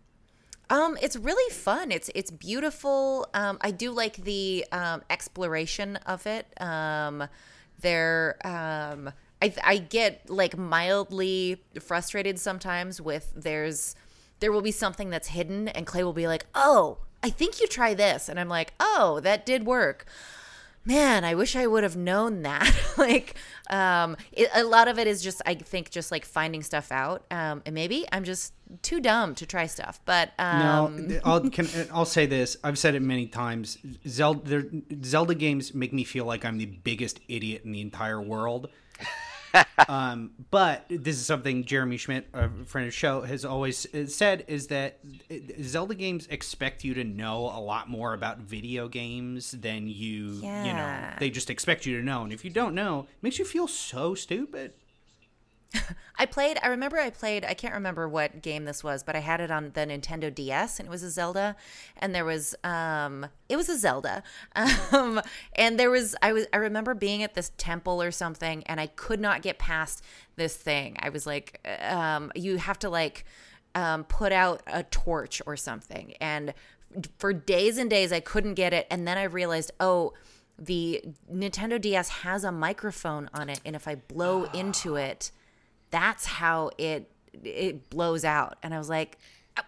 Um, 0.70 0.96
it's 1.02 1.14
really 1.14 1.52
fun. 1.52 1.92
It's 1.92 2.10
it's 2.14 2.30
beautiful. 2.30 3.28
Um, 3.34 3.58
I 3.60 3.70
do 3.70 3.90
like 3.90 4.16
the 4.16 4.64
um, 4.72 5.02
exploration 5.10 5.96
of 6.06 6.26
it. 6.26 6.46
Um, 6.58 7.28
there, 7.80 8.38
um, 8.46 9.12
I 9.40 9.54
I 9.62 9.78
get 9.78 10.28
like 10.28 10.56
mildly 10.56 11.62
frustrated 11.80 12.38
sometimes 12.38 13.00
with 13.00 13.32
there's 13.36 13.94
there 14.40 14.52
will 14.52 14.62
be 14.62 14.72
something 14.72 15.10
that's 15.10 15.28
hidden 15.28 15.68
and 15.68 15.86
Clay 15.86 16.04
will 16.04 16.12
be 16.12 16.26
like, 16.26 16.46
oh, 16.54 16.98
I 17.22 17.30
think 17.30 17.60
you 17.60 17.66
try 17.66 17.94
this, 17.94 18.28
and 18.28 18.38
I'm 18.38 18.48
like, 18.48 18.74
oh, 18.78 19.20
that 19.20 19.44
did 19.44 19.66
work. 19.66 20.06
Man, 20.84 21.24
I 21.24 21.34
wish 21.34 21.54
I 21.56 21.66
would 21.66 21.82
have 21.82 21.96
known 21.96 22.42
that. 22.42 22.72
like, 22.96 23.34
um, 23.68 24.16
it, 24.32 24.48
a 24.54 24.64
lot 24.64 24.88
of 24.88 24.98
it 24.98 25.06
is 25.06 25.20
just, 25.20 25.42
I 25.44 25.54
think, 25.54 25.90
just 25.90 26.10
like 26.10 26.24
finding 26.24 26.62
stuff 26.62 26.90
out. 26.90 27.26
Um, 27.30 27.62
and 27.66 27.74
maybe 27.74 28.06
I'm 28.10 28.24
just 28.24 28.54
too 28.80 29.00
dumb 29.00 29.34
to 29.34 29.44
try 29.44 29.66
stuff. 29.66 30.00
But 30.06 30.30
um, 30.38 31.08
No, 31.08 31.20
I'll 31.24 31.50
can, 31.50 31.68
I'll 31.92 32.06
say 32.06 32.24
this. 32.24 32.56
I've 32.64 32.78
said 32.78 32.94
it 32.94 33.02
many 33.02 33.26
times. 33.26 33.76
Zelda 34.06 34.64
Zelda 35.04 35.34
games 35.34 35.74
make 35.74 35.92
me 35.92 36.04
feel 36.04 36.24
like 36.24 36.44
I'm 36.44 36.56
the 36.56 36.66
biggest 36.66 37.20
idiot 37.28 37.62
in 37.64 37.72
the 37.72 37.82
entire 37.82 38.22
world. 38.22 38.70
Um, 39.88 40.32
but 40.50 40.84
this 40.88 41.16
is 41.16 41.26
something 41.26 41.64
Jeremy 41.64 41.96
Schmidt, 41.96 42.26
a 42.32 42.48
friend 42.66 42.86
of 42.86 42.92
the 42.92 42.96
show, 42.96 43.22
has 43.22 43.44
always 43.44 43.86
said 44.14 44.44
is 44.48 44.68
that 44.68 44.98
Zelda 45.62 45.94
games 45.94 46.26
expect 46.30 46.84
you 46.84 46.94
to 46.94 47.04
know 47.04 47.46
a 47.46 47.60
lot 47.60 47.88
more 47.88 48.14
about 48.14 48.38
video 48.38 48.88
games 48.88 49.52
than 49.52 49.88
you, 49.88 50.40
you 50.64 50.72
know, 50.72 51.00
they 51.18 51.30
just 51.30 51.50
expect 51.50 51.86
you 51.86 51.96
to 51.98 52.04
know. 52.04 52.22
And 52.22 52.32
if 52.32 52.44
you 52.44 52.50
don't 52.50 52.74
know, 52.74 53.00
it 53.00 53.22
makes 53.22 53.38
you 53.38 53.44
feel 53.44 53.66
so 53.68 54.14
stupid. 54.14 54.72
I 56.18 56.26
played. 56.26 56.58
I 56.62 56.68
remember 56.68 56.98
I 56.98 57.10
played. 57.10 57.44
I 57.44 57.54
can't 57.54 57.74
remember 57.74 58.08
what 58.08 58.42
game 58.42 58.64
this 58.64 58.82
was, 58.82 59.02
but 59.02 59.14
I 59.14 59.20
had 59.20 59.40
it 59.40 59.50
on 59.50 59.70
the 59.74 59.80
Nintendo 59.82 60.34
DS, 60.34 60.78
and 60.78 60.88
it 60.88 60.90
was 60.90 61.02
a 61.02 61.10
Zelda. 61.10 61.56
And 61.96 62.14
there 62.14 62.24
was, 62.24 62.54
um, 62.64 63.26
it 63.48 63.56
was 63.56 63.68
a 63.68 63.78
Zelda. 63.78 64.22
Um, 64.90 65.20
and 65.54 65.78
there 65.78 65.90
was. 65.90 66.16
I 66.22 66.32
was. 66.32 66.46
I 66.52 66.56
remember 66.56 66.94
being 66.94 67.22
at 67.22 67.34
this 67.34 67.52
temple 67.58 68.02
or 68.02 68.10
something, 68.10 68.62
and 68.64 68.80
I 68.80 68.86
could 68.86 69.20
not 69.20 69.42
get 69.42 69.58
past 69.58 70.02
this 70.36 70.56
thing. 70.56 70.96
I 71.00 71.10
was 71.10 71.26
like, 71.26 71.60
um, 71.82 72.32
you 72.34 72.56
have 72.56 72.78
to 72.80 72.88
like, 72.88 73.24
um, 73.74 74.04
put 74.04 74.32
out 74.32 74.62
a 74.66 74.82
torch 74.84 75.42
or 75.46 75.56
something, 75.56 76.14
and 76.20 76.54
for 77.18 77.32
days 77.32 77.76
and 77.76 77.90
days 77.90 78.12
I 78.12 78.20
couldn't 78.20 78.54
get 78.54 78.72
it, 78.72 78.86
and 78.90 79.06
then 79.06 79.18
I 79.18 79.24
realized, 79.24 79.72
oh. 79.80 80.14
The 80.60 81.04
Nintendo 81.32 81.80
DS 81.80 82.08
has 82.08 82.42
a 82.42 82.50
microphone 82.50 83.30
on 83.32 83.48
it, 83.48 83.60
and 83.64 83.76
if 83.76 83.86
I 83.86 83.94
blow 83.94 84.42
into 84.52 84.96
it, 84.96 85.30
that's 85.90 86.26
how 86.26 86.70
it 86.78 87.10
it 87.44 87.88
blows 87.90 88.24
out 88.24 88.56
and 88.62 88.74
i 88.74 88.78
was 88.78 88.88
like 88.88 89.16
"Uh, 89.56 89.62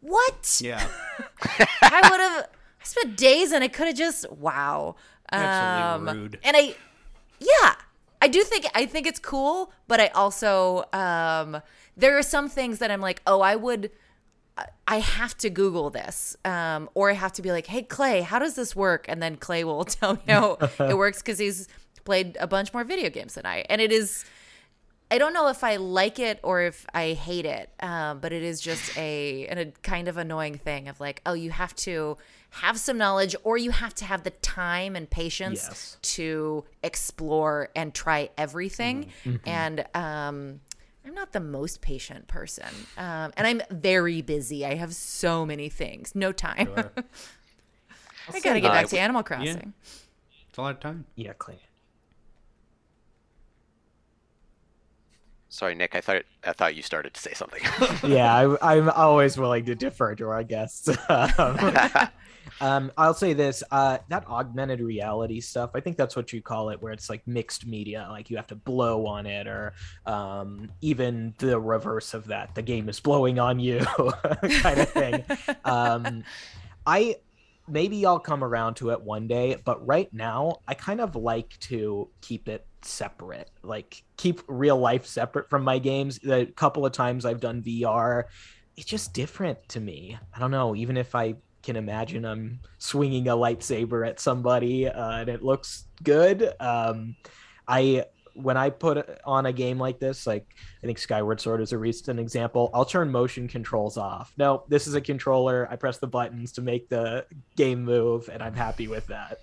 what 0.00 0.60
Yeah, 0.62 0.86
i 1.82 2.08
would 2.10 2.20
have 2.20 2.48
i 2.80 2.84
spent 2.84 3.16
days 3.16 3.52
and 3.52 3.62
i 3.64 3.68
could 3.68 3.86
have 3.86 3.96
just 3.96 4.30
wow 4.32 4.96
Absolutely 5.32 6.12
Um, 6.14 6.18
rude. 6.22 6.38
and 6.44 6.56
i 6.56 6.74
yeah 7.40 7.74
i 8.22 8.28
do 8.28 8.42
think 8.42 8.66
i 8.74 8.86
think 8.86 9.06
it's 9.06 9.18
cool 9.18 9.72
but 9.88 10.00
i 10.00 10.08
also 10.08 10.84
um 10.92 11.60
there 11.96 12.16
are 12.18 12.22
some 12.22 12.48
things 12.48 12.78
that 12.78 12.90
i'm 12.90 13.00
like 13.00 13.20
oh 13.26 13.40
i 13.40 13.56
would 13.56 13.90
I 14.86 15.00
have 15.00 15.36
to 15.38 15.50
Google 15.50 15.90
this, 15.90 16.36
um, 16.44 16.88
or 16.94 17.10
I 17.10 17.14
have 17.14 17.32
to 17.32 17.42
be 17.42 17.50
like, 17.50 17.66
"Hey, 17.66 17.82
Clay, 17.82 18.20
how 18.20 18.38
does 18.38 18.54
this 18.54 18.76
work?" 18.76 19.06
And 19.08 19.20
then 19.20 19.36
Clay 19.36 19.64
will 19.64 19.82
tell 19.98 20.12
me 20.14 20.20
how 20.28 20.58
it 20.78 20.96
works 20.96 21.20
because 21.22 21.40
he's 21.40 21.66
played 22.04 22.36
a 22.38 22.46
bunch 22.46 22.72
more 22.72 22.84
video 22.84 23.10
games 23.10 23.34
than 23.34 23.46
I. 23.46 23.64
And 23.68 23.80
it 23.80 23.90
is, 23.90 24.24
I 25.10 25.18
don't 25.18 25.32
know 25.34 25.48
if 25.48 25.62
I 25.62 25.76
like 25.76 26.18
it 26.18 26.40
or 26.42 26.62
if 26.62 26.86
I 26.94 27.12
hate 27.12 27.44
it, 27.46 27.70
um, 27.80 28.18
but 28.20 28.32
it 28.32 28.42
is 28.42 28.60
just 28.60 28.96
a, 28.96 29.46
an, 29.46 29.58
a 29.58 29.66
kind 29.82 30.08
of 30.08 30.16
annoying 30.16 30.54
thing 30.58 30.88
of 30.88 30.98
like, 30.98 31.20
oh, 31.26 31.34
you 31.34 31.50
have 31.50 31.74
to 31.76 32.16
have 32.50 32.78
some 32.78 32.96
knowledge 32.98 33.36
or 33.44 33.56
you 33.56 33.70
have 33.70 33.94
to 33.96 34.04
have 34.04 34.22
the 34.24 34.30
time 34.30 34.96
and 34.96 35.08
patience 35.08 35.64
Yes. 35.68 35.96
to 36.14 36.64
explore 36.82 37.68
and 37.76 37.92
try 37.94 38.30
everything. 38.38 39.10
Mm-hmm. 39.24 39.48
And 39.48 39.80
um, 39.94 40.60
I'm 41.06 41.14
not 41.14 41.32
the 41.32 41.40
most 41.40 41.80
patient 41.82 42.26
person, 42.26 42.68
um, 42.96 43.32
and 43.36 43.46
I'm 43.46 43.60
very 43.70 44.22
busy. 44.22 44.64
I 44.64 44.74
have 44.76 44.94
so 44.94 45.44
many 45.44 45.68
things, 45.68 46.14
no 46.14 46.32
time. 46.32 46.68
I 48.32 48.40
gotta 48.40 48.60
get 48.60 48.70
Uh, 48.70 48.74
back 48.74 48.86
to 48.88 48.98
Animal 48.98 49.22
Crossing. 49.22 49.74
it's 50.48 50.56
a 50.58 50.62
lot 50.62 50.70
of 50.74 50.80
time. 50.80 51.04
Yeah, 51.14 51.34
Clay. 51.34 51.58
Sorry, 55.54 55.76
Nick. 55.76 55.94
I 55.94 56.00
thought 56.00 56.22
I 56.44 56.52
thought 56.52 56.74
you 56.74 56.82
started 56.82 57.14
to 57.14 57.20
say 57.20 57.32
something. 57.32 57.62
yeah, 58.10 58.34
I, 58.60 58.74
I'm 58.74 58.90
always 58.90 59.38
willing 59.38 59.64
to 59.66 59.76
defer 59.76 60.16
to 60.16 60.28
our 60.28 60.42
guests. 60.42 60.88
um, 61.08 61.76
um, 62.60 62.92
I'll 62.98 63.14
say 63.14 63.34
this: 63.34 63.62
uh, 63.70 63.98
that 64.08 64.26
augmented 64.26 64.80
reality 64.80 65.40
stuff. 65.40 65.70
I 65.76 65.78
think 65.78 65.96
that's 65.96 66.16
what 66.16 66.32
you 66.32 66.42
call 66.42 66.70
it, 66.70 66.82
where 66.82 66.92
it's 66.92 67.08
like 67.08 67.24
mixed 67.28 67.68
media, 67.68 68.08
like 68.10 68.30
you 68.30 68.36
have 68.36 68.48
to 68.48 68.56
blow 68.56 69.06
on 69.06 69.26
it, 69.26 69.46
or 69.46 69.74
um, 70.06 70.72
even 70.80 71.34
the 71.38 71.60
reverse 71.60 72.14
of 72.14 72.26
that. 72.26 72.56
The 72.56 72.62
game 72.62 72.88
is 72.88 72.98
blowing 72.98 73.38
on 73.38 73.60
you, 73.60 73.78
kind 73.78 74.80
of 74.80 74.88
thing. 74.88 75.24
Um, 75.64 76.24
I 76.84 77.18
maybe 77.68 78.04
I'll 78.04 78.18
come 78.18 78.44
around 78.44 78.74
to 78.76 78.90
it 78.90 79.00
one 79.00 79.26
day, 79.26 79.56
but 79.64 79.84
right 79.86 80.12
now 80.12 80.60
I 80.68 80.74
kind 80.74 81.00
of 81.00 81.16
like 81.16 81.58
to 81.60 82.08
keep 82.20 82.48
it 82.48 82.66
separate. 82.82 83.50
Like 83.62 84.02
keep 84.16 84.40
real 84.46 84.78
life 84.78 85.06
separate 85.06 85.48
from 85.48 85.62
my 85.62 85.78
games. 85.78 86.18
The 86.18 86.46
couple 86.56 86.84
of 86.84 86.92
times 86.92 87.24
I've 87.24 87.40
done 87.40 87.62
VR, 87.62 88.24
it's 88.76 88.86
just 88.86 89.14
different 89.14 89.68
to 89.70 89.80
me. 89.80 90.18
I 90.34 90.38
don't 90.38 90.50
know, 90.50 90.74
even 90.74 90.96
if 90.96 91.14
I 91.14 91.34
can 91.62 91.76
imagine 91.76 92.24
I'm 92.26 92.60
swinging 92.78 93.28
a 93.28 93.36
lightsaber 93.36 94.06
at 94.06 94.20
somebody 94.20 94.86
uh, 94.86 95.20
and 95.20 95.28
it 95.30 95.42
looks 95.42 95.86
good, 96.02 96.52
um 96.60 97.16
I 97.66 98.04
when 98.34 98.56
I 98.56 98.70
put 98.70 99.20
on 99.24 99.46
a 99.46 99.52
game 99.52 99.78
like 99.78 99.98
this, 99.98 100.26
like 100.26 100.46
I 100.82 100.86
think 100.86 100.98
Skyward 100.98 101.40
Sword 101.40 101.60
is 101.60 101.72
a 101.72 101.78
recent 101.78 102.18
example, 102.20 102.70
I'll 102.74 102.84
turn 102.84 103.10
motion 103.10 103.48
controls 103.48 103.96
off. 103.96 104.32
No, 104.36 104.64
this 104.68 104.86
is 104.86 104.94
a 104.94 105.00
controller. 105.00 105.68
I 105.70 105.76
press 105.76 105.98
the 105.98 106.06
buttons 106.06 106.52
to 106.52 106.62
make 106.62 106.88
the 106.88 107.26
game 107.56 107.84
move, 107.84 108.28
and 108.32 108.42
I'm 108.42 108.54
happy 108.54 108.88
with 108.88 109.06
that. 109.06 109.38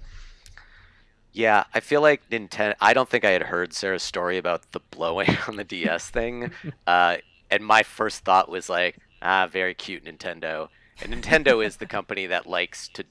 yeah, 1.33 1.63
I 1.73 1.79
feel 1.79 2.01
like 2.01 2.29
Nintendo. 2.29 2.75
I 2.81 2.93
don't 2.93 3.07
think 3.09 3.23
I 3.23 3.31
had 3.31 3.43
heard 3.43 3.73
Sarah's 3.73 4.03
story 4.03 4.37
about 4.37 4.71
the 4.73 4.81
blowing 4.91 5.37
on 5.47 5.55
the 5.55 5.63
DS 5.63 6.09
thing, 6.09 6.51
uh, 6.87 7.17
and 7.49 7.65
my 7.65 7.83
first 7.83 8.23
thought 8.25 8.49
was 8.49 8.69
like, 8.69 8.97
ah, 9.21 9.47
very 9.47 9.73
cute 9.73 10.03
Nintendo. 10.05 10.67
And 11.01 11.13
Nintendo 11.13 11.65
is 11.65 11.77
the 11.77 11.85
company 11.87 12.27
that 12.27 12.45
likes 12.45 12.87
to 12.89 13.05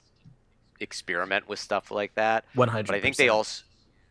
experiment 0.79 1.49
with 1.49 1.59
stuff 1.59 1.91
like 1.91 2.13
that. 2.15 2.45
One 2.53 2.67
hundred 2.69 2.83
percent. 2.83 2.87
But 2.87 2.95
I 2.95 3.01
think 3.01 3.15
they 3.17 3.29
also, 3.29 3.63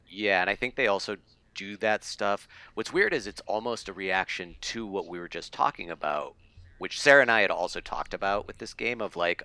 yeah, 0.08 0.40
and 0.40 0.50
I 0.50 0.54
think 0.56 0.74
they 0.74 0.86
also 0.88 1.16
do 1.54 1.76
that 1.78 2.04
stuff. 2.04 2.46
What's 2.74 2.92
weird 2.92 3.12
is 3.12 3.26
it's 3.26 3.40
almost 3.42 3.88
a 3.88 3.92
reaction 3.92 4.56
to 4.62 4.86
what 4.86 5.06
we 5.06 5.18
were 5.18 5.28
just 5.28 5.52
talking 5.52 5.90
about, 5.90 6.34
which 6.78 7.00
Sarah 7.00 7.22
and 7.22 7.30
I 7.30 7.40
had 7.42 7.50
also 7.50 7.80
talked 7.80 8.14
about 8.14 8.46
with 8.46 8.58
this 8.58 8.74
game 8.74 9.00
of 9.00 9.16
like 9.16 9.42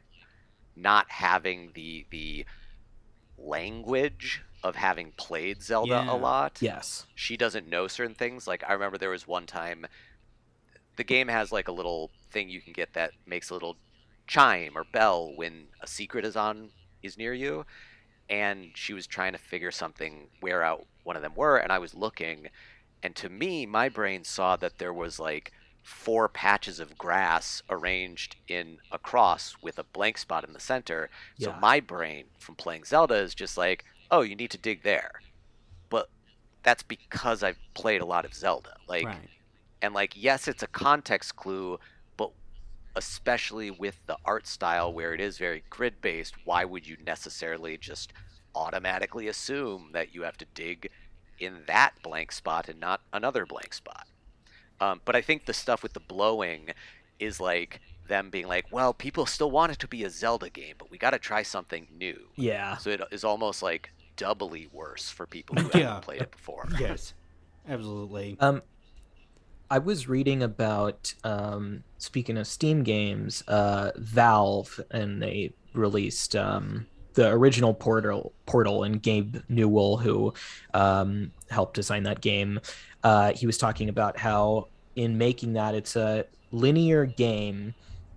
not 0.75 1.09
having 1.09 1.71
the 1.73 2.05
the 2.09 2.45
language 3.37 4.41
of 4.63 4.75
having 4.75 5.11
played 5.17 5.61
Zelda 5.61 6.03
Yeah. 6.05 6.11
a 6.11 6.15
lot. 6.15 6.57
Yes. 6.61 7.05
She 7.15 7.37
doesn't 7.37 7.67
know 7.67 7.87
certain 7.87 8.15
things. 8.15 8.47
Like 8.47 8.63
I 8.67 8.73
remember 8.73 8.97
there 8.97 9.09
was 9.09 9.27
one 9.27 9.45
time 9.45 9.85
the 10.95 11.03
game 11.03 11.27
has 11.27 11.51
like 11.51 11.67
a 11.67 11.71
little 11.73 12.09
thing 12.31 12.49
you 12.49 12.61
can 12.61 12.73
get 12.73 12.93
that 12.93 13.11
makes 13.25 13.49
a 13.49 13.53
little 13.53 13.77
chime 14.27 14.71
or 14.75 14.83
bell 14.85 15.33
when 15.35 15.67
a 15.81 15.87
secret 15.87 16.25
is 16.25 16.35
on 16.35 16.69
is 17.03 17.17
near 17.17 17.33
you 17.33 17.65
and 18.29 18.71
she 18.73 18.93
was 18.93 19.05
trying 19.05 19.33
to 19.33 19.37
figure 19.37 19.69
something 19.71 20.27
where 20.39 20.63
out 20.63 20.87
one 21.05 21.15
of 21.15 21.21
them 21.21 21.35
were 21.35 21.57
and 21.57 21.71
I 21.71 21.79
was 21.79 21.93
looking 21.95 22.49
and 23.01 23.15
to 23.15 23.29
me 23.29 23.65
my 23.65 23.87
brain 23.89 24.23
saw 24.25 24.55
that 24.57 24.77
there 24.79 24.93
was 24.93 25.19
like 25.19 25.51
four 25.83 26.27
patches 26.27 26.79
of 26.79 26.97
grass 26.97 27.61
arranged 27.69 28.35
in 28.47 28.79
a 28.91 28.97
cross 28.97 29.55
with 29.61 29.77
a 29.77 29.83
blank 29.83 30.17
spot 30.17 30.43
in 30.43 30.51
the 30.53 30.59
center 30.59 31.09
so 31.39 31.51
Yeah. 31.51 31.59
my 31.61 31.79
brain 31.79 32.25
from 32.39 32.55
playing 32.55 32.85
Zelda 32.85 33.15
is 33.15 33.35
just 33.35 33.55
like 33.57 33.85
oh 34.11 34.21
you 34.21 34.35
need 34.35 34.51
to 34.51 34.57
dig 34.57 34.83
there 34.83 35.11
but 35.89 36.09
that's 36.63 36.81
because 36.83 37.43
I've 37.43 37.59
played 37.75 38.01
a 38.01 38.05
lot 38.05 38.25
of 38.25 38.33
Zelda 38.33 38.75
like 38.87 39.05
right. 39.05 39.29
and 39.83 39.93
like 39.93 40.13
yes 40.15 40.47
it's 40.47 40.63
a 40.63 40.67
context 40.67 41.35
clue 41.35 41.79
but 42.17 42.31
especially 42.95 43.69
with 43.69 43.99
the 44.07 44.17
art 44.25 44.47
style 44.47 44.91
where 44.91 45.13
it 45.13 45.21
is 45.21 45.37
very 45.37 45.63
grid 45.69 46.01
based 46.01 46.33
why 46.45 46.65
would 46.65 46.87
you 46.87 46.97
necessarily 47.05 47.77
just 47.77 48.11
automatically 48.55 49.27
assume 49.27 49.89
that 49.93 50.13
you 50.13 50.23
have 50.23 50.37
to 50.37 50.45
dig 50.53 50.89
in 51.39 51.63
that 51.67 51.91
blank 52.03 52.31
spot 52.31 52.69
and 52.69 52.79
not 52.79 53.01
another 53.13 53.45
blank 53.45 53.73
spot 53.73 54.07
um, 54.79 55.01
but 55.05 55.15
i 55.15 55.21
think 55.21 55.45
the 55.45 55.53
stuff 55.53 55.83
with 55.83 55.93
the 55.93 55.99
blowing 55.99 56.69
is 57.19 57.39
like 57.39 57.81
them 58.07 58.29
being 58.29 58.47
like 58.47 58.65
well 58.71 58.93
people 58.93 59.25
still 59.25 59.51
want 59.51 59.71
it 59.71 59.79
to 59.79 59.87
be 59.87 60.03
a 60.03 60.09
zelda 60.09 60.49
game 60.49 60.75
but 60.77 60.89
we 60.91 60.97
got 60.97 61.11
to 61.11 61.19
try 61.19 61.41
something 61.43 61.87
new 61.97 62.17
Yeah. 62.35 62.77
so 62.77 62.89
it 62.91 63.01
is 63.11 63.23
almost 63.23 63.61
like 63.63 63.89
doubly 64.15 64.67
worse 64.71 65.09
for 65.09 65.25
people 65.25 65.55
who 65.55 65.69
Yeah. 65.73 65.87
haven't 65.87 66.03
played 66.03 66.21
it 66.21 66.31
before 66.31 66.67
Yes, 66.79 67.13
absolutely. 67.67 68.37
Um, 68.39 68.61
I 69.69 69.79
was 69.79 70.07
reading 70.07 70.43
about 70.43 71.13
um, 71.23 71.83
speaking 71.97 72.37
of 72.37 72.45
Steam 72.47 72.83
games, 72.83 73.43
uh, 73.47 73.91
Valve, 73.97 74.79
and 74.91 75.21
they 75.21 75.53
released 75.73 76.35
um, 76.35 76.85
the 77.16 77.30
original 77.30 77.74
Portal, 77.74 78.34
Portal, 78.45 78.84
and 78.84 79.01
Gabe 79.01 79.38
Newell, 79.49 79.97
who 79.97 80.34
um, 80.74 81.32
helped 81.49 81.74
design 81.74 82.03
that 82.03 82.22
game. 82.22 82.59
Uh, 83.03 83.34
he 83.34 83.45
was 83.45 83.57
talking 83.57 83.89
about 83.89 84.18
how 84.18 84.68
in 84.95 85.18
making 85.18 85.53
that, 85.53 85.76
it's 85.76 85.95
a 85.95 86.26
linear 86.51 87.05
game, 87.05 87.74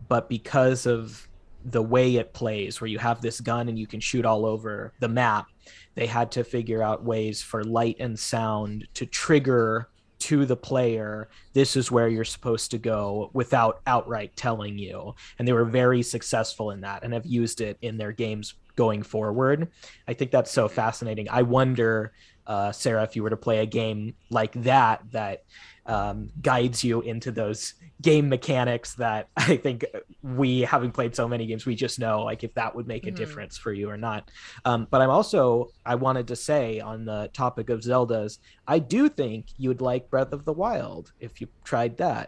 but 0.08 0.28
because 0.28 0.86
of 0.86 1.26
the 1.64 1.82
way 1.82 2.16
it 2.16 2.32
plays, 2.32 2.80
where 2.80 2.88
you 2.88 2.98
have 2.98 3.20
this 3.20 3.40
gun 3.40 3.68
and 3.68 3.78
you 3.78 3.86
can 3.86 4.00
shoot 4.00 4.24
all 4.24 4.46
over 4.46 4.92
the 5.00 5.08
map, 5.08 5.46
they 5.94 6.06
had 6.06 6.30
to 6.32 6.44
figure 6.44 6.82
out 6.82 7.04
ways 7.04 7.42
for 7.42 7.64
light 7.64 7.96
and 7.98 8.18
sound 8.18 8.86
to 8.94 9.06
trigger 9.06 9.88
to 10.18 10.44
the 10.44 10.56
player 10.56 11.28
this 11.52 11.76
is 11.76 11.92
where 11.92 12.08
you're 12.08 12.24
supposed 12.24 12.72
to 12.72 12.78
go 12.78 13.30
without 13.34 13.80
outright 13.86 14.34
telling 14.34 14.76
you 14.76 15.14
and 15.38 15.46
they 15.46 15.52
were 15.52 15.64
very 15.64 16.02
successful 16.02 16.72
in 16.72 16.80
that 16.80 17.04
and 17.04 17.12
have 17.12 17.24
used 17.24 17.60
it 17.60 17.78
in 17.82 17.96
their 17.96 18.10
games 18.10 18.54
going 18.82 19.02
forward 19.14 19.68
i 20.10 20.12
think 20.14 20.30
that's 20.30 20.50
so 20.60 20.68
fascinating 20.68 21.26
i 21.30 21.42
wonder 21.42 22.12
uh, 22.52 22.70
sarah 22.72 23.02
if 23.08 23.14
you 23.16 23.22
were 23.24 23.34
to 23.36 23.36
play 23.48 23.58
a 23.58 23.66
game 23.66 24.14
like 24.30 24.52
that 24.70 24.96
that 25.18 25.38
um, 25.86 26.28
guides 26.42 26.84
you 26.84 27.00
into 27.12 27.30
those 27.32 27.74
game 28.02 28.28
mechanics 28.28 28.94
that 28.94 29.28
i 29.50 29.56
think 29.56 29.84
we 30.22 30.60
having 30.74 30.90
played 30.92 31.14
so 31.16 31.26
many 31.28 31.46
games 31.46 31.66
we 31.66 31.74
just 31.74 31.98
know 31.98 32.16
like 32.30 32.44
if 32.44 32.52
that 32.54 32.74
would 32.74 32.86
make 32.86 33.06
a 33.06 33.10
Mhm. 33.10 33.16
difference 33.22 33.54
for 33.58 33.72
you 33.72 33.88
or 33.90 33.96
not 33.96 34.30
um, 34.64 34.86
but 34.90 35.00
i'm 35.02 35.10
also 35.18 35.68
i 35.84 35.94
wanted 35.94 36.26
to 36.28 36.36
say 36.36 36.80
on 36.80 37.04
the 37.04 37.20
topic 37.32 37.70
of 37.70 37.80
zeldas 37.80 38.38
I 38.66 38.78
do 38.80 39.08
think 39.08 39.46
you 39.56 39.68
would 39.70 39.80
like 39.80 40.10
Breath 40.12 40.32
of 40.32 40.44
the 40.44 40.52
Wild 40.52 41.04
if 41.20 41.40
you 41.40 41.46
tried 41.64 41.96
that. 42.04 42.26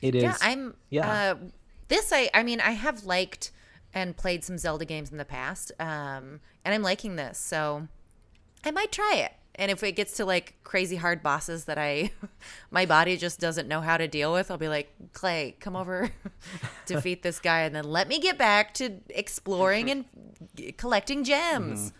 It 0.00 0.14
is 0.14 0.22
Yeah, 0.24 0.36
I'm. 0.40 0.62
yeah. 0.90 1.08
Uh, 1.12 1.34
this 1.88 2.10
I 2.12 2.22
I 2.32 2.42
mean 2.42 2.60
I 2.60 2.72
have 2.72 3.04
liked 3.04 3.52
and 3.96 4.14
played 4.14 4.44
some 4.44 4.58
Zelda 4.58 4.84
games 4.84 5.10
in 5.10 5.16
the 5.16 5.24
past, 5.24 5.72
um, 5.80 6.40
and 6.66 6.74
I'm 6.74 6.82
liking 6.82 7.16
this, 7.16 7.38
so 7.38 7.88
I 8.62 8.70
might 8.70 8.92
try 8.92 9.14
it. 9.16 9.32
And 9.54 9.70
if 9.70 9.82
it 9.82 9.92
gets 9.92 10.18
to 10.18 10.26
like 10.26 10.54
crazy 10.64 10.96
hard 10.96 11.22
bosses 11.22 11.64
that 11.64 11.78
I, 11.78 12.10
my 12.70 12.84
body 12.84 13.16
just 13.16 13.40
doesn't 13.40 13.66
know 13.66 13.80
how 13.80 13.96
to 13.96 14.06
deal 14.06 14.34
with, 14.34 14.50
I'll 14.50 14.58
be 14.58 14.68
like, 14.68 14.92
Clay, 15.14 15.56
come 15.60 15.74
over, 15.74 16.10
defeat 16.86 17.22
this 17.22 17.40
guy, 17.40 17.60
and 17.60 17.74
then 17.74 17.84
let 17.84 18.06
me 18.06 18.20
get 18.20 18.36
back 18.36 18.74
to 18.74 19.00
exploring 19.08 19.90
and 19.90 20.04
collecting 20.76 21.24
gems. 21.24 21.94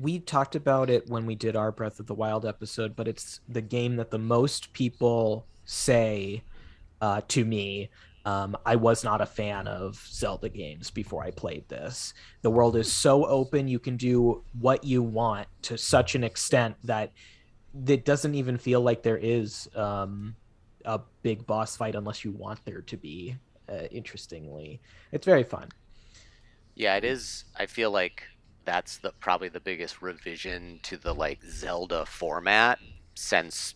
we 0.00 0.18
talked 0.18 0.54
about 0.54 0.88
it 0.88 1.10
when 1.10 1.26
we 1.26 1.34
did 1.34 1.54
our 1.54 1.70
Breath 1.70 2.00
of 2.00 2.06
the 2.06 2.14
Wild 2.14 2.46
episode, 2.46 2.96
but 2.96 3.06
it's 3.06 3.40
the 3.46 3.60
game 3.60 3.96
that 3.96 4.10
the 4.10 4.18
most 4.18 4.72
people 4.72 5.44
say 5.66 6.42
uh, 7.02 7.20
to 7.28 7.44
me. 7.44 7.90
Um, 8.24 8.56
I 8.64 8.76
was 8.76 9.02
not 9.02 9.20
a 9.20 9.26
fan 9.26 9.66
of 9.66 9.96
Zelda 10.08 10.48
games 10.48 10.90
before 10.90 11.24
I 11.24 11.32
played 11.32 11.68
this. 11.68 12.14
The 12.42 12.50
world 12.50 12.76
is 12.76 12.92
so 12.92 13.26
open; 13.26 13.68
you 13.68 13.78
can 13.78 13.96
do 13.96 14.44
what 14.58 14.84
you 14.84 15.02
want 15.02 15.48
to 15.62 15.76
such 15.76 16.14
an 16.14 16.22
extent 16.22 16.76
that 16.84 17.12
it 17.86 18.04
doesn't 18.04 18.34
even 18.34 18.58
feel 18.58 18.80
like 18.80 19.02
there 19.02 19.18
is 19.18 19.68
um, 19.74 20.36
a 20.84 21.00
big 21.22 21.46
boss 21.46 21.76
fight 21.76 21.94
unless 21.94 22.24
you 22.24 22.32
want 22.32 22.64
there 22.64 22.82
to 22.82 22.96
be. 22.96 23.36
Uh, 23.68 23.86
interestingly, 23.90 24.80
it's 25.10 25.26
very 25.26 25.44
fun. 25.44 25.68
Yeah, 26.74 26.96
it 26.96 27.04
is. 27.04 27.44
I 27.56 27.66
feel 27.66 27.90
like 27.90 28.24
that's 28.64 28.98
the 28.98 29.12
probably 29.20 29.48
the 29.48 29.60
biggest 29.60 30.02
revision 30.02 30.80
to 30.84 30.96
the 30.96 31.14
like 31.14 31.42
Zelda 31.44 32.06
format 32.06 32.78
since 33.14 33.74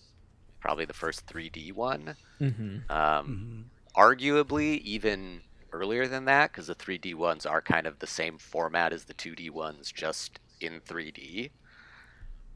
probably 0.61 0.85
the 0.85 0.95
first 0.95 1.27
3D 1.27 1.73
one. 1.73 2.17
Mm-hmm. 2.41 2.91
Um, 2.91 3.71
Arguably, 3.97 4.81
even 4.83 5.41
earlier 5.73 6.07
than 6.07 6.25
that, 6.27 6.53
because 6.53 6.67
the 6.67 6.75
3D 6.75 7.15
ones 7.15 7.47
are 7.47 7.61
kind 7.61 7.87
of 7.87 7.99
the 7.99 8.07
same 8.07 8.39
format 8.39 8.93
as 8.93 9.05
the 9.05 9.15
2D 9.15 9.51
ones, 9.51 9.91
just 9.93 10.39
in 10.61 10.81
3D. 10.81 11.51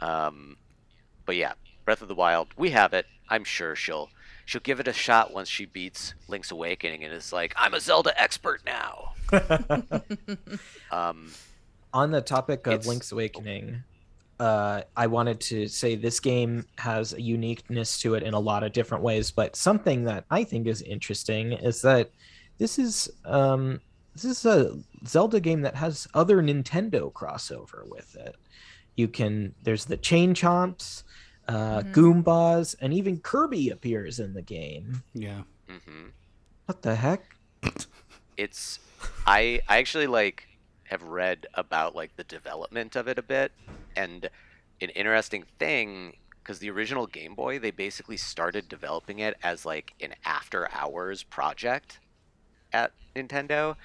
Um, 0.00 0.56
but 1.24 1.36
yeah, 1.36 1.52
Breath 1.84 2.02
of 2.02 2.08
the 2.08 2.14
Wild, 2.14 2.48
we 2.56 2.70
have 2.70 2.92
it. 2.92 3.06
I'm 3.28 3.44
sure 3.44 3.76
she'll 3.76 4.10
she'll 4.44 4.60
give 4.60 4.80
it 4.80 4.88
a 4.88 4.92
shot 4.92 5.32
once 5.32 5.48
she 5.48 5.64
beats 5.64 6.14
Link's 6.28 6.50
Awakening 6.50 7.04
and 7.04 7.12
is 7.14 7.32
like, 7.32 7.54
I'm 7.56 7.74
a 7.74 7.80
Zelda 7.80 8.20
expert 8.20 8.62
now. 8.66 9.14
um, 10.90 11.30
on 11.92 12.10
the 12.10 12.20
topic 12.20 12.66
of 12.66 12.86
Link's 12.86 13.12
Awakening, 13.12 13.84
uh, 14.40 14.82
I 14.96 15.06
wanted 15.06 15.38
to 15.42 15.68
say 15.68 15.94
this 15.94 16.18
game 16.18 16.64
has 16.78 17.12
a 17.12 17.20
uniqueness 17.20 18.00
to 18.00 18.14
it 18.14 18.22
in 18.22 18.32
a 18.34 18.40
lot 18.40 18.62
of 18.64 18.72
different 18.72 19.04
ways. 19.04 19.30
But 19.30 19.54
something 19.54 20.04
that 20.04 20.24
I 20.30 20.44
think 20.44 20.66
is 20.66 20.80
interesting 20.82 21.52
is 21.52 21.82
that 21.82 22.10
this 22.58 22.78
is 22.78 23.10
um, 23.26 23.80
this 24.14 24.24
is 24.24 24.44
a 24.46 24.78
Zelda 25.06 25.40
game 25.40 25.60
that 25.62 25.76
has 25.76 26.08
other 26.14 26.42
Nintendo 26.42 27.12
crossover 27.12 27.86
with 27.88 28.16
it. 28.16 28.34
You 28.96 29.08
can 29.08 29.54
there's 29.62 29.84
the 29.84 29.96
Chain 29.98 30.34
Chomps, 30.34 31.02
uh, 31.46 31.82
Mhm. 31.82 31.92
Goombas, 31.92 32.74
and 32.80 32.94
even 32.94 33.20
Kirby 33.20 33.68
appears 33.70 34.18
in 34.18 34.32
the 34.34 34.42
game. 34.42 35.02
Yeah. 35.14 35.42
hmm 35.68 36.08
What 36.66 36.80
the 36.82 36.94
heck? 36.94 37.22
it's 38.36 38.78
I 39.26 39.60
I 39.68 39.78
actually 39.78 40.06
like 40.06 40.46
have 40.84 41.02
read 41.04 41.46
about 41.54 41.94
like 41.94 42.16
the 42.16 42.24
development 42.24 42.96
of 42.96 43.06
it 43.06 43.18
a 43.18 43.22
bit 43.22 43.52
and 43.96 44.28
an 44.80 44.88
interesting 44.90 45.44
thing 45.58 46.16
because 46.42 46.58
the 46.58 46.70
original 46.70 47.06
Game 47.06 47.34
Boy 47.34 47.58
they 47.58 47.70
basically 47.70 48.16
started 48.16 48.68
developing 48.68 49.18
it 49.18 49.36
as 49.42 49.64
like 49.64 49.94
an 50.00 50.14
after 50.24 50.70
hours 50.72 51.22
project 51.22 51.98
at 52.72 52.92
Nintendo. 53.14 53.76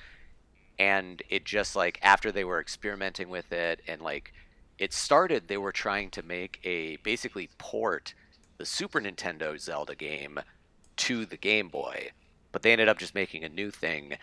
And 0.77 1.21
it 1.29 1.45
just 1.45 1.75
like 1.75 1.99
after 2.01 2.31
they 2.31 2.43
were 2.43 2.59
experimenting 2.59 3.29
with 3.29 3.51
it 3.51 3.81
and 3.87 4.01
like 4.01 4.33
it 4.77 4.93
started 4.93 5.47
they 5.47 5.57
were 5.57 5.71
trying 5.71 6.09
to 6.11 6.23
make 6.23 6.59
a 6.63 6.97
basically 6.97 7.49
port 7.57 8.13
the 8.57 8.65
Super 8.65 9.01
Nintendo 9.01 9.59
Zelda 9.59 9.95
game 9.95 10.39
to 10.97 11.25
the 11.25 11.37
Game 11.37 11.67
Boy. 11.67 12.11
But 12.51 12.61
they 12.61 12.71
ended 12.71 12.87
up 12.87 12.97
just 12.97 13.15
making 13.15 13.43
a 13.43 13.49
new 13.49 13.69
thing. 13.69 14.17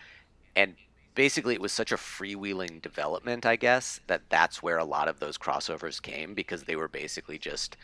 And 0.55 0.75
basically 1.15 1.53
it 1.53 1.61
was 1.61 1.71
such 1.71 1.91
a 1.91 1.97
freewheeling 1.97 2.81
development 2.81 3.45
i 3.45 3.55
guess 3.55 3.99
that 4.07 4.21
that's 4.29 4.63
where 4.63 4.77
a 4.77 4.85
lot 4.85 5.07
of 5.07 5.19
those 5.19 5.37
crossovers 5.37 6.01
came 6.01 6.33
because 6.33 6.63
they 6.63 6.75
were 6.75 6.87
basically 6.87 7.37
just 7.37 7.77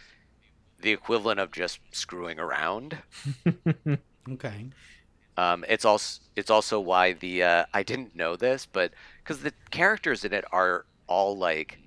the 0.81 0.91
equivalent 0.91 1.39
of 1.39 1.51
just 1.51 1.79
screwing 1.91 2.39
around 2.39 2.97
Okay. 4.31 4.65
um, 5.37 5.65
it's 5.67 5.85
also 5.85 6.21
it's 6.35 6.49
also 6.49 6.79
why 6.79 7.13
the 7.13 7.43
uh, 7.43 7.65
I 7.73 7.83
didn't 7.83 8.15
know 8.15 8.35
this, 8.35 8.65
but 8.65 8.91
because 9.23 9.41
the 9.41 9.53
characters 9.71 10.23
in 10.23 10.33
it 10.33 10.45
are 10.51 10.85
all 11.07 11.37
like 11.37 11.79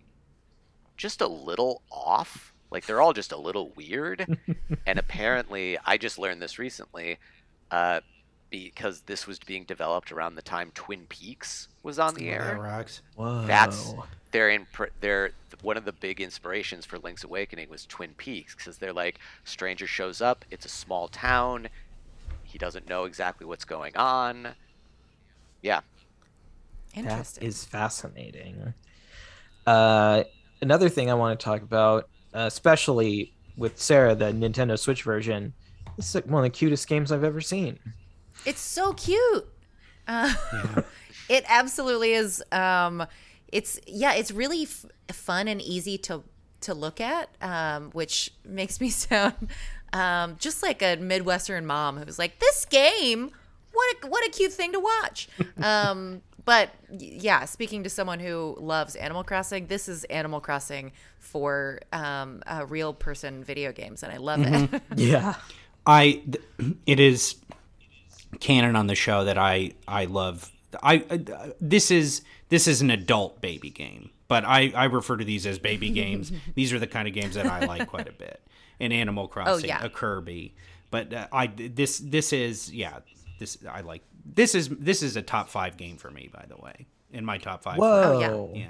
just 0.97 1.21
a 1.21 1.27
little 1.27 1.83
off, 1.91 2.53
like 2.71 2.87
they're 2.87 3.01
all 3.01 3.13
just 3.13 3.33
a 3.33 3.37
little 3.37 3.71
weird, 3.77 4.27
and 4.87 4.99
apparently 4.99 5.79
I 5.85 5.97
just 5.99 6.19
learned 6.19 6.43
this 6.43 6.59
recently. 6.59 7.19
Uh, 7.71 8.01
because 8.53 9.01
this 9.03 9.27
was 9.27 9.39
being 9.41 9.65
developed 9.65 10.13
around 10.13 10.35
the 10.37 10.43
time 10.43 10.71
Twin 10.75 11.07
Peaks 11.09 11.69
was 11.83 11.99
on 11.99 12.15
the 12.15 12.27
That 12.27 12.33
air. 12.33 12.59
rocks. 12.61 13.03
Whoa. 13.17 13.45
That's 13.47 13.95
they're 14.31 14.51
in 14.51 14.67
they're 15.01 15.33
one 15.63 15.77
of 15.77 15.85
the 15.85 15.93
big 15.93 16.21
inspirations 16.21 16.85
for 16.87 16.99
Link's 16.99 17.25
Awakening 17.25 17.69
was 17.69 17.87
Twin 17.87 18.15
Peaks 18.17 18.55
because 18.55 18.79
they're 18.79 18.93
like 18.93 19.19
stranger 19.45 19.87
shows 19.87 20.21
up, 20.21 20.45
it's 20.51 20.65
a 20.67 20.69
small 20.69 21.09
town, 21.09 21.69
he 22.45 22.59
doesn't 22.59 22.89
know 22.89 23.05
exactly 23.05 23.47
what's 23.47 23.65
going 23.65 23.97
on. 23.97 24.49
Yeah, 25.63 25.81
That 26.95 27.01
Interesting. 27.01 27.45
is 27.45 27.65
fascinating. 27.65 28.75
Uh, 29.67 30.25
another 30.61 30.89
thing 30.89 31.11
I 31.11 31.15
want 31.15 31.39
to 31.39 31.45
talk 31.45 31.63
about, 31.63 32.09
uh, 32.35 32.41
especially 32.41 33.33
with 33.57 33.79
Sarah, 33.81 34.15
the 34.15 34.27
Nintendo 34.33 34.79
Switch 34.79 35.03
version, 35.05 35.53
this 35.97 36.09
is 36.09 36.15
like 36.17 36.27
one 36.27 36.45
of 36.45 36.51
the 36.51 36.57
cutest 36.59 36.89
games 36.89 37.13
I've 37.13 37.23
ever 37.25 37.41
seen. 37.41 37.79
It's 38.45 38.61
so 38.61 38.93
cute. 38.93 39.49
Uh, 40.07 40.33
it 41.29 41.45
absolutely 41.49 42.13
is. 42.13 42.43
Um, 42.53 43.07
it's 43.49 43.79
yeah, 43.87 44.15
it's 44.15 44.31
really 44.31 44.63
f- 44.63 44.87
fun 45.11 45.49
and 45.49 45.61
easy 45.61 45.99
to 45.99 46.23
to 46.63 46.75
look 46.75 47.01
at, 47.01 47.29
um, 47.41 47.91
which 47.91 48.33
makes 48.45 48.81
me 48.81 48.89
sound 48.91 49.35
um, 49.93 50.37
just 50.39 50.63
like 50.63 50.83
a 50.83 50.97
midwestern 50.97 51.67
mom 51.67 51.99
who's 51.99 52.19
like, 52.19 52.39
"This 52.39 52.65
game, 52.65 53.31
what 53.73 53.97
a, 54.03 54.07
what 54.07 54.27
a 54.27 54.31
cute 54.31 54.53
thing 54.53 54.73
to 54.73 54.81
watch." 54.81 55.29
Um, 55.63 56.23
but 56.45 56.71
yeah, 56.91 57.45
speaking 57.45 57.85
to 57.85 57.91
someone 57.91 58.19
who 58.19 58.57
loves 58.59 58.97
Animal 58.97 59.23
Crossing, 59.23 59.69
this 59.69 59.89
is 59.89 60.03
Animal 60.05 60.41
Crossing 60.41 60.91
for 61.21 61.79
um, 61.93 62.43
uh, 62.47 62.67
real 62.69 62.93
person 62.93 63.45
video 63.45 63.71
games, 63.71 64.03
and 64.03 64.13
I 64.13 64.17
love 64.17 64.41
it. 64.43 64.83
Yeah. 64.97 65.35
I 65.87 66.23
th- 66.59 66.75
it 66.87 66.99
is 66.99 67.37
canon 68.41 68.77
on 68.77 68.87
the 68.87 68.95
show 68.95 69.25
that 69.25 69.39
I 69.39 69.73
I 69.87 70.07
love. 70.07 70.51
I 70.83 71.05
uh, 71.11 71.51
this 71.61 71.91
is 71.91 72.23
this 72.49 72.67
is 72.67 72.81
an 72.83 72.91
adult 72.91 73.41
baby 73.41 73.71
game, 73.71 74.11
but 74.29 74.45
I 74.45 74.73
I 74.75 74.85
refer 74.85 75.17
to 75.17 75.25
these 75.25 75.47
as 75.47 75.59
baby 75.59 75.91
games. 76.03 76.33
these 76.55 76.73
are 76.73 76.79
the 76.79 76.87
kind 76.87 77.09
of 77.09 77.15
games 77.15 77.35
that 77.35 77.47
I 77.47 77.67
like 77.67 77.89
quite 77.89 78.09
a 78.09 78.13
bit. 78.13 78.41
An 78.81 78.91
Animal 78.91 79.29
Crossing, 79.29 79.69
yeah. 79.69 79.85
a 79.85 79.89
Kirby, 79.89 80.55
but 80.91 81.13
uh, 81.13 81.29
I 81.33 81.47
this 81.47 81.99
this 81.99 82.33
is 82.33 82.73
yeah 82.73 82.99
this 83.39 83.59
I 83.71 83.83
like 83.83 84.03
this 84.25 84.55
is 84.55 84.69
this 84.69 85.03
is 85.03 85.17
a 85.17 85.23
top 85.23 85.49
five 85.49 85.77
game 85.77 85.97
for 85.97 86.11
me 86.11 86.31
by 86.33 86.45
the 86.49 86.57
way 86.57 86.87
in 87.13 87.25
my 87.25 87.39
top 87.39 87.63
five. 87.63 87.79
Whoa. 87.79 88.51
yeah. 88.55 88.63
Yeah. 88.63 88.69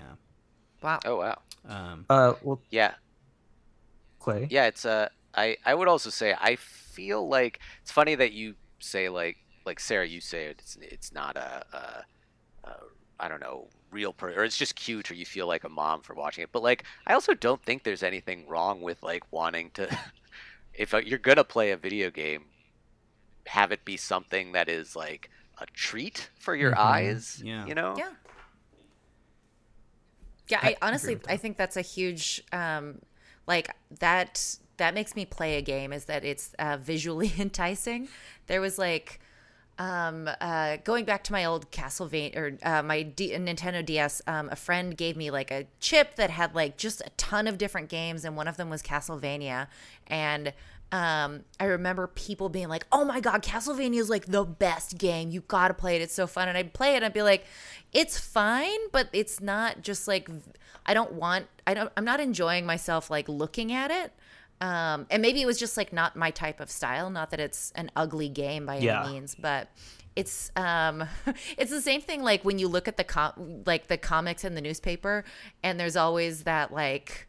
wow. 0.83 0.99
Oh 1.05 1.17
wow. 1.17 1.39
Um, 1.69 2.05
Uh, 2.11 2.35
well, 2.43 2.61
Yeah. 2.71 2.95
Clay. 4.19 4.47
Yeah, 4.51 4.67
it's 4.67 4.85
uh 4.85 5.09
I 5.35 5.57
I 5.65 5.75
would 5.75 5.89
also 5.89 6.11
say 6.11 6.35
I 6.39 6.57
feel 6.57 7.27
like 7.29 7.61
it's 7.83 7.91
funny 7.91 8.15
that 8.15 8.33
you 8.33 8.55
say 8.81 9.09
like 9.09 9.39
like 9.65 9.81
Sarah 9.81 10.07
you 10.07 10.21
say 10.21 10.47
it's 10.47 10.79
it's 10.81 11.13
not 11.13 11.37
a, 11.37 11.65
a, 11.73 12.69
a 12.69 12.75
I 13.19 13.29
don't 13.29 13.41
know 13.41 13.69
real 13.91 14.13
per 14.13 14.33
or 14.33 14.45
it's 14.45 14.57
just 14.57 14.75
cute 14.75 15.11
or 15.11 15.15
you 15.15 15.27
feel 15.27 15.47
like 15.47 15.65
a 15.65 15.69
mom 15.69 16.01
for 16.01 16.15
watching 16.15 16.43
it 16.45 16.51
but 16.53 16.63
like 16.63 16.85
I 17.07 17.15
also 17.15 17.35
don't 17.35 17.63
think 17.63 17.83
there's 17.83 18.03
anything 18.03 18.47
wrong 18.49 18.81
with 18.81 19.03
like 19.03 19.31
wanting 19.31 19.71
to 19.75 19.99
if 20.75 20.95
uh, 20.95 20.99
you're 20.99 21.19
gonna 21.19 21.45
play 21.45 21.71
a 21.71 21.77
video 21.77 22.11
game 22.11 22.45
have 23.47 23.73
it 23.73 23.85
be 23.85 23.97
something 23.97 24.53
that 24.53 24.69
is 24.69 24.97
like 24.97 25.31
a 25.59 25.67
treat 25.75 26.31
for 26.39 26.55
your 26.55 26.79
eyes 26.79 27.41
yeah. 27.45 27.67
you 27.67 27.75
know 27.75 27.95
Yeah. 27.97 28.11
Yeah, 30.49 30.59
I, 30.61 30.77
honestly 30.83 31.19
I 31.29 31.39
think 31.39 31.57
that's 31.57 31.77
a 31.77 31.83
huge 31.83 32.43
um 32.53 33.01
like 33.47 33.75
that 34.01 34.59
that 34.77 34.95
makes 34.95 35.15
me 35.15 35.25
play 35.25 35.57
a 35.57 35.63
game 35.63 35.93
is 35.93 36.07
that 36.07 36.25
it's 36.25 36.55
uh, 36.59 36.77
visually 36.77 37.33
enticing. 37.39 38.09
There 38.47 38.61
was 38.61 38.79
like 38.79 39.21
um 39.79 40.29
uh 40.41 40.77
going 40.85 41.05
back 41.05 41.25
to 41.25 41.33
my 41.33 41.45
old 41.45 41.71
Castlevania 41.71 42.37
or 42.37 42.59
uh, 42.63 42.83
my 42.83 43.03
D- 43.03 43.33
Nintendo 43.33 43.85
DS 43.85 44.21
um 44.27 44.49
a 44.51 44.57
friend 44.57 44.97
gave 44.97 45.17
me 45.17 45.31
like 45.31 45.51
a 45.51 45.67
chip 45.81 46.17
that 46.17 46.31
had 46.31 46.55
like 46.55 46.77
just 46.77 47.01
a 47.01 47.11
ton 47.17 47.47
of 47.47 47.59
different 47.59 47.89
games 47.89 48.25
and 48.25 48.37
one 48.37 48.49
of 48.49 48.57
them 48.57 48.69
was 48.71 48.83
Castlevania 48.83 49.69
and 50.07 50.53
um, 50.93 51.45
I 51.59 51.65
remember 51.65 52.07
people 52.07 52.51
being 52.51 52.69
like, 52.69 52.87
"Oh 52.93 53.03
my 53.03 53.19
god, 53.19 53.43
Castlevania 53.43 53.99
is 53.99 54.11
like 54.11 54.27
the 54.27 54.45
best 54.45 54.99
game. 54.99 55.31
You 55.31 55.41
gotta 55.41 55.73
play 55.73 55.97
it. 55.97 56.03
It's 56.03 56.13
so 56.13 56.27
fun." 56.27 56.49
And 56.49 56.59
I'd 56.59 56.75
play 56.75 56.93
it, 56.93 56.97
and 56.97 57.07
I'd 57.07 57.15
be 57.15 57.23
like, 57.23 57.47
"It's 57.95 58.19
fine, 58.19 58.79
but 58.93 59.09
it's 59.15 59.41
not 59.41 59.81
just 59.81 60.07
like 60.07 60.29
I 60.85 60.93
don't 60.93 61.15
want. 61.15 61.47
I 61.67 61.73
don't. 61.73 61.91
I'm 61.97 62.05
not 62.05 62.21
enjoying 62.21 62.67
myself 62.67 63.11
like 63.11 63.27
looking 63.27 63.73
at 63.73 63.91
it." 63.91 64.13
Um, 64.63 65.07
and 65.11 65.21
maybe 65.21 65.43
it 65.43 65.47
was 65.47 65.59
just 65.59 65.77
like 65.77 65.93
not 65.93 66.15
my 66.17 66.31
type 66.31 66.61
of 66.61 66.71
style. 66.71 67.11
Not 67.11 67.31
that 67.31 67.41
it's 67.41 67.73
an 67.75 67.91
ugly 67.97 68.29
game 68.29 68.65
by 68.65 68.77
Yeah. 68.79 69.03
any 69.03 69.15
means, 69.15 69.35
but 69.35 69.69
it's 70.15 70.51
um 70.57 71.05
it's 71.59 71.71
the 71.71 71.81
same 71.81 72.01
thing 72.01 72.23
like 72.23 72.45
when 72.45 72.59
you 72.59 72.69
look 72.69 72.87
at 72.87 72.97
the 72.97 73.05
com- 73.05 73.63
like 73.67 73.89
the 73.89 73.97
comics 73.97 74.45
in 74.45 74.55
the 74.55 74.61
newspaper 74.61 75.25
and 75.63 75.81
there's 75.81 75.97
always 75.97 76.45
that 76.45 76.71
like 76.73 77.27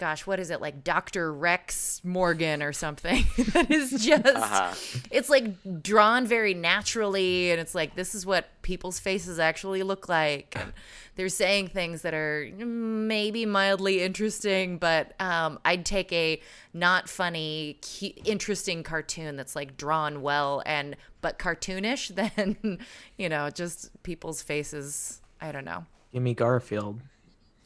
gosh, 0.00 0.26
what 0.26 0.40
is 0.40 0.48
it 0.50 0.60
like 0.62 0.82
Dr. 0.82 1.32
Rex 1.32 2.00
Morgan 2.02 2.62
or 2.62 2.72
something 2.72 3.24
that 3.52 3.70
is 3.70 3.90
just 4.04 4.24
Uh-huh. 4.26 4.74
it's 5.10 5.28
like 5.28 5.82
drawn 5.82 6.26
very 6.26 6.54
naturally 6.54 7.50
and 7.50 7.60
it's 7.60 7.74
like 7.74 7.94
this 7.96 8.14
is 8.14 8.24
what 8.24 8.48
people's 8.62 8.98
faces 8.98 9.38
actually 9.38 9.82
look 9.82 10.08
like 10.08 10.54
and 10.58 10.72
they're 11.16 11.28
saying 11.28 11.68
things 11.68 12.00
that 12.02 12.14
are 12.14 12.48
maybe 12.56 13.44
mildly 13.44 14.00
interesting 14.02 14.78
but 14.78 15.12
um, 15.20 15.58
i'd 15.66 15.84
take 15.84 16.10
a 16.14 16.40
not 16.72 17.06
funny 17.08 17.78
cu- 17.82 18.12
interesting 18.24 18.82
cartoon 18.82 19.36
that's 19.36 19.54
like 19.54 19.76
drawn 19.76 20.22
well 20.22 20.62
and 20.64 20.96
but 21.20 21.38
cartoonish 21.38 22.14
than 22.14 22.78
you 23.18 23.28
know 23.28 23.50
just 23.50 23.90
people's 24.02 24.40
faces 24.42 25.20
i 25.42 25.52
don't 25.52 25.64
know 25.66 25.84
Give 26.12 26.22
me 26.24 26.34
Garfield. 26.34 27.02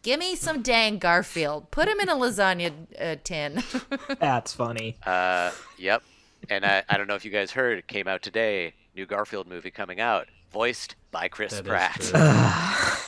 Give 0.05 0.21
me 0.21 0.37
some 0.37 0.63
dang 0.63 0.99
garfield 0.99 1.69
put 1.73 1.89
him 1.89 1.99
in 1.99 2.09
a 2.09 2.15
lasagna 2.15 2.71
uh, 3.01 3.17
tin 3.25 3.61
That's 4.21 4.53
funny. 4.53 4.97
Uh, 5.05 5.51
yep. 5.79 6.03
And 6.51 6.65
I, 6.65 6.83
I 6.89 6.97
don't 6.99 7.09
know 7.09 7.15
if 7.15 7.25
you 7.25 7.31
guys 7.31 7.51
heard, 7.51 7.79
it 7.79 7.89
came 7.89 8.07
out 8.07 8.21
today. 8.23 8.75
New 8.95 9.07
Garfield 9.07 9.49
movie 9.49 9.71
coming 9.71 9.99
out, 9.99 10.29
voiced 10.53 10.95
by 11.11 11.27
Chris 11.29 11.53
that 11.53 11.65
is 11.65 11.69
Pratt. 11.69 12.01
true. 12.01 12.21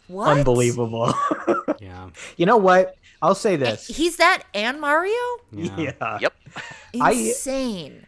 what 0.16 0.38
Unbelievable. 0.38 1.12
yeah. 1.80 2.08
you 2.36 2.46
know 2.46 2.56
what? 2.56 2.96
I'll 3.22 3.34
say 3.34 3.56
this. 3.56 3.86
he's 3.86 4.16
that 4.16 4.42
and 4.54 4.80
mario 4.80 5.12
Yeah. 5.52 5.78
Yeah. 5.78 6.18
Yep. 6.20 6.34
I- 7.00 7.12
insane 7.12 8.05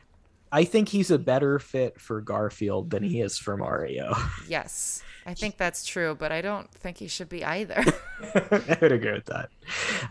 I 0.51 0.65
think 0.65 0.89
he's 0.89 1.11
a 1.11 1.19
better 1.19 1.59
fit 1.59 2.01
for 2.01 2.21
Garfield 2.21 2.91
than 2.91 3.03
he 3.03 3.21
is 3.21 3.39
for 3.39 3.57
Mario. 3.57 4.15
Yes, 4.49 5.03
I 5.27 5.35
think 5.35 5.59
that's 5.59 5.85
true, 5.85 6.17
but 6.19 6.33
I 6.33 6.41
don't 6.41 6.71
think 6.73 6.97
he 6.97 7.07
should 7.07 7.29
be 7.29 7.45
either. 7.45 7.85
I 8.35 8.79
would 8.81 8.93
agree 8.93 9.13
with 9.13 9.27
that. 9.27 9.51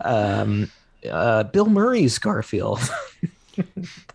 Um, 0.00 0.70
uh, 1.10 1.42
Bill 1.44 1.66
Murray's 1.66 2.18
Garfield. 2.18 2.80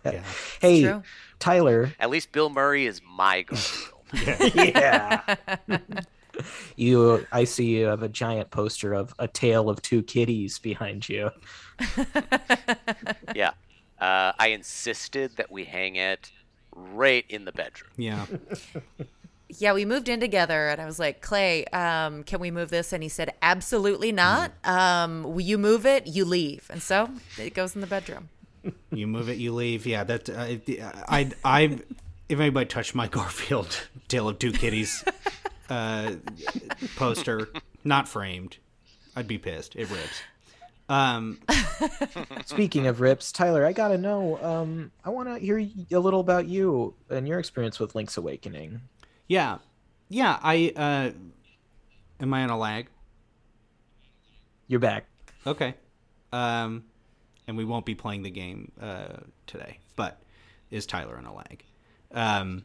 Yeah. 0.06 0.22
hey, 0.62 0.82
true. 0.82 1.02
Tyler. 1.38 1.92
At 2.00 2.08
least 2.08 2.32
Bill 2.32 2.48
Murray 2.48 2.86
is 2.86 3.02
my 3.06 3.42
Garfield. 3.42 4.54
Yeah. 4.54 5.36
you, 6.76 7.26
I 7.30 7.44
see 7.44 7.76
you 7.76 7.84
have 7.86 8.02
a 8.02 8.08
giant 8.08 8.50
poster 8.50 8.94
of 8.94 9.14
a 9.18 9.28
tale 9.28 9.68
of 9.68 9.82
two 9.82 10.02
kitties 10.02 10.58
behind 10.58 11.06
you. 11.10 11.28
yeah. 13.34 13.50
Uh, 14.00 14.32
I 14.38 14.48
insisted 14.48 15.36
that 15.36 15.50
we 15.50 15.64
hang 15.64 15.96
it 15.96 16.30
right 16.74 17.24
in 17.28 17.44
the 17.44 17.52
bedroom. 17.52 17.90
Yeah. 17.96 18.26
yeah, 19.48 19.72
we 19.72 19.84
moved 19.84 20.08
in 20.08 20.20
together, 20.20 20.68
and 20.68 20.80
I 20.80 20.86
was 20.86 20.98
like, 20.98 21.20
Clay, 21.20 21.64
um, 21.66 22.24
can 22.24 22.40
we 22.40 22.50
move 22.50 22.70
this? 22.70 22.92
And 22.92 23.02
he 23.02 23.08
said, 23.08 23.32
Absolutely 23.42 24.12
not. 24.12 24.52
Um, 24.64 25.22
will 25.22 25.40
you 25.40 25.58
move 25.58 25.86
it? 25.86 26.06
You 26.06 26.24
leave, 26.24 26.68
and 26.70 26.82
so 26.82 27.10
it 27.38 27.54
goes 27.54 27.74
in 27.74 27.80
the 27.80 27.86
bedroom. 27.86 28.28
You 28.90 29.06
move 29.06 29.28
it, 29.28 29.36
you 29.36 29.52
leave. 29.52 29.86
Yeah, 29.86 30.04
that 30.04 30.30
uh, 30.30 30.56
I 31.08 31.30
I 31.44 31.78
if 32.28 32.40
anybody 32.40 32.66
touched 32.66 32.94
my 32.94 33.08
Garfield 33.08 33.88
Tale 34.08 34.28
of 34.28 34.38
Two 34.38 34.52
Kitties 34.52 35.04
uh, 35.68 36.12
poster, 36.96 37.48
not 37.84 38.08
framed, 38.08 38.56
I'd 39.14 39.28
be 39.28 39.38
pissed. 39.38 39.76
It 39.76 39.90
rips. 39.90 40.22
Um, 40.88 41.38
Speaking 42.46 42.86
of 42.86 43.00
rips, 43.00 43.32
Tyler, 43.32 43.64
I 43.64 43.72
gotta 43.72 43.96
know. 43.98 44.42
Um, 44.42 44.90
I 45.04 45.10
want 45.10 45.28
to 45.28 45.38
hear 45.38 45.58
a 45.58 45.98
little 45.98 46.20
about 46.20 46.46
you 46.46 46.94
and 47.10 47.26
your 47.26 47.38
experience 47.38 47.80
with 47.80 47.94
Link's 47.94 48.16
Awakening. 48.16 48.80
yeah, 49.28 49.58
yeah. 50.08 50.38
I 50.42 50.72
uh, 50.76 51.10
am 52.22 52.34
I 52.34 52.42
on 52.44 52.50
a 52.50 52.58
lag? 52.58 52.88
You're 54.68 54.80
back. 54.80 55.06
Okay. 55.46 55.74
Um, 56.32 56.84
and 57.46 57.56
we 57.56 57.64
won't 57.64 57.86
be 57.86 57.94
playing 57.94 58.22
the 58.22 58.30
game 58.30 58.72
uh, 58.80 59.18
today, 59.46 59.78
but 59.96 60.20
is 60.70 60.86
Tyler 60.86 61.16
on 61.16 61.26
a 61.26 61.34
lag? 61.34 61.64
Um, 62.12 62.64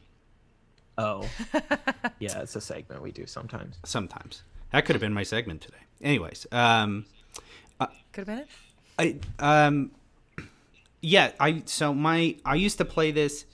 Oh, 0.98 1.24
yeah, 2.20 2.42
it's 2.42 2.58
a 2.58 2.62
segment 2.62 3.02
we 3.02 3.14
do 3.14 3.26
sometimes. 3.26 3.78
sometimes 3.86 4.44
that 4.74 4.84
could 4.86 4.96
have 4.96 5.02
been 5.02 5.14
my 5.14 5.24
segment 5.24 5.62
today. 5.62 5.78
Anyways, 6.02 6.46
um, 6.52 7.06
Could 8.12 8.28
have 8.28 8.28
been 8.28 8.38
it. 8.40 9.26
I 9.40 9.64
um 9.66 9.92
yeah, 11.02 11.32
I 11.40 11.64
so 11.66 11.94
my 11.94 12.36
I 12.44 12.56
used 12.56 12.78
to 12.80 12.86
play 12.86 13.12
this 13.12 13.46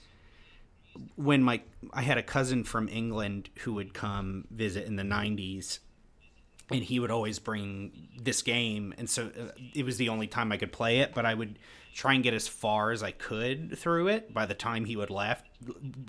when 1.16 1.42
my 1.42 1.60
I 1.92 2.02
had 2.02 2.18
a 2.18 2.22
cousin 2.22 2.64
from 2.64 2.88
England 2.88 3.50
who 3.60 3.74
would 3.74 3.94
come 3.94 4.46
visit 4.50 4.86
in 4.86 4.96
the 4.96 5.02
90s 5.02 5.78
and 6.70 6.82
he 6.82 6.98
would 6.98 7.10
always 7.10 7.38
bring 7.38 8.08
this 8.20 8.42
game 8.42 8.94
and 8.98 9.08
so 9.08 9.26
uh, 9.26 9.52
it 9.74 9.84
was 9.84 9.98
the 9.98 10.08
only 10.08 10.26
time 10.26 10.50
I 10.50 10.56
could 10.56 10.72
play 10.72 11.00
it 11.00 11.14
but 11.14 11.26
I 11.26 11.34
would 11.34 11.58
try 11.94 12.14
and 12.14 12.22
get 12.22 12.34
as 12.34 12.48
far 12.48 12.90
as 12.90 13.02
I 13.02 13.10
could 13.10 13.78
through 13.78 14.08
it 14.08 14.32
by 14.32 14.46
the 14.46 14.54
time 14.54 14.84
he 14.84 14.96
would 14.96 15.10
left 15.10 15.46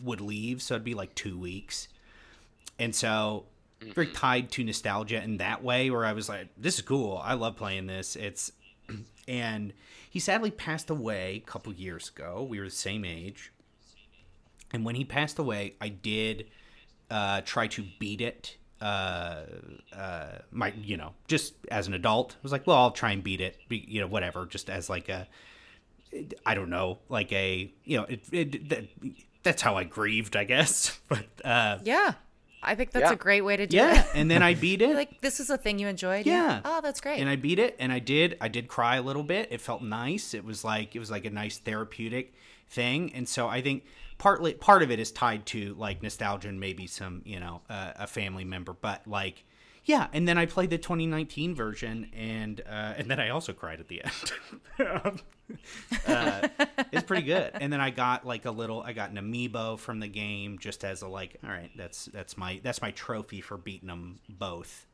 would 0.04 0.22
leave 0.22 0.62
so 0.62 0.76
it'd 0.76 0.84
be 0.84 0.94
like 0.94 1.14
2 1.16 1.38
weeks 1.38 1.90
and 2.80 2.96
so 2.96 3.46
very 3.82 4.08
tied 4.08 4.52
to 4.52 4.64
nostalgia 4.64 5.22
in 5.24 5.38
that 5.38 5.64
way 5.64 5.90
where 5.90 6.06
I 6.06 6.14
was 6.14 6.28
like 6.30 6.48
this 6.58 6.76
is 6.76 6.82
cool 6.82 7.22
I 7.24 7.34
love 7.36 7.56
playing 7.56 7.88
this 7.88 8.16
it's 8.16 8.52
and 9.28 9.74
he 10.10 10.20
sadly 10.20 10.52
passed 10.52 10.90
away 10.90 11.36
a 11.46 11.50
couple 11.50 11.74
years 11.74 12.10
ago 12.10 12.46
we 12.50 12.60
were 12.60 12.66
the 12.66 12.72
same 12.72 13.06
age 13.06 13.52
and 14.74 14.84
when 14.84 14.96
he 14.96 15.06
passed 15.06 15.40
away, 15.40 15.76
I 15.80 15.90
did 15.90 16.48
uh, 17.10 17.42
try 17.42 17.68
to 17.68 17.86
beat 18.00 18.22
it. 18.22 18.58
Uh, 18.82 19.44
uh, 19.96 20.40
my, 20.52 20.74
you 20.82 20.98
know, 20.98 21.14
just 21.28 21.56
as 21.72 21.88
an 21.88 21.94
adult, 21.94 22.34
I 22.34 22.40
was 22.44 22.52
like, 22.52 22.68
well, 22.68 22.78
I'll 22.78 22.92
try 22.92 23.12
and 23.12 23.24
beat 23.24 23.42
it. 23.42 23.58
Be, 23.70 23.84
you 23.88 24.02
know, 24.02 24.08
whatever. 24.08 24.46
Just 24.46 24.70
as 24.70 24.90
like 24.90 25.10
a, 25.10 25.28
I 26.46 26.54
don't 26.54 26.70
know, 26.70 27.00
like 27.10 27.32
a, 27.32 27.72
you 27.86 27.98
know, 27.98 28.04
it, 28.04 28.22
it 28.32 28.70
that, 28.70 28.86
that's 29.44 29.62
how 29.62 29.76
I 29.76 29.84
grieved, 29.84 30.36
I 30.36 30.44
guess. 30.44 31.00
But 31.08 31.26
uh, 31.44 31.80
Yeah. 31.84 32.14
I 32.68 32.76
think 32.76 32.92
that's 32.92 33.04
Yeah. 33.10 33.14
a 33.14 33.16
great 33.18 33.42
way 33.42 33.58
to 33.58 33.66
do 33.68 33.78
yeah, 33.78 33.92
it. 33.92 33.96
Yeah, 33.96 34.06
and 34.16 34.30
then 34.30 34.44
I 34.44 34.54
beat 34.66 34.82
it. 34.82 34.96
like 34.96 35.22
this 35.22 35.40
is 35.40 35.50
a 35.50 35.58
thing 35.58 35.80
you 35.80 35.88
enjoyed. 35.88 36.26
Yeah. 36.26 36.62
Oh, 36.66 36.82
that's 36.82 37.02
great. 37.02 37.20
and 37.20 37.30
I 37.30 37.36
beat 37.36 37.60
it, 37.60 37.76
and 37.80 37.92
I 37.92 38.00
did. 38.00 38.38
I 38.42 38.48
did 38.48 38.68
cry 38.68 38.98
a 38.98 39.02
little 39.02 39.24
bit. 39.24 39.48
It 39.52 39.62
felt 39.62 39.82
nice. 39.82 40.34
It 40.34 40.44
was 40.46 40.64
like 40.64 40.96
it 40.96 41.00
was 41.00 41.10
like 41.10 41.26
a 41.26 41.30
nice 41.32 41.58
therapeutic 41.58 42.34
thing, 42.70 43.12
and 43.14 43.28
so 43.28 43.48
I 43.48 43.62
think 43.62 43.84
partly 44.18 44.54
part 44.54 44.82
of 44.84 44.92
it 44.92 45.00
is 45.00 45.12
tied 45.12 45.46
to 45.48 45.76
like 45.78 46.02
nostalgia 46.04 46.50
and 46.50 46.60
maybe 46.60 46.88
some 46.88 47.22
you 47.26 47.40
know 47.40 47.62
uh, 47.70 47.94
a 47.96 48.08
family 48.08 48.44
member, 48.44 48.74
but 48.74 49.08
like 49.08 49.44
yeah. 49.88 50.08
And 50.14 50.28
then 50.28 50.38
I 50.38 50.46
played 50.46 50.70
the 50.70 50.78
2019 50.78 51.56
version, 51.56 52.12
and 52.16 52.62
uh, 52.62 52.94
and 52.98 53.10
then 53.10 53.20
I 53.20 53.30
also 53.30 53.52
cried 53.54 53.80
at 53.80 53.88
the 53.88 54.04
end. 54.04 54.32
uh, 56.08 56.48
it's 56.92 57.04
pretty 57.04 57.24
good. 57.26 57.52
And 57.56 57.74
then 57.74 57.82
I 57.82 57.90
got 57.90 58.26
like 58.26 58.46
a 58.46 58.52
little. 58.52 58.82
I 58.84 58.94
got 58.94 59.10
an 59.10 59.18
amiibo 59.18 59.80
from 59.80 60.00
the 60.00 60.08
game 60.08 60.60
just 60.60 60.84
as 60.84 61.02
a 61.02 61.08
like. 61.08 61.38
All 61.44 61.50
right, 61.50 61.72
that's 61.76 62.06
that's 62.06 62.38
my 62.38 62.60
that's 62.64 62.82
my 62.82 62.92
trophy 62.92 63.42
for 63.42 63.58
beating 63.58 63.88
them 63.88 64.20
both. 64.30 64.86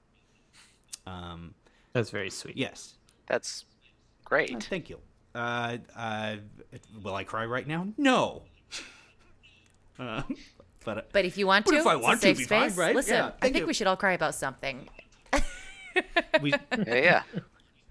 Um. 1.06 1.54
That's 1.92 2.10
very 2.10 2.30
sweet. 2.32 2.58
Yes. 2.58 2.96
That's 3.28 3.66
Uh, 3.66 4.30
great. 4.30 4.64
Thank 4.64 4.90
you. 4.90 4.98
Uh, 5.36 5.78
uh, 5.96 6.38
will 7.04 7.14
I 7.14 7.24
cry 7.24 7.46
right 7.46 7.68
now? 7.68 7.88
No. 7.98 8.44
Uh, 10.00 10.24
but 10.84 10.98
uh, 10.98 11.02
but 11.12 11.26
if 11.26 11.38
you 11.38 11.48
want 11.48 11.66
to, 11.68 11.76
if 11.76 11.88
I 11.88 11.96
want 11.96 12.22
to, 12.22 12.28
safe 12.28 12.38
be 12.38 12.44
fine, 12.46 12.70
space. 12.70 12.78
right? 12.78 12.96
Listen, 12.96 13.16
Yeah, 13.16 13.32
I 13.42 13.48
think 13.50 13.58
you. 13.62 13.66
we 13.68 13.74
should 13.74 13.88
all 13.88 13.98
cry 13.98 14.14
about 14.14 14.36
something. 14.36 14.90
we, 16.42 16.52
Yeah, 16.72 16.86
yeah. 16.88 17.24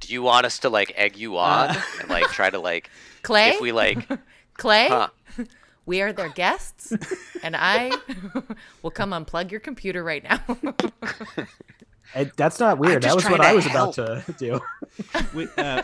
Do 0.00 0.12
you 0.12 0.22
want 0.22 0.46
us 0.46 0.58
to 0.60 0.68
like 0.68 0.92
egg 0.96 1.16
you 1.16 1.38
on 1.38 1.76
and 2.00 2.08
like 2.10 2.24
try 2.26 2.50
to 2.50 2.58
like 2.58 2.90
Clay, 3.22 3.50
if 3.50 3.60
we 3.60 3.70
like 3.72 4.08
Clay, 4.54 4.88
huh? 4.88 5.08
we 5.86 6.02
are 6.02 6.12
their 6.12 6.28
guests, 6.28 6.92
and 7.42 7.54
I 7.56 7.92
will 8.82 8.90
come 8.90 9.10
unplug 9.10 9.50
your 9.50 9.60
computer 9.60 10.02
right 10.02 10.22
now. 10.24 10.40
Uh, 12.14 12.26
that's 12.36 12.60
not 12.60 12.76
weird. 12.78 13.02
That 13.04 13.14
was 13.14 13.24
what 13.24 13.40
I 13.40 13.50
to 13.50 13.54
was 13.56 13.66
about 13.66 13.94
to 13.94 14.22
do. 14.38 14.60
we 15.32 15.48
uh, 15.56 15.82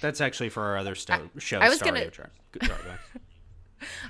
that's 0.00 0.20
actually 0.20 0.50
for 0.50 0.62
our 0.62 0.76
other 0.76 0.94
sto- 0.94 1.30
show. 1.38 1.58
I 1.58 1.68
was 1.70 1.78
Stario 1.80 1.84
gonna- 1.84 2.10
Track. 2.10 2.30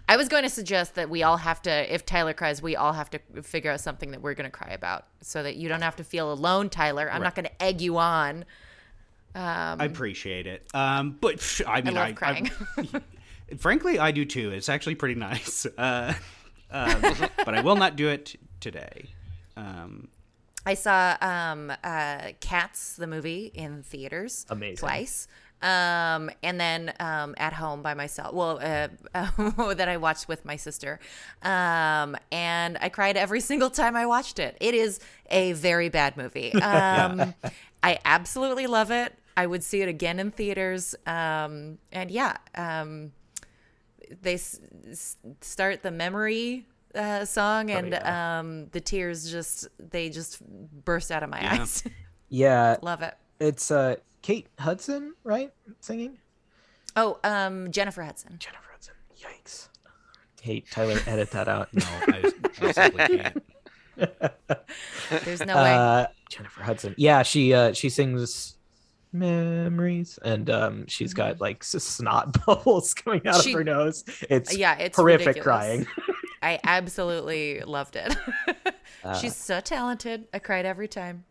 I 0.08 0.16
was 0.16 0.28
going 0.28 0.42
to 0.42 0.50
suggest 0.50 0.94
that 0.94 1.10
we 1.10 1.22
all 1.22 1.36
have 1.36 1.62
to, 1.62 1.94
if 1.94 2.06
Tyler 2.06 2.32
cries, 2.32 2.62
we 2.62 2.76
all 2.76 2.92
have 2.92 3.10
to 3.10 3.18
figure 3.42 3.70
out 3.70 3.80
something 3.80 4.10
that 4.12 4.22
we're 4.22 4.34
going 4.34 4.50
to 4.50 4.56
cry 4.56 4.72
about, 4.72 5.06
so 5.20 5.42
that 5.42 5.56
you 5.56 5.68
don't 5.68 5.82
have 5.82 5.96
to 5.96 6.04
feel 6.04 6.32
alone, 6.32 6.68
Tyler. 6.70 7.10
I'm 7.10 7.22
not 7.22 7.34
going 7.34 7.46
to 7.46 7.62
egg 7.62 7.80
you 7.80 7.98
on. 7.98 8.44
I 9.34 9.84
appreciate 9.84 10.46
it. 10.46 10.66
Um, 10.74 11.16
but 11.20 11.36
pff, 11.36 11.62
I 11.66 11.80
mean, 11.82 11.94
love 11.94 12.08
I, 12.08 12.12
crying. 12.12 12.50
I- 12.76 13.02
frankly, 13.58 13.98
I 13.98 14.10
do 14.10 14.24
too. 14.24 14.50
It's 14.50 14.68
actually 14.68 14.94
pretty 14.96 15.14
nice. 15.14 15.66
Uh, 15.78 16.12
um, 16.70 17.00
but 17.44 17.54
I 17.54 17.62
will 17.62 17.76
not 17.76 17.96
do 17.96 18.08
it 18.08 18.36
today. 18.60 19.10
Um, 19.56 20.08
I 20.66 20.74
saw 20.74 21.16
um, 21.22 21.72
uh, 21.82 22.32
Cats 22.40 22.96
the 22.96 23.06
movie 23.06 23.50
in 23.54 23.82
theaters 23.82 24.44
Amazing. 24.50 24.76
twice, 24.76 25.28
um, 25.62 26.30
and 26.42 26.61
then 26.61 26.92
um, 27.00 27.34
at 27.38 27.52
home 27.52 27.82
by 27.82 27.94
myself. 27.94 28.32
Well, 28.34 28.59
uh, 28.62 28.88
that 29.74 29.88
I 29.88 29.96
watched 29.96 30.28
with 30.28 30.44
my 30.44 30.56
sister, 30.56 31.00
um, 31.42 32.16
and 32.32 32.78
I 32.80 32.88
cried 32.88 33.16
every 33.16 33.40
single 33.50 33.70
time 33.70 33.96
I 33.96 34.06
watched 34.06 34.38
it. 34.38 34.56
It 34.61 34.74
is 34.74 35.00
a 35.30 35.52
very 35.54 35.88
bad 35.88 36.16
movie. 36.16 36.52
Um, 36.62 37.34
I 37.82 37.98
absolutely 38.04 38.66
love 38.66 38.90
it. 38.90 39.12
I 39.36 39.46
would 39.46 39.62
see 39.62 39.80
it 39.82 39.88
again 39.88 40.18
in 40.18 40.30
theaters, 40.32 40.94
um, 41.06 41.78
and 41.92 42.11
yeah. 42.11 42.36
Um, 42.54 43.12
they 44.22 44.34
s- 44.34 44.61
s- 44.90 45.16
start 45.40 45.82
the 45.82 45.90
memory 45.90 46.66
uh, 46.94 47.24
song 47.24 47.70
and 47.70 47.90
yeah. 47.90 48.38
um, 48.40 48.66
the 48.72 48.80
tears 48.80 49.30
just 49.30 49.68
they 49.78 50.09
just 50.09 50.40
burst 50.84 51.11
out 51.11 51.22
of 51.22 51.30
my 51.30 51.40
Yeah. 51.42 51.61
eyes 51.61 51.84
Yeah, 52.30 52.76
love 52.82 53.02
it 53.02 53.14
it's 53.40 53.70
uh 53.70 53.96
Kate 54.22 54.46
Hudson, 54.58 55.14
right? 55.24 55.52
Singing 55.80 56.18
oh 56.96 57.18
um 57.24 57.70
jennifer 57.70 58.02
hudson 58.02 58.36
Jennifer 58.38 58.70
Hudson. 58.72 58.94
Yikes. 59.18 59.68
Hey, 60.40 60.60
Tyler, 60.70 60.98
edit 61.06 61.30
that 61.32 61.48
out. 61.48 61.68
no, 61.74 61.84
I, 61.86 62.32
I 62.62 62.72
simply 62.72 63.18
can't. 63.18 63.42
there's 65.24 65.44
no 65.44 65.56
way 65.56 65.74
Uh, 65.74 66.06
Jennifer 66.30 66.62
Hudson. 66.62 66.94
Yeah, 66.96 67.22
she 67.22 67.52
uh 67.54 67.72
she 67.72 67.88
sings 67.88 68.57
memories 69.18 70.18
and 70.24 70.48
um 70.50 70.86
she's 70.86 71.12
got 71.14 71.40
like 71.40 71.62
snot 71.64 72.36
bubbles 72.46 72.94
coming 72.94 73.26
out 73.26 73.42
She- 73.42 73.52
of 73.52 73.58
her 73.58 73.64
nose. 73.64 74.04
It's 74.30 74.56
yeah 74.56 74.76
it's 74.78 74.96
horrific 74.96 75.26
ridiculous. 75.28 75.44
crying. 75.44 75.86
i 76.42 76.60
absolutely 76.64 77.60
loved 77.62 77.96
it 77.96 78.16
Uh. 79.04 79.14
she's 79.18 79.34
so 79.36 79.60
talented 79.60 80.26
i 80.32 80.38
cried 80.38 80.64
every 80.66 80.88
time 80.88 81.24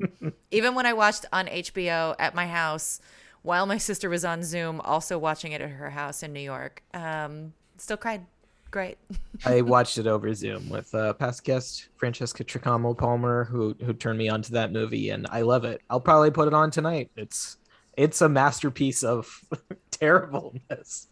even 0.51 0.73
when 0.75 0.85
i 0.85 0.93
watched 0.93 1.25
on 1.33 1.47
hbo 1.47 2.15
at 2.19 2.33
my 2.35 2.45
house 2.47 2.99
while 3.41 3.65
my 3.65 3.77
sister 3.77 4.09
was 4.09 4.23
on 4.25 4.41
zoom 4.43 4.79
also 4.81 5.17
watching 5.17 5.51
it 5.53 5.61
at 5.61 5.69
her 5.69 5.89
house 5.89 6.23
in 6.23 6.31
new 6.33 6.39
york 6.41 6.81
um 6.93 7.51
still 7.77 7.97
cried 7.97 8.25
great 8.71 8.97
I 9.45 9.61
watched 9.61 9.97
it 9.97 10.07
over 10.07 10.33
Zoom 10.33 10.67
with 10.69 10.93
uh, 10.95 11.13
past 11.13 11.43
guest 11.45 11.87
Francesca 11.95 12.43
Tricamo 12.43 12.97
Palmer, 12.97 13.45
who 13.45 13.75
who 13.85 13.93
turned 13.93 14.17
me 14.17 14.27
on 14.29 14.41
to 14.41 14.51
that 14.53 14.71
movie, 14.73 15.09
and 15.11 15.25
I 15.29 15.41
love 15.41 15.63
it. 15.63 15.81
I'll 15.91 16.01
probably 16.01 16.31
put 16.31 16.47
it 16.47 16.53
on 16.55 16.71
tonight. 16.71 17.11
It's 17.15 17.57
it's 17.97 18.21
a 18.21 18.29
masterpiece 18.29 19.03
of 19.03 19.43
terribleness. 19.91 21.07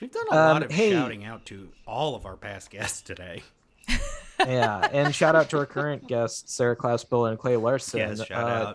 We've 0.00 0.10
done 0.10 0.26
a 0.30 0.34
lot 0.34 0.56
Um, 0.56 0.62
of 0.62 0.70
hey. 0.70 0.92
shouting 0.92 1.24
out 1.24 1.44
to 1.46 1.68
all 1.86 2.14
of 2.14 2.24
our 2.24 2.36
past 2.36 2.70
guests 2.70 3.02
today. 3.02 3.42
Yeah, 4.46 4.88
and 4.90 5.14
shout 5.14 5.36
out 5.36 5.50
to 5.50 5.58
our 5.58 5.66
current 5.66 6.08
guests, 6.08 6.54
Sarah 6.54 6.74
Claspell 6.74 7.26
and 7.26 7.38
Clay 7.38 7.58
Larsen. 7.58 7.98
Yes, 7.98 8.24
shout 8.24 8.42
Uh, 8.42 8.72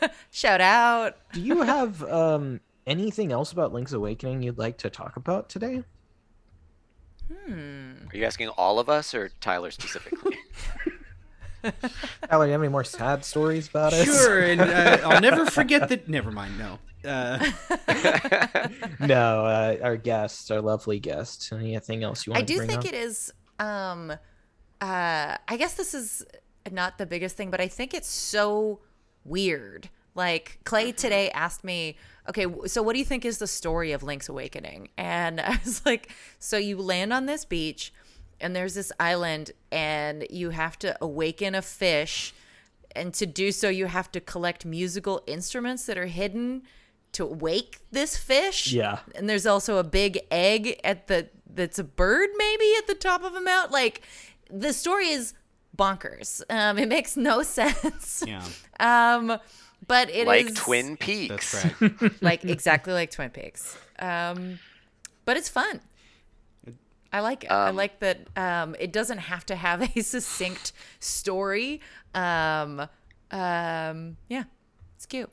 out. 0.00 0.10
shout 0.30 0.62
out 0.62 1.16
Do 1.34 1.42
you 1.42 1.60
have 1.60 2.02
um, 2.04 2.60
anything 2.86 3.30
else 3.30 3.52
about 3.52 3.74
Link's 3.74 3.92
Awakening 3.92 4.42
you'd 4.42 4.56
like 4.56 4.78
to 4.78 4.88
talk 4.88 5.16
about 5.18 5.50
today? 5.50 5.84
Are 7.46 8.16
you 8.16 8.24
asking 8.24 8.48
all 8.48 8.78
of 8.78 8.88
us 8.88 9.12
or 9.12 9.28
Tyler 9.42 9.70
specifically? 9.70 10.38
Tyler, 12.28 12.44
do 12.44 12.48
you 12.48 12.52
have 12.52 12.60
any 12.62 12.68
more 12.68 12.84
sad 12.84 13.24
stories 13.24 13.68
about 13.68 13.92
us? 13.92 14.04
Sure, 14.04 14.40
and 14.40 14.60
uh, 14.60 14.98
I'll 15.04 15.20
never 15.20 15.46
forget 15.50 15.88
that. 15.88 16.08
Never 16.08 16.30
mind. 16.30 16.58
No. 16.58 16.78
Uh, 17.04 17.38
No, 19.00 19.44
uh, 19.44 19.76
our 19.82 19.96
guests, 19.96 20.50
our 20.52 20.60
lovely 20.60 21.00
guests. 21.00 21.50
Anything 21.52 22.04
else 22.04 22.26
you 22.26 22.32
want 22.32 22.46
to 22.46 22.54
say? 22.54 22.54
I 22.54 22.60
to 22.60 22.60
do 22.62 22.66
bring 22.66 22.68
think 22.68 22.80
up? 22.80 22.84
it 22.86 22.94
is. 22.94 23.32
Um, 23.58 24.10
uh, 24.12 24.16
I 24.80 25.56
guess 25.56 25.74
this 25.74 25.94
is 25.94 26.24
not 26.70 26.98
the 26.98 27.06
biggest 27.06 27.36
thing, 27.36 27.50
but 27.50 27.60
I 27.60 27.68
think 27.68 27.92
it's 27.94 28.08
so 28.08 28.80
weird. 29.24 29.88
Like 30.14 30.58
Clay 30.64 30.92
today 30.92 31.30
asked 31.30 31.64
me, 31.64 31.96
"Okay, 32.28 32.46
so 32.66 32.82
what 32.82 32.92
do 32.92 32.98
you 32.98 33.04
think 33.04 33.24
is 33.24 33.38
the 33.38 33.46
story 33.46 33.92
of 33.92 34.02
Link's 34.02 34.28
Awakening?" 34.28 34.90
And 34.96 35.40
I 35.40 35.58
was 35.64 35.84
like, 35.86 36.12
"So 36.38 36.56
you 36.56 36.76
land 36.78 37.12
on 37.12 37.26
this 37.26 37.44
beach, 37.44 37.92
and 38.42 38.54
there's 38.54 38.74
this 38.74 38.92
island, 39.00 39.52
and 39.70 40.26
you 40.30 40.50
have 40.50 40.78
to 40.80 40.96
awaken 41.00 41.54
a 41.54 41.62
fish." 41.62 42.34
and 42.94 43.14
to 43.14 43.24
do 43.24 43.50
so 43.52 43.70
you 43.70 43.86
have 43.86 44.12
to 44.12 44.20
collect 44.20 44.66
musical 44.66 45.22
instruments 45.26 45.86
that 45.86 45.96
are 45.96 46.04
hidden 46.04 46.62
to 47.12 47.24
wake 47.24 47.80
this 47.90 48.18
fish 48.18 48.70
Yeah. 48.70 48.98
and 49.14 49.30
there's 49.30 49.46
also 49.46 49.78
a 49.78 49.82
big 49.82 50.18
egg 50.30 50.78
at 50.84 51.06
the 51.06 51.30
that's 51.54 51.78
a 51.78 51.84
bird 51.84 52.28
maybe 52.36 52.70
at 52.76 52.86
the 52.86 52.94
top 52.94 53.24
of 53.24 53.34
a 53.34 53.40
mountain 53.40 53.72
like 53.72 54.02
the 54.50 54.74
story 54.74 55.08
is 55.08 55.32
bonkers 55.74 56.42
um 56.50 56.78
it 56.78 56.86
makes 56.86 57.16
no 57.16 57.42
sense 57.60 58.22
yeah, 58.26 58.44
um 58.78 59.38
but 59.88 60.10
it 60.10 60.16
is 60.16 60.26
like 60.26 60.54
Twin 60.54 60.98
Peaks. 60.98 61.52
that's 61.62 61.80
right. 61.80 62.12
like 62.22 62.44
exactly 62.44 62.92
like 62.92 63.10
twin 63.10 63.30
peaks 63.30 63.74
um 64.00 64.58
but 65.24 65.38
it's 65.38 65.48
fun 65.48 65.80
I 67.12 67.20
like 67.20 67.44
it. 67.44 67.54
I 67.64 67.70
Um, 67.70 67.76
like 67.76 68.00
that 68.00 68.28
um, 68.36 68.74
it 68.78 68.92
doesn't 68.92 69.18
have 69.18 69.46
to 69.46 69.56
have 69.56 69.82
a 69.96 70.02
succinct 70.02 70.72
story. 71.00 71.80
Um, 72.14 72.88
um, 73.30 74.16
yeah, 74.28 74.44
it's 74.96 75.06
cute. 75.06 75.30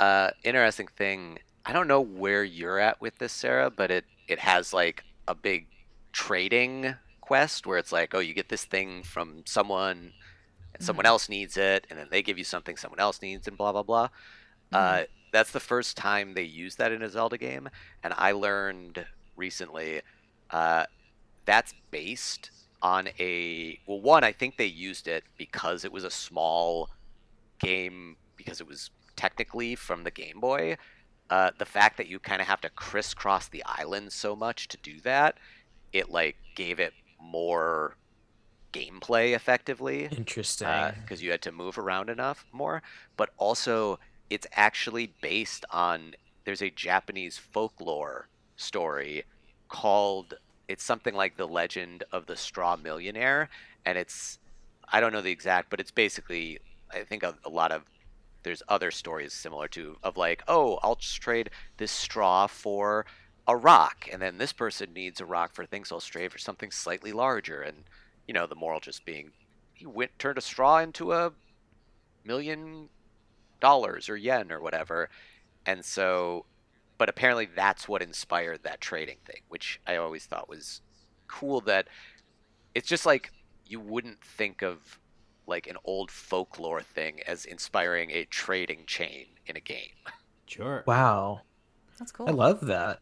uh, 0.00 0.30
interesting 0.44 0.88
thing. 0.88 1.38
I 1.64 1.72
don't 1.72 1.88
know 1.88 2.00
where 2.00 2.44
you're 2.44 2.78
at 2.78 3.00
with 3.00 3.18
this, 3.18 3.32
Sarah, 3.32 3.70
but 3.70 3.90
it 3.90 4.04
it 4.28 4.40
has 4.40 4.72
like 4.72 5.04
a 5.28 5.34
big 5.34 5.68
trading 6.12 6.94
quest 7.20 7.66
where 7.66 7.78
it's 7.78 7.92
like, 7.92 8.14
oh, 8.14 8.20
you 8.20 8.34
get 8.34 8.48
this 8.48 8.64
thing 8.64 9.02
from 9.02 9.42
someone, 9.46 10.14
and 10.74 10.82
someone 10.82 11.06
else 11.06 11.28
needs 11.28 11.56
it, 11.56 11.86
and 11.90 11.98
then 11.98 12.08
they 12.10 12.22
give 12.22 12.38
you 12.38 12.44
something 12.44 12.76
someone 12.76 13.00
else 13.00 13.22
needs, 13.22 13.48
and 13.48 13.56
blah 13.58 13.72
blah 13.72 13.82
blah. 13.82 14.08
Uh, 14.72 15.04
that's 15.32 15.52
the 15.52 15.60
first 15.60 15.96
time 15.96 16.34
they 16.34 16.42
use 16.42 16.76
that 16.76 16.92
in 16.92 17.02
a 17.02 17.10
Zelda 17.10 17.38
game, 17.38 17.68
and 18.02 18.14
I 18.16 18.32
learned 18.32 19.06
recently 19.36 20.02
uh, 20.50 20.86
that's 21.44 21.74
based 21.90 22.50
on 22.82 23.08
a 23.18 23.78
well, 23.86 24.00
one 24.00 24.24
I 24.24 24.32
think 24.32 24.56
they 24.56 24.66
used 24.66 25.08
it 25.08 25.24
because 25.36 25.84
it 25.84 25.92
was 25.92 26.04
a 26.04 26.10
small 26.10 26.90
game 27.58 28.16
because 28.36 28.60
it 28.60 28.66
was 28.66 28.90
technically 29.16 29.74
from 29.74 30.04
the 30.04 30.10
Game 30.10 30.40
Boy. 30.40 30.76
Uh, 31.28 31.50
the 31.58 31.64
fact 31.64 31.96
that 31.96 32.06
you 32.06 32.18
kind 32.20 32.40
of 32.40 32.46
have 32.46 32.60
to 32.60 32.70
crisscross 32.70 33.48
the 33.48 33.64
island 33.64 34.12
so 34.12 34.36
much 34.36 34.68
to 34.68 34.76
do 34.76 35.00
that, 35.00 35.36
it 35.92 36.10
like 36.10 36.36
gave 36.54 36.78
it 36.78 36.92
more 37.20 37.96
gameplay 38.72 39.34
effectively 39.34 40.08
Interesting. 40.16 40.68
because 41.00 41.22
you 41.22 41.30
had 41.30 41.42
to 41.42 41.52
move 41.52 41.78
around 41.78 42.10
enough 42.10 42.44
more. 42.52 42.82
But 43.16 43.30
also, 43.38 43.98
it's 44.30 44.46
actually 44.52 45.14
based 45.20 45.64
on 45.70 46.14
there's 46.44 46.62
a 46.62 46.70
Japanese 46.70 47.38
folklore 47.38 48.28
story 48.56 49.24
called 49.68 50.34
it's 50.68 50.82
something 50.82 51.14
like 51.14 51.36
the 51.36 51.46
Legend 51.46 52.04
of 52.12 52.26
the 52.26 52.36
Straw 52.36 52.76
Millionaire, 52.76 53.48
and 53.84 53.96
it's 53.98 54.38
I 54.92 55.00
don't 55.00 55.12
know 55.12 55.22
the 55.22 55.30
exact, 55.30 55.70
but 55.70 55.80
it's 55.80 55.90
basically 55.90 56.58
I 56.92 57.04
think 57.04 57.22
a, 57.22 57.34
a 57.44 57.50
lot 57.50 57.72
of 57.72 57.82
there's 58.42 58.62
other 58.68 58.90
stories 58.90 59.32
similar 59.32 59.68
to 59.68 59.96
of 60.02 60.16
like 60.16 60.42
oh 60.48 60.78
I'll 60.82 60.96
just 60.96 61.20
trade 61.20 61.50
this 61.76 61.92
straw 61.92 62.46
for 62.46 63.06
a 63.48 63.56
rock, 63.56 64.08
and 64.12 64.20
then 64.20 64.38
this 64.38 64.52
person 64.52 64.92
needs 64.92 65.20
a 65.20 65.26
rock 65.26 65.54
for 65.54 65.66
things, 65.66 65.88
so 65.88 65.96
I'll 65.96 66.00
trade 66.00 66.32
for 66.32 66.38
something 66.38 66.70
slightly 66.70 67.12
larger, 67.12 67.62
and 67.62 67.84
you 68.26 68.34
know 68.34 68.46
the 68.46 68.56
moral 68.56 68.80
just 68.80 69.04
being 69.04 69.30
he 69.74 69.86
went 69.86 70.18
turned 70.18 70.38
a 70.38 70.42
straw 70.42 70.78
into 70.78 71.12
a 71.12 71.32
million 72.24 72.88
dollars 73.60 74.08
or 74.08 74.16
yen 74.16 74.50
or 74.50 74.60
whatever 74.60 75.08
and 75.64 75.84
so 75.84 76.44
but 76.98 77.08
apparently 77.08 77.46
that's 77.46 77.88
what 77.88 78.02
inspired 78.02 78.62
that 78.62 78.80
trading 78.80 79.18
thing 79.24 79.40
which 79.48 79.80
i 79.86 79.96
always 79.96 80.26
thought 80.26 80.48
was 80.48 80.80
cool 81.28 81.60
that 81.60 81.86
it's 82.74 82.88
just 82.88 83.06
like 83.06 83.32
you 83.66 83.80
wouldn't 83.80 84.22
think 84.22 84.62
of 84.62 84.98
like 85.46 85.66
an 85.66 85.76
old 85.84 86.10
folklore 86.10 86.80
thing 86.82 87.20
as 87.26 87.44
inspiring 87.44 88.10
a 88.10 88.24
trading 88.24 88.84
chain 88.86 89.26
in 89.46 89.56
a 89.56 89.60
game 89.60 89.90
Sure. 90.46 90.84
wow. 90.86 91.40
That's 91.98 92.12
cool. 92.12 92.28
I 92.28 92.32
love 92.32 92.60
that. 92.66 93.00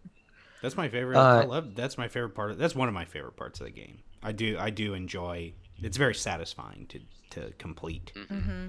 That's 0.62 0.76
my 0.76 0.88
favorite. 0.88 1.18
Uh, 1.18 1.42
I 1.42 1.44
love. 1.44 1.74
That's 1.74 1.98
my 1.98 2.08
favorite 2.08 2.34
part. 2.34 2.52
Of, 2.52 2.58
that's 2.58 2.74
one 2.74 2.88
of 2.88 2.94
my 2.94 3.04
favorite 3.04 3.36
parts 3.36 3.60
of 3.60 3.66
the 3.66 3.72
game. 3.72 3.98
I 4.22 4.32
do. 4.32 4.56
I 4.58 4.70
do 4.70 4.94
enjoy. 4.94 5.52
It's 5.82 5.96
very 5.98 6.14
satisfying 6.14 6.86
to 6.88 7.00
to 7.30 7.52
complete. 7.58 8.12
Mm-hmm. 8.16 8.68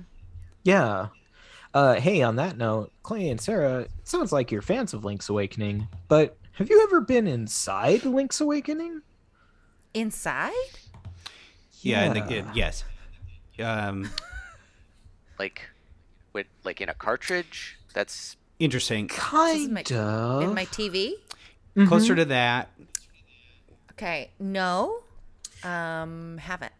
Yeah. 0.64 1.08
Uh, 1.76 1.96
hey, 2.00 2.22
on 2.22 2.38
that 2.38 2.58
note, 2.58 2.94
Clay 3.04 3.28
and 3.28 3.40
Sarah, 3.40 3.82
it 3.82 3.92
sounds 4.06 4.32
like 4.32 4.50
you're 4.50 4.62
fans 4.62 4.94
of 4.94 5.04
Link's 5.04 5.28
Awakening, 5.28 5.90
but 6.08 6.38
have 6.54 6.70
you 6.70 6.82
ever 6.84 7.02
been 7.02 7.28
inside 7.28 8.06
Link's 8.06 8.40
Awakening? 8.40 9.02
Inside? 9.94 10.54
Yeah. 11.82 12.04
and 12.06 12.16
the, 12.30 12.34
it- 12.38 12.46
yes. 12.54 12.86
Um. 13.62 14.10
like 15.40 15.64
with 16.32 16.48
like 16.64 16.80
in 16.80 16.88
a 16.88 16.94
cartridge 16.94 17.78
that's 17.94 18.38
Interesting. 18.58 19.10
Kind 19.10 19.74
my- 19.74 19.82
of. 19.92 20.44
In 20.44 20.54
my 20.54 20.64
TV? 20.68 21.12
Mm-hmm. 21.76 21.88
Closer 21.88 22.16
to 22.16 22.24
that. 22.26 22.70
Okay. 23.92 24.32
No. 24.40 25.02
Um, 25.62 26.38
haven't. 26.38 26.72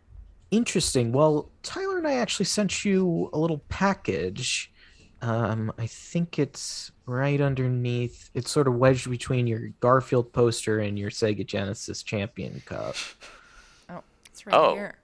Interesting. 0.52 1.12
Well, 1.12 1.50
Tyler 1.64 1.98
and 1.98 2.08
I 2.08 2.14
actually 2.14 2.46
sent 2.46 2.86
you 2.86 3.30
a 3.34 3.38
little 3.38 3.58
package. 3.68 4.72
Um, 5.26 5.74
I 5.80 5.88
think 5.88 6.38
it's 6.38 6.92
right 7.08 7.42
underneath. 7.42 8.30
It's 8.36 8.52
sort 8.52 8.68
of 8.68 8.76
wedged 8.76 9.10
between 9.10 9.48
your 9.48 9.70
Garfield 9.80 10.32
poster 10.32 10.80
and 10.80 11.00
your 11.00 11.10
Sega 11.10 11.44
Genesis 11.46 12.04
Champion 12.04 12.62
Cup. 12.66 12.96
Oh, 13.90 14.04
it's 14.28 14.46
right 14.46 14.54
Oh. 14.56 14.76
here. 14.76 15.00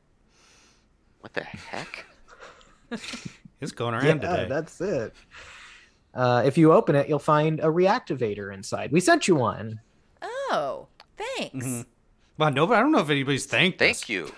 what 1.21 1.33
the 1.33 1.41
heck 1.43 2.05
It's 3.61 3.71
going 3.71 3.93
around 3.95 4.21
yeah, 4.23 4.35
today. 4.35 4.45
that's 4.49 4.79
it. 4.81 5.13
Uh, 6.13 6.43
if 6.45 6.57
you 6.57 6.71
open 6.73 6.95
it, 6.95 7.07
you'll 7.09 7.17
find 7.19 7.59
a 7.59 7.65
reactivator 7.67 8.53
inside. 8.53 8.91
We 8.91 8.99
sent 8.99 9.27
you 9.27 9.35
one. 9.35 9.79
Oh, 10.21 10.87
thanks. 11.17 11.65
Mhm. 11.65 11.85
Well, 12.37 12.51
no, 12.51 12.71
I 12.73 12.79
don't 12.79 12.91
know 12.91 12.99
if 12.99 13.09
anybody's 13.09 13.45
thanked 13.47 13.81
us. 13.81 14.03
thank 14.03 14.09
you 14.09 14.31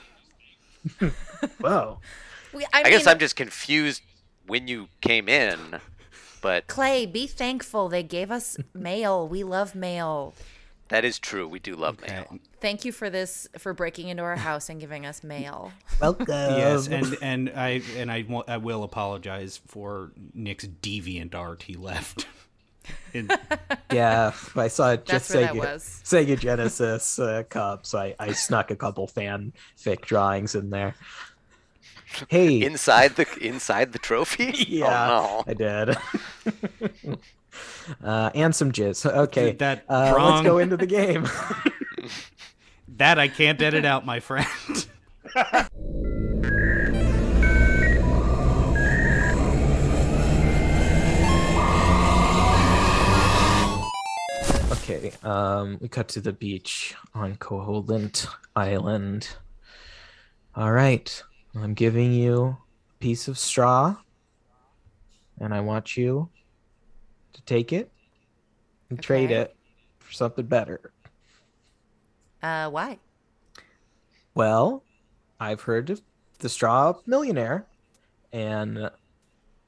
Whoa. 1.59 1.99
We, 2.53 2.63
I, 2.65 2.83
i, 2.83 2.89
guess 2.91 3.07
i'm 3.07 3.17
just 3.17 3.35
confused 3.35 4.03
when 4.47 4.67
you 4.67 4.87
came 5.01 5.27
in 5.29 5.79
but 6.41 6.67
Clay, 6.67 7.05
be 7.05 7.25
thankful. 7.25 7.87
They 7.87 8.03
gave 8.03 8.29
us 8.29 8.57
mail. 8.73 9.25
We 9.27 9.43
love 9.45 9.75
mail. 9.75 10.33
that 10.89 11.05
is 11.05 11.17
true 11.17 11.47
we 11.47 11.57
do 11.59 11.73
love 11.75 11.97
Okay. 12.03 12.13
mail 12.13 12.39
Thank 12.59 12.85
you 12.85 12.91
for 12.91 13.09
this, 13.09 13.47
for 13.57 13.73
breaking 13.73 14.09
into 14.09 14.23
our 14.23 14.35
house 14.35 14.69
and 14.69 14.79
giving 14.79 15.05
us 15.05 15.23
mail. 15.23 15.71
Welcome. 16.01 16.27
Yes, 16.27 16.87
and 16.87 17.17
and 17.21 17.49
I 17.55 17.81
and 17.97 18.09
I, 18.11 18.25
I 18.47 18.57
will 18.57 18.83
apologize 18.83 19.59
for 19.67 20.11
Nick's 20.33 20.65
deviant 20.65 21.33
art 21.35 21.63
he 21.63 21.75
left. 21.75 22.25
In, 23.13 23.29
yeah, 23.93 24.33
I 24.55 24.67
saw 24.67 24.91
it 24.91 25.05
just 25.05 25.29
That's 25.29 25.33
where 25.35 25.43
that 25.43 25.53
Sega, 25.53 25.73
was. 25.73 26.01
Sega 26.03 26.37
Genesis 26.39 27.19
uh, 27.19 27.43
cup, 27.49 27.85
so 27.85 27.99
I, 27.99 28.15
I 28.19 28.33
snuck 28.33 28.71
a 28.71 28.75
couple 28.75 29.07
fanfic 29.07 30.01
drawings 30.01 30.55
in 30.55 30.69
there. 30.69 30.95
Hey, 32.27 32.61
inside 32.65 33.15
the 33.15 33.27
inside 33.41 33.91
the 33.93 33.99
trophy 33.99 34.53
yeah, 34.67 35.09
oh, 35.09 35.43
no. 35.47 35.51
I 35.51 35.53
did. 35.53 35.97
uh, 38.03 38.31
and 38.35 38.55
some 38.55 38.71
jizz. 38.71 39.05
Okay, 39.05 39.53
That 39.53 39.85
uh, 39.89 40.13
let's 40.17 40.43
go 40.43 40.57
into 40.57 40.77
the 40.77 40.85
game. 40.85 41.27
that 42.97 43.19
I 43.19 43.27
can't 43.27 43.61
edit 43.61 43.85
out, 43.85 44.05
my 44.05 44.19
friend. 44.19 44.47
Okay, 54.71 55.13
um, 55.23 55.77
we 55.79 55.87
cut 55.87 56.09
to 56.09 56.19
the 56.19 56.33
beach 56.33 56.93
on 57.13 57.35
Koholint 57.37 58.27
Island. 58.53 59.29
All 60.55 60.71
right, 60.73 61.23
I'm 61.55 61.73
giving 61.73 62.13
you 62.13 62.57
a 62.89 62.93
piece 62.99 63.27
of 63.27 63.37
straw, 63.37 63.95
and 65.39 65.53
I 65.53 65.61
want 65.61 65.95
you 65.95 66.29
to 67.33 67.41
take 67.43 67.71
it 67.71 67.91
and 68.89 69.01
trade 69.01 69.31
it 69.31 69.55
for 69.99 70.11
something 70.11 70.45
better. 70.45 70.91
Uh, 72.41 72.69
why? 72.69 72.97
Well, 74.35 74.83
I've 75.39 75.61
heard 75.61 75.89
of 75.91 76.01
the 76.39 76.49
straw 76.49 76.93
millionaire, 77.05 77.65
and 78.31 78.89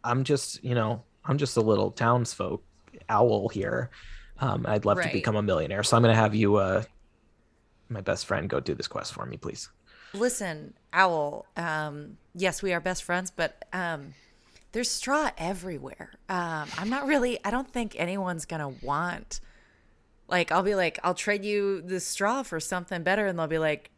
I'm 0.03 0.23
just, 0.23 0.63
you 0.63 0.73
know, 0.75 1.03
I'm 1.23 1.37
just 1.37 1.55
a 1.57 1.61
little 1.61 1.91
townsfolk 1.91 2.63
owl 3.09 3.49
here. 3.49 3.91
Um, 4.39 4.65
I'd 4.67 4.85
love 4.85 4.97
to 5.01 5.09
become 5.13 5.35
a 5.35 5.41
millionaire, 5.43 5.83
so 5.83 5.95
I'm 5.95 6.03
gonna 6.03 6.15
have 6.15 6.33
you, 6.33 6.55
uh, 6.55 6.83
my 7.89 8.01
best 8.01 8.25
friend, 8.25 8.49
go 8.49 8.59
do 8.59 8.73
this 8.73 8.87
quest 8.87 9.13
for 9.13 9.25
me, 9.25 9.37
please. 9.37 9.69
Listen, 10.15 10.73
Owl. 10.93 11.45
Um, 11.55 12.17
yes, 12.33 12.63
we 12.63 12.73
are 12.73 12.79
best 12.79 13.03
friends, 13.03 13.31
but 13.31 13.65
um, 13.73 14.13
there's 14.71 14.89
straw 14.89 15.31
everywhere. 15.37 16.11
Um, 16.29 16.67
I'm 16.77 16.89
not 16.89 17.05
really. 17.05 17.39
I 17.43 17.51
don't 17.51 17.69
think 17.69 17.95
anyone's 17.97 18.45
gonna 18.45 18.69
want. 18.69 19.41
Like, 20.27 20.51
I'll 20.51 20.63
be 20.63 20.75
like, 20.75 20.99
I'll 21.03 21.13
trade 21.13 21.45
you 21.45 21.81
the 21.81 21.99
straw 21.99 22.43
for 22.43 22.59
something 22.59 23.03
better, 23.03 23.27
and 23.27 23.37
they'll 23.37 23.47
be 23.47 23.59
like, 23.59 23.91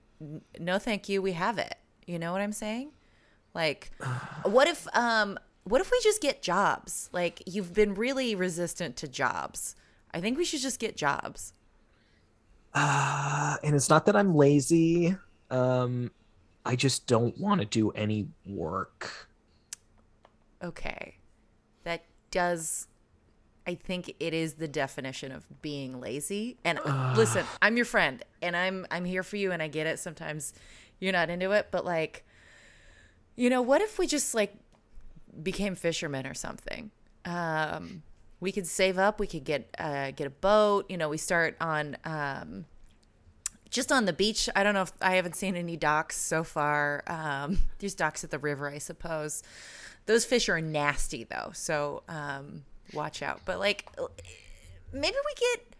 No, 0.60 0.80
thank 0.80 1.08
you. 1.08 1.22
We 1.22 1.34
have 1.34 1.58
it. 1.58 1.76
You 2.06 2.20
know 2.20 2.32
what 2.32 2.42
I'm 2.42 2.54
saying? 2.54 2.92
Like, 3.54 3.92
what 4.44 4.68
if 4.68 4.88
um, 4.96 5.38
what 5.64 5.82
if 5.82 5.92
we 5.92 6.00
just 6.04 6.22
get 6.22 6.42
jobs? 6.42 7.10
Like, 7.12 7.44
you've 7.46 7.74
been 7.74 7.94
really 7.94 8.36
resistant 8.36 8.96
to 8.98 9.08
jobs. 9.08 9.76
I 10.14 10.22
think 10.22 10.38
we 10.38 10.46
should 10.46 10.62
just 10.62 10.80
get 10.80 10.96
jobs. 10.96 11.54
Uh, 12.74 13.58
and 13.64 13.76
it's 13.76 13.90
not 13.90 14.06
that 14.06 14.16
I'm 14.16 14.36
lazy. 14.36 15.16
Um, 15.50 16.12
I 16.66 16.76
just 16.76 17.08
don't 17.08 17.38
want 17.38 17.62
to 17.62 17.66
do 17.66 17.92
any 17.92 18.28
work. 18.46 19.30
Okay. 20.62 21.16
That 21.84 22.04
does 22.32 22.88
I 23.68 23.76
think 23.76 24.16
it 24.22 24.34
is 24.34 24.54
the 24.54 24.68
definition 24.68 25.34
of 25.34 25.46
being 25.62 26.00
lazy. 26.00 26.58
And 26.64 26.80
listen, 27.18 27.46
I'm 27.62 27.76
your 27.76 27.86
friend 27.86 28.24
and 28.42 28.56
I'm 28.56 28.88
I'm 28.90 29.04
here 29.04 29.24
for 29.24 29.36
you 29.36 29.52
and 29.52 29.62
I 29.62 29.68
get 29.68 29.88
it. 29.88 30.00
Sometimes 30.00 30.54
you're 31.00 31.12
not 31.12 31.30
into 31.30 31.52
it, 31.52 31.68
but 31.70 31.84
like 31.84 32.26
you 33.36 33.50
know, 33.50 33.62
what 33.62 33.82
if 33.82 34.00
we 34.00 34.08
just 34.08 34.34
like 34.34 34.56
became 35.44 35.76
fishermen 35.76 36.26
or 36.26 36.34
something? 36.34 36.92
Um 37.26 38.04
we 38.40 38.52
could 38.52 38.68
save 38.68 38.98
up, 38.98 39.20
we 39.20 39.28
could 39.28 39.44
get 39.44 39.70
uh 39.78 40.12
get 40.12 40.28
a 40.28 40.32
boat, 40.32 40.86
you 40.90 40.98
know, 40.98 41.10
we 41.10 41.18
start 41.18 41.58
on 41.60 41.98
um 42.06 42.66
just 43.70 43.92
on 43.92 44.06
the 44.06 44.14
beach. 44.14 44.50
I 44.56 44.64
don't 44.64 44.74
know 44.74 44.84
if 44.84 44.94
I 45.02 45.16
haven't 45.16 45.36
seen 45.36 45.56
any 45.56 45.78
docks 45.78 46.18
so 46.18 46.44
far. 46.44 47.04
Um, 47.08 47.64
there's 47.80 47.96
docks 47.96 48.24
at 48.24 48.32
the 48.32 48.40
river, 48.40 48.70
I 48.70 48.78
suppose. 48.78 49.44
Those 50.06 50.26
fish 50.26 50.48
are 50.50 50.62
nasty 50.62 51.26
though, 51.26 51.52
so 51.54 52.04
um, 52.08 52.64
watch 52.94 53.22
out. 53.22 53.42
But 53.46 53.60
like, 53.60 53.90
maybe 54.94 55.16
we 55.26 55.34
get 55.36 55.76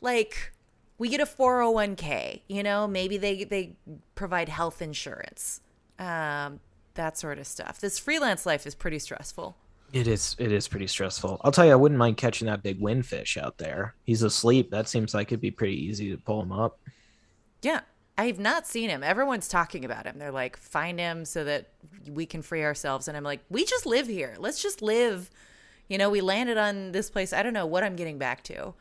like 0.00 0.52
we 0.98 1.08
get 1.08 1.20
a 1.20 1.26
401k. 1.26 2.42
You 2.48 2.62
know, 2.62 2.86
maybe 2.86 3.16
they 3.18 3.44
they 3.44 3.76
provide 4.14 4.48
health 4.48 4.82
insurance, 4.82 5.60
um, 5.98 6.60
that 6.94 7.16
sort 7.18 7.38
of 7.38 7.46
stuff. 7.46 7.80
This 7.80 7.98
freelance 7.98 8.46
life 8.46 8.66
is 8.66 8.74
pretty 8.74 8.98
stressful. 8.98 9.56
It 9.92 10.08
is. 10.08 10.34
It 10.38 10.52
is 10.52 10.68
pretty 10.68 10.86
stressful. 10.86 11.40
I'll 11.44 11.52
tell 11.52 11.66
you, 11.66 11.72
I 11.72 11.76
wouldn't 11.76 11.98
mind 11.98 12.16
catching 12.16 12.46
that 12.46 12.62
big 12.62 12.80
windfish 12.80 13.36
out 13.36 13.58
there. 13.58 13.94
He's 14.04 14.22
asleep. 14.22 14.70
That 14.70 14.88
seems 14.88 15.12
like 15.14 15.28
it'd 15.28 15.40
be 15.40 15.50
pretty 15.50 15.76
easy 15.76 16.10
to 16.10 16.16
pull 16.16 16.40
him 16.42 16.50
up. 16.50 16.78
Yeah. 17.62 17.80
I've 18.18 18.38
not 18.38 18.66
seen 18.66 18.90
him. 18.90 19.02
Everyone's 19.02 19.48
talking 19.48 19.84
about 19.84 20.04
him. 20.04 20.18
They're 20.18 20.30
like, 20.30 20.56
find 20.58 21.00
him 21.00 21.24
so 21.24 21.44
that 21.44 21.68
we 22.06 22.26
can 22.26 22.42
free 22.42 22.62
ourselves. 22.62 23.08
And 23.08 23.16
I'm 23.16 23.24
like, 23.24 23.40
we 23.48 23.64
just 23.64 23.86
live 23.86 24.06
here. 24.06 24.36
Let's 24.38 24.62
just 24.62 24.82
live. 24.82 25.30
You 25.88 25.96
know, 25.96 26.10
we 26.10 26.20
landed 26.20 26.58
on 26.58 26.92
this 26.92 27.08
place. 27.08 27.32
I 27.32 27.42
don't 27.42 27.54
know 27.54 27.66
what 27.66 27.82
I'm 27.82 27.96
getting 27.96 28.18
back 28.18 28.44
to. 28.44 28.74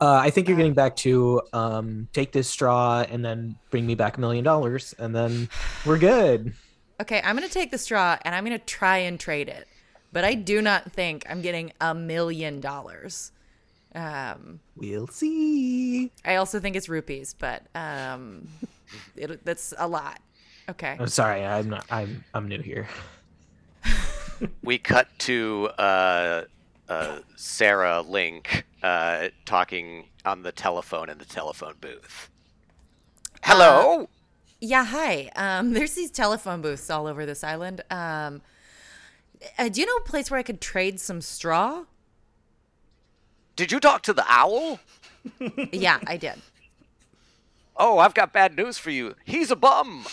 Uh, 0.00 0.16
I 0.22 0.30
think 0.30 0.48
you're 0.48 0.56
getting 0.56 0.74
back 0.74 0.96
to 0.96 1.40
um, 1.52 2.08
take 2.12 2.32
this 2.32 2.48
straw 2.48 3.06
and 3.08 3.24
then 3.24 3.56
bring 3.70 3.86
me 3.86 3.94
back 3.94 4.18
a 4.18 4.20
million 4.20 4.44
dollars, 4.44 4.94
and 4.98 5.14
then 5.14 5.48
we're 5.86 5.98
good. 5.98 6.52
Okay, 7.00 7.22
I'm 7.24 7.36
going 7.36 7.48
to 7.48 7.52
take 7.52 7.70
the 7.70 7.78
straw 7.78 8.18
and 8.22 8.34
I'm 8.34 8.44
going 8.44 8.58
to 8.58 8.64
try 8.64 8.98
and 8.98 9.18
trade 9.18 9.48
it. 9.48 9.66
But 10.12 10.24
I 10.24 10.34
do 10.34 10.62
not 10.62 10.92
think 10.92 11.24
I'm 11.28 11.42
getting 11.42 11.72
a 11.80 11.94
million 11.94 12.60
dollars. 12.60 13.32
Um, 13.94 14.60
We'll 14.76 15.06
see. 15.06 16.10
I 16.24 16.36
also 16.36 16.60
think 16.60 16.76
it's 16.76 16.88
rupees, 16.88 17.34
but 17.38 17.62
um, 17.74 18.48
it, 19.16 19.44
that's 19.44 19.72
a 19.78 19.86
lot. 19.86 20.20
Okay. 20.68 20.96
I'm 20.98 21.08
sorry. 21.08 21.44
I'm 21.44 21.68
not. 21.68 21.84
I'm. 21.90 22.24
I'm 22.32 22.48
new 22.48 22.60
here. 22.60 22.88
we 24.62 24.78
cut 24.78 25.08
to 25.20 25.68
uh, 25.78 26.44
uh, 26.88 27.18
Sarah 27.36 28.00
Link 28.02 28.64
uh, 28.82 29.28
talking 29.44 30.06
on 30.24 30.42
the 30.42 30.52
telephone 30.52 31.08
in 31.10 31.18
the 31.18 31.24
telephone 31.24 31.74
booth. 31.80 32.30
Hello. 33.42 34.08
Yeah, 34.60 34.84
hi. 34.84 35.30
Um, 35.36 35.72
there's 35.74 35.94
these 35.94 36.10
telephone 36.10 36.62
booths 36.62 36.88
all 36.88 37.06
over 37.06 37.26
this 37.26 37.44
island. 37.44 37.82
Um, 37.90 38.40
uh, 39.58 39.68
do 39.68 39.80
you 39.80 39.86
know 39.86 39.96
a 39.96 40.08
place 40.08 40.30
where 40.30 40.40
I 40.40 40.42
could 40.42 40.60
trade 40.60 40.98
some 40.98 41.20
straw? 41.20 41.84
Did 43.56 43.72
you 43.72 43.80
talk 43.80 44.02
to 44.02 44.12
the 44.12 44.24
owl? 44.28 44.80
yeah, 45.72 46.00
I 46.06 46.16
did. 46.16 46.34
Oh, 47.76 47.98
I've 47.98 48.14
got 48.14 48.32
bad 48.32 48.56
news 48.56 48.78
for 48.78 48.90
you. 48.90 49.14
He's 49.24 49.50
a 49.50 49.56
bum. 49.56 50.06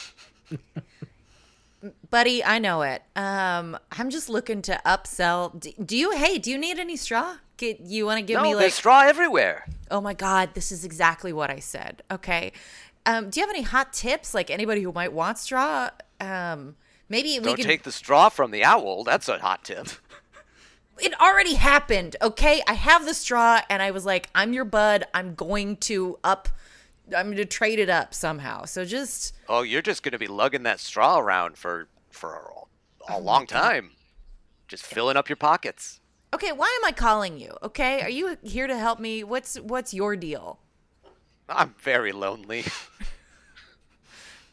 Buddy, 2.09 2.43
I 2.43 2.59
know 2.59 2.83
it. 2.83 3.01
Um, 3.15 3.77
I'm 3.91 4.09
just 4.09 4.29
looking 4.29 4.61
to 4.63 4.79
upsell. 4.85 5.59
Do, 5.59 5.71
do 5.83 5.97
you? 5.97 6.11
Hey, 6.11 6.37
do 6.37 6.51
you 6.51 6.57
need 6.57 6.77
any 6.77 6.95
straw? 6.95 7.37
Get, 7.57 7.79
you 7.81 8.05
want 8.05 8.19
to 8.19 8.23
give 8.23 8.37
no, 8.37 8.43
me 8.43 8.53
there's 8.53 8.63
like? 8.63 8.73
straw 8.73 9.01
everywhere. 9.01 9.65
Oh 9.89 10.01
my 10.01 10.13
God, 10.13 10.51
this 10.53 10.71
is 10.71 10.85
exactly 10.85 11.33
what 11.33 11.49
I 11.49 11.59
said. 11.59 12.03
Okay. 12.11 12.51
Um, 13.05 13.29
do 13.29 13.39
you 13.39 13.45
have 13.45 13.53
any 13.55 13.63
hot 13.63 13.93
tips? 13.93 14.33
Like 14.33 14.51
anybody 14.51 14.81
who 14.81 14.91
might 14.91 15.11
want 15.13 15.39
straw? 15.39 15.89
Um, 16.19 16.75
maybe 17.09 17.39
we 17.39 17.45
Don't 17.45 17.55
can. 17.55 17.65
take 17.65 17.83
the 17.83 17.91
straw 17.91 18.29
from 18.29 18.51
the 18.51 18.63
owl. 18.63 19.03
That's 19.03 19.27
a 19.27 19.39
hot 19.39 19.63
tip. 19.63 19.87
It 21.01 21.19
already 21.19 21.55
happened. 21.55 22.15
Okay, 22.21 22.61
I 22.67 22.73
have 22.73 23.05
the 23.05 23.13
straw, 23.13 23.61
and 23.69 23.81
I 23.81 23.91
was 23.91 24.05
like, 24.05 24.29
I'm 24.35 24.53
your 24.53 24.65
bud. 24.65 25.05
I'm 25.13 25.35
going 25.35 25.77
to 25.77 26.19
up. 26.23 26.49
I'm 27.15 27.27
going 27.27 27.37
to 27.37 27.45
trade 27.45 27.79
it 27.79 27.89
up 27.89 28.13
somehow. 28.13 28.65
So 28.65 28.85
just 28.85 29.35
Oh, 29.49 29.63
you're 29.63 29.81
just 29.81 30.01
going 30.03 30.13
to 30.13 30.19
be 30.19 30.27
lugging 30.27 30.63
that 30.63 30.79
straw 30.79 31.19
around 31.19 31.57
for 31.57 31.87
for 32.11 32.35
a, 33.09 33.13
a 33.13 33.15
oh 33.17 33.19
long 33.19 33.45
time. 33.47 33.91
Just 34.67 34.85
filling 34.85 35.17
up 35.17 35.27
your 35.27 35.35
pockets. 35.35 35.99
okay. 36.33 36.51
Why 36.53 36.73
am 36.81 36.87
I 36.87 36.93
calling 36.93 37.37
you? 37.39 37.57
Okay, 37.63 38.01
are 38.01 38.09
you 38.09 38.37
here 38.43 38.67
to 38.67 38.77
help 38.77 38.99
me? 38.99 39.23
What's 39.23 39.57
what's 39.59 39.93
your 39.93 40.15
deal? 40.15 40.59
I'm 41.49 41.75
very 41.79 42.13
lonely. 42.13 42.63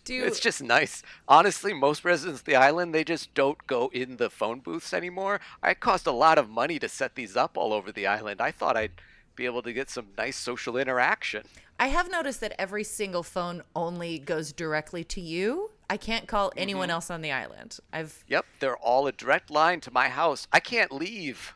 Do 0.09 0.25
It's 0.25 0.41
just 0.41 0.63
nice. 0.63 1.03
Honestly, 1.29 1.75
most 1.75 2.03
residents 2.03 2.41
of 2.41 2.47
the 2.47 2.57
island, 2.57 2.95
they 2.95 3.05
just 3.05 3.35
don't 3.35 3.67
go 3.67 3.91
in 3.93 4.17
the 4.17 4.31
phone 4.31 4.61
booths 4.61 4.95
anymore. 4.95 5.39
I 5.63 5.75
cost 5.75 6.07
a 6.07 6.13
lot 6.13 6.39
of 6.39 6.49
money 6.49 6.79
to 6.79 6.89
set 6.89 7.15
these 7.15 7.37
up 7.37 7.59
all 7.59 7.75
over 7.75 7.93
the 7.93 8.07
island. 8.07 8.41
I 8.41 8.51
thought 8.51 8.75
I'd 8.75 9.03
be 9.37 9.45
able 9.45 9.61
to 9.61 9.73
get 9.75 9.91
some 9.91 10.07
nice 10.17 10.39
social 10.39 10.79
interaction. 10.79 11.43
I 11.79 11.89
have 11.89 12.11
noticed 12.11 12.41
that 12.41 12.55
every 12.59 12.85
single 12.85 13.23
phone 13.23 13.63
only 13.77 14.19
goes 14.19 14.51
directly 14.51 15.05
to 15.05 15.21
you. 15.21 15.73
I 15.91 15.99
can't 15.99 16.27
call 16.27 16.55
anyone 16.57 16.89
else 16.89 17.11
on 17.11 17.21
the 17.21 17.31
island. 17.31 17.79
I've 17.93 18.25
Yep, 18.29 18.47
they're 18.61 18.79
all 18.79 19.07
a 19.07 19.13
direct 19.13 19.51
line 19.51 19.83
to 19.83 19.91
my 19.91 20.09
house. 20.09 20.49
I 20.51 20.61
can't 20.61 20.91
leave. 20.91 21.55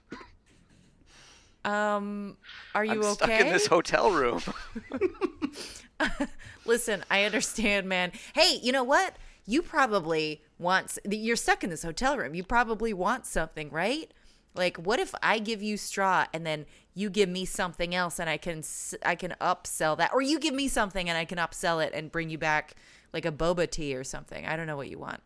um. 1.64 2.36
Are 2.74 2.84
you 2.84 2.92
I'm 2.92 2.98
okay? 3.00 3.14
stuck 3.14 3.30
in 3.30 3.46
this 3.48 3.66
hotel 3.66 4.10
room. 4.10 4.42
Listen, 6.64 7.04
I 7.10 7.24
understand, 7.24 7.88
man. 7.88 8.12
Hey, 8.34 8.58
you 8.62 8.72
know 8.72 8.84
what? 8.84 9.16
You 9.46 9.62
probably 9.62 10.42
want. 10.58 10.98
You're 11.08 11.36
stuck 11.36 11.64
in 11.64 11.70
this 11.70 11.82
hotel 11.82 12.16
room. 12.16 12.34
You 12.34 12.44
probably 12.44 12.92
want 12.92 13.26
something, 13.26 13.70
right? 13.70 14.10
Like, 14.54 14.76
what 14.76 15.00
if 15.00 15.14
I 15.22 15.38
give 15.38 15.62
you 15.62 15.76
straw 15.76 16.26
and 16.32 16.46
then 16.46 16.66
you 16.94 17.08
give 17.08 17.28
me 17.28 17.44
something 17.44 17.94
else 17.94 18.18
and 18.18 18.28
I 18.28 18.36
can 18.36 18.62
I 19.04 19.14
can 19.14 19.34
upsell 19.40 19.96
that, 19.96 20.12
or 20.12 20.20
you 20.20 20.38
give 20.38 20.54
me 20.54 20.68
something 20.68 21.08
and 21.08 21.16
I 21.16 21.24
can 21.24 21.38
upsell 21.38 21.84
it 21.84 21.92
and 21.94 22.12
bring 22.12 22.30
you 22.30 22.38
back 22.38 22.74
like 23.12 23.24
a 23.24 23.32
boba 23.32 23.70
tea 23.70 23.94
or 23.96 24.04
something. 24.04 24.46
I 24.46 24.56
don't 24.56 24.66
know 24.66 24.76
what 24.76 24.90
you 24.90 24.98
want. 24.98 25.22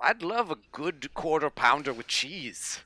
I'd 0.00 0.22
love 0.22 0.50
a 0.50 0.56
good 0.72 1.12
quarter 1.14 1.50
pounder 1.50 1.92
with 1.92 2.06
cheese. 2.06 2.80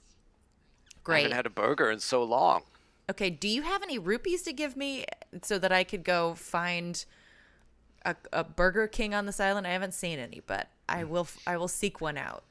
I 0.89 0.97
Great. 1.05 1.23
haven't 1.23 1.37
had 1.37 1.47
a 1.47 1.51
burger 1.51 1.91
in 1.91 2.01
so 2.01 2.23
long. 2.25 2.63
Okay, 3.11 3.31
do 3.31 3.49
you 3.49 3.63
have 3.63 3.83
any 3.83 3.99
rupees 3.99 4.43
to 4.43 4.53
give 4.53 4.77
me 4.77 5.05
so 5.43 5.59
that 5.59 5.73
I 5.73 5.85
could 5.85 6.05
go 6.05 6.35
find 6.35 7.05
a, 8.05 8.17
a 8.33 8.45
Burger 8.45 8.87
King 8.87 9.15
on 9.15 9.27
this 9.27 9.41
island? 9.41 9.67
I 9.67 9.71
haven't 9.71 9.95
seen 9.95 10.19
any, 10.19 10.41
but 10.47 10.69
I 10.89 11.03
mm. 11.03 11.09
will 11.09 11.29
I 11.47 11.57
will 11.57 11.69
seek 11.69 12.01
one 12.01 12.17
out. 12.17 12.45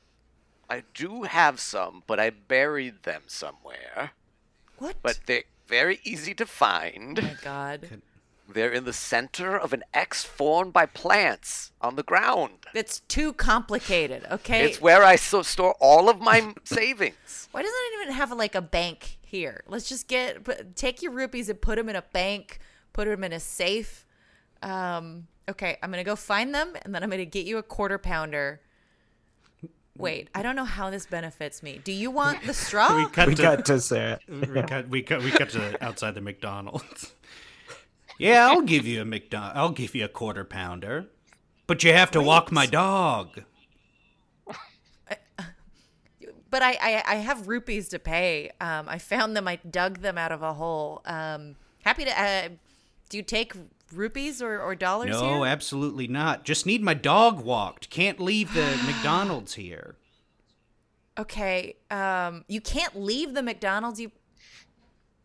I 0.70 0.84
do 0.94 1.24
have 1.24 1.60
some, 1.60 2.04
but 2.08 2.20
I 2.20 2.30
buried 2.30 3.04
them 3.04 3.24
somewhere. 3.28 4.12
What? 4.78 4.96
But 5.02 5.20
they're 5.26 5.44
very 5.68 6.00
easy 6.04 6.34
to 6.36 6.46
find. 6.46 7.20
oh 7.20 7.22
my 7.22 7.36
god. 7.42 8.02
They're 8.54 8.72
in 8.72 8.86
the 8.86 8.94
center 8.94 9.58
of 9.58 9.74
an 9.74 9.84
X 9.94 10.24
formed 10.24 10.74
by 10.74 10.86
plants 10.86 11.72
on 11.82 11.96
the 11.96 12.04
ground. 12.04 12.54
It's 12.74 13.00
too 13.02 13.34
complicated, 13.34 14.26
okay? 14.32 14.66
It's 14.66 14.80
where 14.82 15.04
I 15.04 15.16
so 15.16 15.42
store 15.42 15.76
all 15.80 16.10
of 16.10 16.20
my 16.22 16.54
savings. 16.64 17.50
Why 17.52 17.62
doesn't 17.62 17.76
it 17.76 18.02
even 18.02 18.14
have 18.14 18.32
like 18.32 18.56
a 18.56 18.62
bank 18.62 19.18
here? 19.22 19.64
Let's 19.68 19.90
just 19.90 20.08
get 20.08 20.76
take 20.76 21.02
your 21.02 21.12
rupees 21.12 21.50
and 21.50 21.60
put 21.60 21.78
them 21.78 21.90
in 21.90 21.96
a 21.96 22.04
bank, 22.14 22.60
put 22.94 23.06
them 23.06 23.24
in 23.24 23.34
a 23.34 23.40
safe. 23.40 24.06
Um, 24.62 25.28
okay, 25.50 25.78
I'm 25.82 25.92
gonna 25.92 26.04
go 26.04 26.16
find 26.16 26.54
them, 26.54 26.74
and 26.84 26.94
then 26.94 27.04
I'm 27.04 27.10
gonna 27.10 27.26
get 27.26 27.46
you 27.46 27.58
a 27.58 27.64
quarter 27.64 27.98
pounder. 27.98 28.62
Wait, 29.96 30.28
I 30.34 30.42
don't 30.42 30.56
know 30.56 30.66
how 30.66 30.90
this 30.90 31.06
benefits 31.06 31.62
me. 31.62 31.80
Do 31.84 31.92
you 31.92 32.10
want 32.10 32.44
the 32.46 32.54
straw? 32.66 32.98
We 32.98 33.06
cut 33.10 33.28
We 33.28 33.36
to 33.36 33.42
got 33.42 33.66
to 33.66 33.80
Sarah. 33.80 34.20
we 34.28 34.62
cut 34.64 34.90
we 34.90 35.02
cut 35.04 35.22
we 35.22 35.32
cut 35.32 35.50
to 35.52 35.84
outside 35.84 36.16
the 36.16 36.22
McDonald's. 36.22 37.14
Yeah, 38.20 38.48
I'll 38.50 38.62
give 38.62 38.86
you 38.86 39.02
a 39.02 39.06
McDonald. 39.06 39.54
I'll 39.58 39.72
give 39.72 39.96
you 39.96 40.06
a 40.06 40.10
quarter 40.10 40.44
pounder, 40.44 41.08
but 41.68 41.84
you 41.84 41.94
have 41.94 42.12
to 42.12 42.22
walk 42.22 42.52
my 42.52 42.66
dog. 42.66 43.42
but 46.50 46.62
I, 46.62 46.78
I 46.82 47.04
I 47.08 47.16
have 47.16 47.48
rupees 47.48 47.90
to 47.90 48.00
pay. 48.00 48.52
Um, 48.62 48.88
I 48.88 49.00
found 49.00 49.36
them. 49.36 49.48
I 49.48 49.56
dug 49.70 50.00
them 50.00 50.18
out 50.18 50.32
of 50.32 50.42
a 50.44 50.54
hole. 50.54 51.02
Um, 51.06 51.56
happy 51.84 52.06
to. 52.06 52.22
Uh, 52.22 52.50
do 53.10 53.18
you 53.18 53.24
take 53.24 53.54
rupees 53.94 54.42
or, 54.42 54.60
or 54.60 54.74
dollars 54.76 55.12
No, 55.12 55.36
here? 55.44 55.46
absolutely 55.48 56.08
not. 56.08 56.46
Just 56.46 56.66
need 56.66 56.82
my 56.82 56.94
dog 56.96 57.42
walked. 57.44 57.90
Can't 57.90 58.20
leave 58.20 58.54
the 58.54 58.80
McDonald's 58.86 59.54
here. 59.56 59.96
Okay. 61.18 61.76
Um, 61.92 62.44
you 62.48 62.60
can't 62.62 62.96
leave 63.00 63.34
the 63.34 63.44
McDonald's. 63.44 64.00
You 64.00 64.12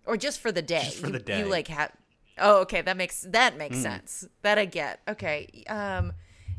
or 0.06 0.16
just 0.16 0.40
for 0.40 0.50
the 0.52 0.62
day. 0.62 0.82
Just 0.84 0.98
for 0.98 1.06
You- 1.06 1.12
the 1.12 1.18
day. 1.18 1.38
You 1.40 1.44
like 1.46 1.68
have. 1.68 1.92
Oh, 2.40 2.60
okay. 2.62 2.82
That 2.82 2.96
makes 2.96 3.22
that 3.28 3.56
makes 3.56 3.78
sense. 3.78 4.26
That 4.42 4.58
I 4.58 4.64
get. 4.64 5.00
Okay. 5.08 5.64
Um, 5.68 6.12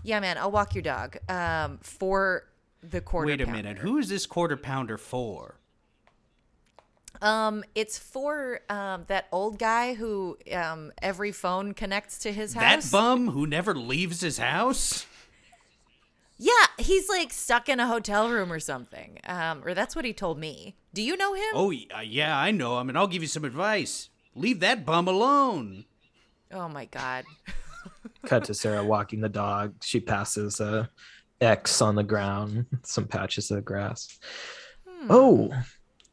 yeah, 0.04 0.20
man. 0.20 0.38
I'll 0.38 0.52
walk 0.52 0.76
your 0.76 0.82
dog. 0.82 1.18
Um, 1.30 1.80
for 1.82 2.46
the 2.82 3.02
quarter. 3.02 3.28
Wait 3.28 3.42
a 3.42 3.46
pounder. 3.46 3.64
minute. 3.64 3.78
Who 3.80 3.98
is 3.98 4.10
this 4.10 4.26
quarter 4.26 4.58
pounder 4.58 4.98
for? 4.98 5.56
Um, 7.22 7.66
it's 7.76 7.98
for 7.98 8.62
um 8.70 9.04
that 9.08 9.28
old 9.32 9.60
guy 9.60 9.94
who 9.94 10.38
um 10.54 10.92
every 11.02 11.32
phone 11.32 11.74
connects 11.74 12.20
to 12.20 12.32
his 12.32 12.54
house. 12.54 12.90
That 12.90 12.98
bum 12.98 13.32
who 13.32 13.46
never 13.46 13.76
leaves 13.76 14.22
his 14.22 14.38
house? 14.38 15.06
Yeah, 16.38 16.54
he's 16.78 17.10
like 17.10 17.34
stuck 17.34 17.68
in 17.68 17.82
a 17.82 17.88
hotel 17.88 18.30
room 18.30 18.54
or 18.54 18.62
something. 18.62 19.20
Um, 19.28 19.62
or 19.66 19.74
that's 19.74 19.94
what 19.94 20.06
he 20.06 20.14
told 20.14 20.40
me. 20.40 20.78
Do 20.94 21.02
you 21.02 21.18
know 21.18 21.34
him? 21.34 21.52
Oh, 21.54 21.74
uh, 21.94 22.00
yeah, 22.00 22.38
I 22.38 22.52
know 22.52 22.80
him, 22.80 22.88
and 22.88 22.98
I'll 22.98 23.08
give 23.08 23.22
you 23.22 23.28
some 23.28 23.44
advice. 23.44 24.10
Leave 24.36 24.60
that 24.62 24.86
bum 24.86 25.08
alone. 25.08 25.86
Oh 26.52 26.70
my 26.70 26.86
god. 26.86 27.26
Cut 28.26 28.46
to 28.46 28.54
Sarah 28.54 28.84
walking 28.84 29.22
the 29.22 29.30
dog. 29.30 29.76
She 29.84 30.00
passes 30.00 30.60
a 30.60 30.90
X 31.42 31.82
on 31.82 31.96
the 31.96 32.04
ground, 32.04 32.66
some 32.84 33.06
patches 33.06 33.52
of 33.52 33.64
grass. 33.64 34.20
Oh, 35.10 35.52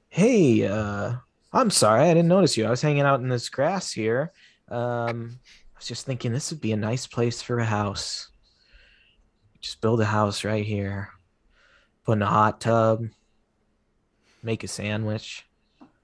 hey, 0.08 0.66
uh, 0.66 1.14
I'm 1.52 1.70
sorry, 1.70 2.02
I 2.02 2.14
didn't 2.14 2.28
notice 2.28 2.56
you. 2.56 2.66
I 2.66 2.70
was 2.70 2.82
hanging 2.82 3.02
out 3.02 3.20
in 3.20 3.28
this 3.28 3.48
grass 3.48 3.92
here. 3.92 4.32
Um, 4.68 5.38
I 5.74 5.78
was 5.78 5.86
just 5.86 6.06
thinking 6.06 6.32
this 6.32 6.50
would 6.50 6.60
be 6.60 6.72
a 6.72 6.76
nice 6.76 7.06
place 7.06 7.42
for 7.42 7.58
a 7.58 7.64
house. 7.64 8.28
Just 9.60 9.80
build 9.80 10.00
a 10.00 10.04
house 10.04 10.44
right 10.44 10.64
here. 10.64 11.08
Put 12.04 12.12
in 12.12 12.22
a 12.22 12.26
hot 12.26 12.60
tub. 12.60 13.06
Make 14.42 14.62
a 14.62 14.68
sandwich. 14.68 15.45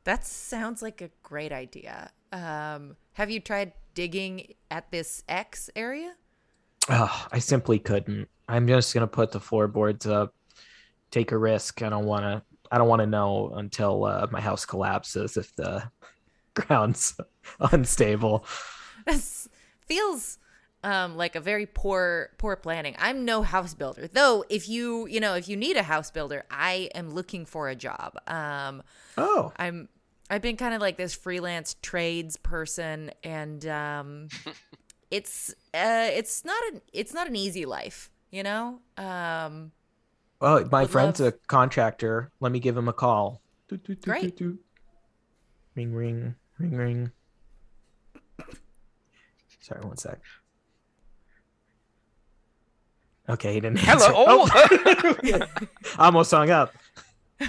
That 0.05 0.27
sounds 0.27 0.83
like 0.83 1.01
a 1.01 1.11
great 1.23 1.53
idea. 1.53 2.11
Um, 2.33 2.97
have 3.15 3.31
you 3.31 3.41
tried 3.41 3.73
digging 3.95 4.55
at 4.71 4.91
this 4.91 5.23
X 5.29 5.71
area? 5.77 6.15
Oh, 6.89 7.27
I 7.31 7.39
simply 7.39 7.79
couldn't. 7.79 8.29
I'm 8.49 8.67
just 8.67 8.93
gonna 8.93 9.07
put 9.07 9.31
the 9.31 9.41
floorboards 9.41 10.07
up, 10.07 10.35
take 11.11 11.31
a 11.31 11.39
risk. 11.39 11.83
I 11.83 11.89
don't 11.89 12.07
want 12.07 12.23
to. 12.25 12.43
I 12.71 12.79
don't 12.79 12.89
want 12.89 13.01
to 13.01 13.07
know 13.07 13.53
until 13.57 14.05
uh, 14.05 14.27
my 14.31 14.41
house 14.41 14.65
collapses 14.65 15.37
if 15.37 15.55
the 15.57 15.89
ground's 16.55 17.15
unstable. 17.61 18.47
This 19.07 19.49
feels 19.87 20.39
um, 20.85 21.17
like 21.17 21.37
a 21.37 21.41
very 21.41 21.67
poor 21.67 22.31
poor 22.39 22.57
planning. 22.57 22.95
I'm 22.99 23.25
no 23.25 23.43
house 23.43 23.75
builder, 23.75 24.09
though. 24.09 24.45
If 24.49 24.69
you 24.69 25.07
you 25.07 25.21
know 25.21 25.35
if 25.35 25.49
you 25.49 25.57
need 25.57 25.77
a 25.77 25.83
house 25.83 26.11
builder, 26.11 26.45
I 26.51 26.91
am 26.95 27.11
looking 27.11 27.47
for 27.47 27.69
a 27.69 27.75
job. 27.75 28.15
Um, 28.27 28.83
Oh, 29.17 29.53
I'm 29.57 29.89
I've 30.31 30.43
been 30.43 30.57
kind 30.57 30.75
of 30.75 30.81
like 30.81 30.97
this 30.97 31.15
freelance 31.15 31.77
trades 31.83 32.37
person, 32.37 33.11
and 33.23 33.67
um, 33.67 34.29
it's 35.11 35.51
uh, 35.75 36.09
it's 36.13 36.45
not 36.45 36.63
an 36.73 36.81
it's 36.93 37.13
not 37.13 37.27
an 37.29 37.37
easy 37.37 37.67
life, 37.67 38.11
you 38.31 38.43
know. 38.43 38.81
Um, 38.97 39.73
well, 40.41 40.67
my 40.73 40.87
friend's 40.87 41.21
love- 41.21 41.35
a 41.35 41.37
contractor. 41.49 42.31
Let 42.41 42.51
me 42.51 42.59
give 42.61 42.77
him 42.77 42.89
a 42.89 42.93
call. 42.93 43.41
Doot, 43.69 43.85
doot, 43.85 44.01
doot, 44.01 44.05
Great. 44.05 44.41
Ring, 45.75 45.95
ring, 45.95 46.35
ring, 46.59 46.77
ring. 46.77 47.11
Sorry, 49.61 49.81
one 49.83 49.97
sec. 49.97 50.21
Okay, 53.29 53.55
he 53.55 53.61
didn't 53.61 53.87
answer. 53.89 54.07
Hello. 54.13 54.47
Oh, 54.47 54.49
I 54.53 55.67
almost 56.07 56.31
hung 56.31 56.51
up. 56.51 56.73
is 57.41 57.49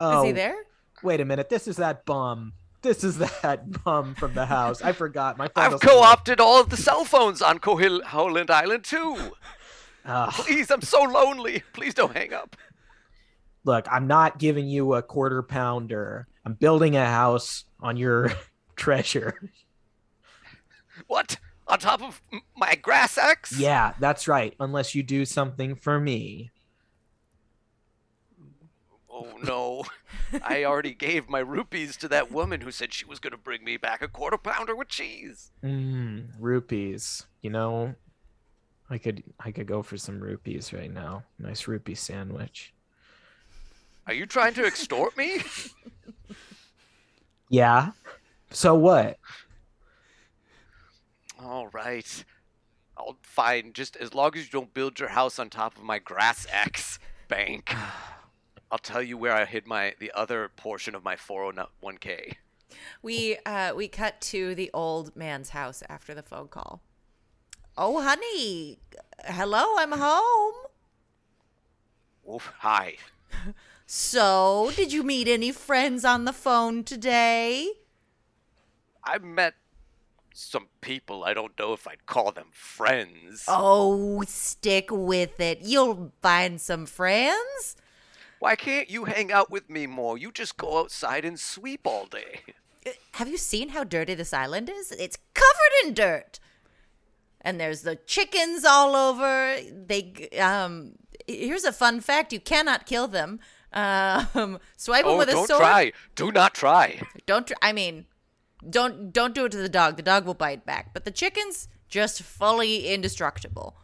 Oh, 0.00 0.24
he 0.24 0.32
there? 0.32 0.54
Wait 1.02 1.20
a 1.20 1.24
minute. 1.24 1.48
This 1.48 1.66
is 1.68 1.76
that 1.76 2.04
bum. 2.04 2.52
This 2.82 3.02
is 3.02 3.18
that 3.18 3.82
bum 3.84 4.14
from 4.14 4.34
the 4.34 4.46
house. 4.46 4.82
I 4.82 4.92
forgot. 4.92 5.38
My 5.38 5.48
phone 5.48 5.64
I've 5.64 5.70
doesn't 5.72 5.86
work. 5.86 5.94
co-opted 5.96 6.40
all 6.40 6.60
of 6.60 6.68
the 6.70 6.76
cell 6.76 7.04
phones 7.04 7.40
on 7.42 7.58
Cohil- 7.58 8.04
Howland 8.04 8.50
Island 8.50 8.84
too. 8.84 9.32
Ah, 10.06 10.30
Please, 10.34 10.70
I'm 10.70 10.82
so 10.82 11.02
lonely. 11.02 11.62
Please 11.72 11.94
don't 11.94 12.14
hang 12.14 12.34
up. 12.34 12.56
look, 13.64 13.86
I'm 13.90 14.06
not 14.06 14.38
giving 14.38 14.68
you 14.68 14.94
a 14.94 15.02
quarter 15.02 15.42
pounder. 15.42 16.26
I'm 16.44 16.52
building 16.54 16.94
a 16.94 17.06
house 17.06 17.64
on 17.80 17.96
your 17.96 18.30
treasure. 18.76 19.50
What? 21.06 21.38
On 21.66 21.78
top 21.78 22.02
of 22.02 22.20
my 22.56 22.74
grass 22.74 23.16
axe? 23.16 23.58
Yeah, 23.58 23.94
that's 23.98 24.28
right. 24.28 24.54
Unless 24.60 24.94
you 24.94 25.02
do 25.02 25.24
something 25.24 25.74
for 25.74 25.98
me. 25.98 26.50
Oh 29.10 29.28
no. 29.42 29.84
I 30.42 30.64
already 30.64 30.92
gave 30.92 31.28
my 31.28 31.38
rupees 31.38 31.96
to 31.98 32.08
that 32.08 32.30
woman 32.30 32.60
who 32.60 32.70
said 32.70 32.92
she 32.92 33.04
was 33.04 33.18
going 33.18 33.30
to 33.30 33.38
bring 33.38 33.64
me 33.64 33.76
back 33.76 34.02
a 34.02 34.08
quarter 34.08 34.36
pounder 34.36 34.74
with 34.76 34.88
cheese. 34.88 35.52
Mm, 35.62 36.26
rupees. 36.38 37.24
You 37.40 37.50
know, 37.50 37.94
I 38.90 38.98
could 38.98 39.22
I 39.40 39.50
could 39.52 39.66
go 39.66 39.82
for 39.82 39.96
some 39.96 40.20
rupees 40.20 40.72
right 40.72 40.92
now. 40.92 41.22
Nice 41.38 41.66
rupee 41.66 41.94
sandwich. 41.94 42.74
Are 44.06 44.12
you 44.14 44.26
trying 44.26 44.52
to 44.54 44.66
extort 44.66 45.16
me? 45.16 45.38
Yeah. 47.48 47.90
So 48.50 48.74
what? 48.74 49.18
All 51.44 51.68
right. 51.68 52.24
I'll 52.96 53.18
fine. 53.22 53.72
Just 53.74 53.96
as 53.96 54.14
long 54.14 54.34
as 54.34 54.44
you 54.44 54.50
don't 54.50 54.72
build 54.72 54.98
your 54.98 55.10
house 55.10 55.38
on 55.38 55.50
top 55.50 55.76
of 55.76 55.84
my 55.84 55.98
grass 55.98 56.46
axe 56.50 56.98
bank. 57.28 57.74
I'll 58.70 58.78
tell 58.78 59.02
you 59.02 59.18
where 59.18 59.34
I 59.34 59.44
hid 59.44 59.66
my 59.66 59.94
the 59.98 60.10
other 60.14 60.50
portion 60.56 60.94
of 60.94 61.04
my 61.04 61.16
401k. 61.16 62.34
We 63.02 63.36
uh, 63.44 63.74
we 63.74 63.88
cut 63.88 64.20
to 64.22 64.54
the 64.54 64.70
old 64.72 65.14
man's 65.14 65.50
house 65.50 65.82
after 65.88 66.14
the 66.14 66.22
phone 66.22 66.48
call. 66.48 66.80
Oh, 67.76 68.00
honey, 68.02 68.78
hello, 69.24 69.76
I'm 69.78 69.92
home. 69.98 70.54
Oh, 72.26 72.40
hi. 72.58 72.96
So, 73.86 74.72
did 74.74 74.94
you 74.94 75.02
meet 75.02 75.28
any 75.28 75.52
friends 75.52 76.06
on 76.06 76.24
the 76.24 76.32
phone 76.32 76.84
today? 76.84 77.70
I 79.04 79.18
met 79.18 79.54
some 80.34 80.66
people. 80.80 81.24
I 81.24 81.32
don't 81.32 81.56
know 81.58 81.72
if 81.72 81.86
I'd 81.88 82.04
call 82.06 82.32
them 82.32 82.48
friends. 82.52 83.44
Oh, 83.48 84.22
stick 84.26 84.88
with 84.90 85.38
it. 85.40 85.60
You'll 85.62 86.12
find 86.20 86.60
some 86.60 86.84
friends. 86.86 87.76
Why 88.40 88.56
can't 88.56 88.90
you 88.90 89.04
hang 89.04 89.32
out 89.32 89.50
with 89.50 89.70
me 89.70 89.86
more? 89.86 90.18
You 90.18 90.30
just 90.32 90.56
go 90.58 90.80
outside 90.80 91.24
and 91.24 91.38
sweep 91.40 91.86
all 91.86 92.04
day. 92.06 92.40
Have 93.12 93.28
you 93.28 93.38
seen 93.38 93.70
how 93.70 93.84
dirty 93.84 94.12
this 94.14 94.34
island 94.34 94.68
is? 94.68 94.90
It's 94.92 95.16
covered 95.32 95.86
in 95.86 95.94
dirt. 95.94 96.40
And 97.40 97.58
there's 97.60 97.82
the 97.82 97.96
chickens 97.96 98.64
all 98.64 98.94
over. 98.96 99.56
They 99.86 100.28
um 100.38 100.92
here's 101.26 101.64
a 101.64 101.72
fun 101.72 102.00
fact, 102.00 102.32
you 102.32 102.40
cannot 102.40 102.86
kill 102.86 103.06
them. 103.08 103.40
Um 103.74 104.60
swipe 104.76 105.04
them 105.04 105.14
Oh, 105.14 105.18
with 105.18 105.28
a 105.28 105.32
sword. 105.32 105.48
don't 105.48 105.58
try. 105.58 105.92
Do 106.14 106.30
not 106.30 106.54
try. 106.54 107.00
Don't 107.26 107.46
tr- 107.48 107.54
I 107.60 107.72
mean 107.72 108.06
don't 108.70 109.12
don't 109.12 109.34
do 109.34 109.44
it 109.46 109.52
to 109.52 109.58
the 109.58 109.68
dog. 109.68 109.96
The 109.96 110.02
dog 110.02 110.24
will 110.26 110.34
bite 110.34 110.64
back. 110.66 110.92
But 110.94 111.04
the 111.04 111.10
chickens 111.10 111.68
just 111.88 112.22
fully 112.22 112.88
indestructible. 112.88 113.76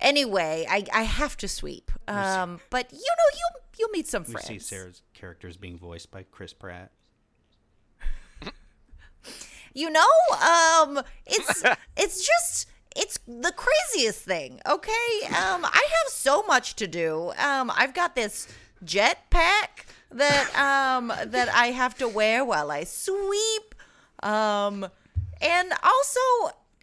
Anyway, 0.00 0.66
I 0.68 0.84
I 0.92 1.02
have 1.02 1.36
to 1.38 1.48
sweep. 1.48 1.90
Um 2.08 2.60
but 2.70 2.92
you 2.92 2.98
know 2.98 3.36
you 3.38 3.48
you'll 3.78 3.90
meet 3.90 4.06
some 4.08 4.24
We 4.24 4.32
friends. 4.32 4.48
see 4.48 4.58
Sarah's 4.58 5.02
characters 5.14 5.56
being 5.56 5.78
voiced 5.78 6.10
by 6.10 6.24
Chris 6.24 6.52
Pratt. 6.52 6.90
You 9.72 9.88
know, 9.88 10.06
um, 10.32 11.00
it's 11.26 11.62
it's 11.96 12.26
just 12.26 12.66
it's 12.96 13.18
the 13.28 13.52
craziest 13.54 14.20
thing. 14.24 14.60
Okay, 14.68 15.26
um, 15.28 15.64
I 15.64 15.86
have 16.02 16.12
so 16.12 16.42
much 16.42 16.74
to 16.76 16.88
do. 16.88 17.32
Um, 17.38 17.70
I've 17.76 17.94
got 17.94 18.16
this 18.16 18.48
jetpack 18.84 19.86
that 20.10 20.50
um 20.58 21.12
that 21.30 21.48
I 21.50 21.66
have 21.66 21.96
to 21.98 22.08
wear 22.08 22.44
while 22.44 22.72
I 22.72 22.82
sweep. 22.82 23.69
Um, 24.22 24.86
and 25.40 25.72
also, 25.82 26.20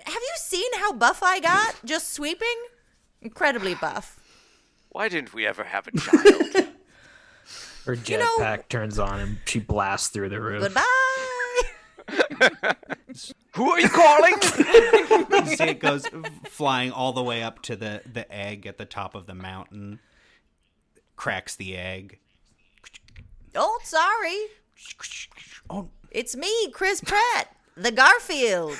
have 0.05 0.13
you 0.21 0.33
seen 0.37 0.69
how 0.75 0.93
buff 0.93 1.21
I 1.23 1.39
got 1.39 1.75
just 1.85 2.13
sweeping? 2.13 2.47
Incredibly 3.21 3.75
buff. 3.75 4.19
Why 4.89 5.09
didn't 5.09 5.33
we 5.33 5.45
ever 5.45 5.63
have 5.63 5.87
a 5.87 5.91
child? 5.97 6.67
Her 7.85 7.93
You 7.93 8.17
know- 8.17 8.57
turns 8.69 8.99
on 8.99 9.19
and 9.19 9.37
she 9.45 9.59
blasts 9.59 10.09
through 10.09 10.29
the 10.29 10.41
roof. 10.41 10.61
Goodbye. 10.61 10.83
Who 13.55 13.69
are 13.71 13.79
you 13.79 13.89
calling? 13.89 14.33
You 15.47 15.55
see 15.55 15.63
it 15.65 15.79
goes 15.79 16.05
flying 16.49 16.91
all 16.91 17.13
the 17.13 17.23
way 17.23 17.43
up 17.43 17.61
to 17.63 17.75
the, 17.75 18.01
the 18.11 18.29
egg 18.33 18.65
at 18.65 18.77
the 18.77 18.85
top 18.85 19.13
of 19.15 19.25
the 19.27 19.33
mountain, 19.35 19.99
cracks 21.15 21.55
the 21.55 21.75
egg. 21.77 22.19
Oh, 23.55 23.79
sorry. 23.83 24.37
Oh, 25.69 25.89
It's 26.11 26.35
me, 26.35 26.71
Chris 26.71 27.01
Pratt, 27.01 27.55
the 27.75 27.91
Garfield. 27.91 28.77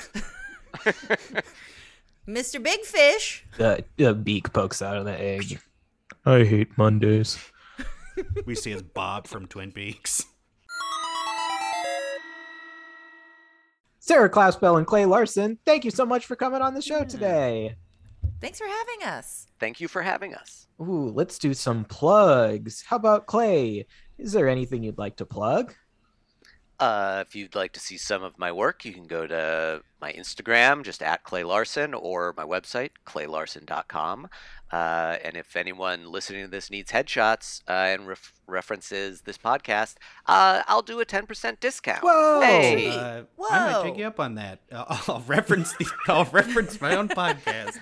Mr. 2.28 2.62
Big 2.62 2.80
Fish. 2.80 3.44
The, 3.56 3.84
the 3.96 4.14
beak 4.14 4.52
pokes 4.52 4.80
out 4.82 4.96
of 4.96 5.04
the 5.04 5.20
egg. 5.20 5.60
I 6.24 6.44
hate 6.44 6.76
Mondays. 6.78 7.38
we 8.46 8.54
see 8.54 8.72
as 8.72 8.82
Bob 8.82 9.26
from 9.26 9.46
Twin 9.46 9.72
Peaks. 9.72 10.24
Sarah 13.98 14.30
Claspell 14.30 14.78
and 14.78 14.86
Clay 14.86 15.04
Larsen, 15.04 15.58
thank 15.66 15.84
you 15.84 15.90
so 15.90 16.06
much 16.06 16.24
for 16.24 16.34
coming 16.34 16.62
on 16.62 16.72
the 16.72 16.80
show 16.80 17.02
mm. 17.02 17.08
today. 17.08 17.76
Thanks 18.40 18.58
for 18.58 18.66
having 18.66 19.06
us. 19.06 19.48
Thank 19.60 19.80
you 19.80 19.88
for 19.88 20.00
having 20.00 20.34
us. 20.34 20.66
Ooh, 20.80 21.10
let's 21.14 21.38
do 21.38 21.52
some 21.52 21.84
plugs. 21.84 22.82
How 22.86 22.96
about 22.96 23.26
Clay? 23.26 23.86
is 24.18 24.32
there 24.32 24.48
anything 24.48 24.82
you'd 24.82 24.98
like 24.98 25.16
to 25.16 25.26
plug? 25.26 25.74
Uh, 26.80 27.24
if 27.26 27.34
you'd 27.34 27.56
like 27.56 27.72
to 27.72 27.80
see 27.80 27.96
some 27.96 28.22
of 28.22 28.38
my 28.38 28.52
work, 28.52 28.84
you 28.84 28.92
can 28.92 29.06
go 29.06 29.26
to 29.26 29.82
my 30.00 30.12
Instagram, 30.12 30.84
just 30.84 31.02
at 31.02 31.24
Clay 31.24 31.42
Larsen, 31.42 31.92
or 31.92 32.32
my 32.36 32.44
website, 32.44 32.90
claylarsen.com. 33.04 34.28
Uh, 34.70 35.16
and 35.24 35.36
if 35.36 35.56
anyone 35.56 36.04
listening 36.12 36.44
to 36.44 36.48
this 36.48 36.70
needs 36.70 36.92
headshots 36.92 37.62
uh, 37.68 37.72
and 37.72 38.06
ref- 38.06 38.32
references 38.46 39.22
this 39.22 39.38
podcast, 39.38 39.96
uh, 40.26 40.62
I'll 40.68 40.82
do 40.82 41.00
a 41.00 41.06
10% 41.06 41.58
discount. 41.58 42.02
Whoa! 42.04 42.40
Hey! 42.42 42.88
Uh, 42.90 43.22
I 43.50 43.72
might 43.72 43.82
take 43.82 43.94
Whoa. 43.94 43.98
you 43.98 44.06
up 44.06 44.20
on 44.20 44.36
that. 44.36 44.60
I'll, 44.70 45.00
I'll 45.08 45.24
reference 45.26 45.72
the. 45.78 45.86
I'll 46.06 46.26
reference 46.26 46.80
my 46.80 46.94
own 46.94 47.08
podcast. 47.08 47.78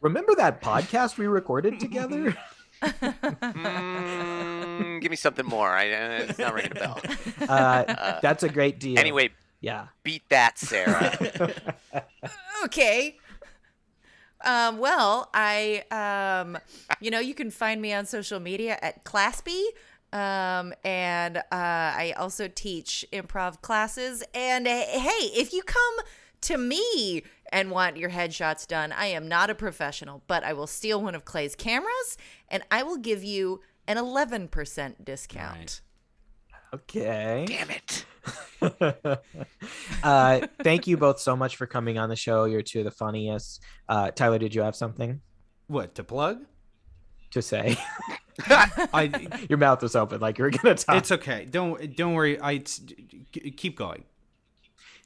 Remember 0.00 0.34
that 0.36 0.60
podcast 0.60 1.16
we 1.16 1.26
recorded 1.26 1.78
together? 1.78 2.36
Mm, 2.84 5.00
give 5.00 5.10
me 5.10 5.16
something 5.16 5.46
more. 5.46 5.70
I, 5.70 5.92
uh, 5.92 6.26
it's 6.28 6.38
not 6.38 6.52
ringing 6.54 6.72
a 6.72 6.74
bell. 6.74 7.00
Uh, 7.48 8.20
that's 8.20 8.42
a 8.42 8.48
great 8.48 8.80
deal. 8.80 8.98
Anyway, 8.98 9.30
yeah. 9.60 9.88
beat 10.02 10.26
that, 10.30 10.58
Sarah. 10.58 11.16
okay. 12.64 13.18
Um, 14.44 14.78
well, 14.78 15.28
I, 15.34 15.84
um, 15.90 16.56
you 17.00 17.10
know, 17.10 17.18
you 17.18 17.34
can 17.34 17.50
find 17.50 17.82
me 17.82 17.92
on 17.92 18.06
social 18.06 18.40
media 18.40 18.78
at 18.80 19.04
Claspy. 19.04 19.62
Um, 20.12 20.72
and 20.84 21.38
uh, 21.38 21.42
I 21.50 22.14
also 22.16 22.48
teach 22.48 23.04
improv 23.12 23.60
classes. 23.62 24.22
And 24.32 24.68
uh, 24.68 24.70
hey, 24.70 25.26
if 25.34 25.52
you 25.52 25.62
come 25.62 25.96
to 26.44 26.58
me 26.58 27.22
and 27.52 27.70
want 27.70 27.96
your 27.96 28.10
headshots 28.10 28.66
done, 28.66 28.92
I 28.92 29.06
am 29.06 29.28
not 29.28 29.50
a 29.50 29.54
professional, 29.54 30.22
but 30.26 30.44
I 30.44 30.52
will 30.52 30.66
steal 30.66 31.02
one 31.02 31.14
of 31.14 31.24
Clay's 31.24 31.54
cameras 31.54 32.18
and 32.48 32.62
I 32.70 32.82
will 32.82 32.96
give 32.96 33.22
you 33.22 33.60
an 33.86 33.96
11% 33.96 35.04
discount. 35.04 35.56
Right. 35.56 35.80
Okay. 36.74 37.44
Damn 37.46 37.70
it. 37.70 38.06
uh, 40.02 40.46
thank 40.62 40.86
you 40.86 40.96
both 40.96 41.20
so 41.20 41.36
much 41.36 41.56
for 41.56 41.66
coming 41.66 41.98
on 41.98 42.08
the 42.08 42.16
show. 42.16 42.44
You're 42.44 42.62
two 42.62 42.80
of 42.80 42.84
the 42.86 42.90
funniest. 42.90 43.62
Uh, 43.88 44.10
Tyler, 44.10 44.38
did 44.38 44.54
you 44.54 44.62
have 44.62 44.74
something 44.74 45.20
What 45.66 45.94
to 45.96 46.04
plug? 46.04 46.44
to 47.34 47.42
say? 47.42 47.76
I. 48.48 49.28
Your 49.48 49.58
mouth 49.58 49.82
was 49.82 49.94
open, 49.94 50.20
like 50.20 50.38
you 50.38 50.44
were 50.44 50.50
gonna 50.50 50.74
talk. 50.74 50.96
It's 50.96 51.12
okay. 51.12 51.46
Don't 51.48 51.94
don't 51.94 52.14
worry. 52.14 52.40
I 52.40 52.58
keep 52.58 53.76
going. 53.76 54.04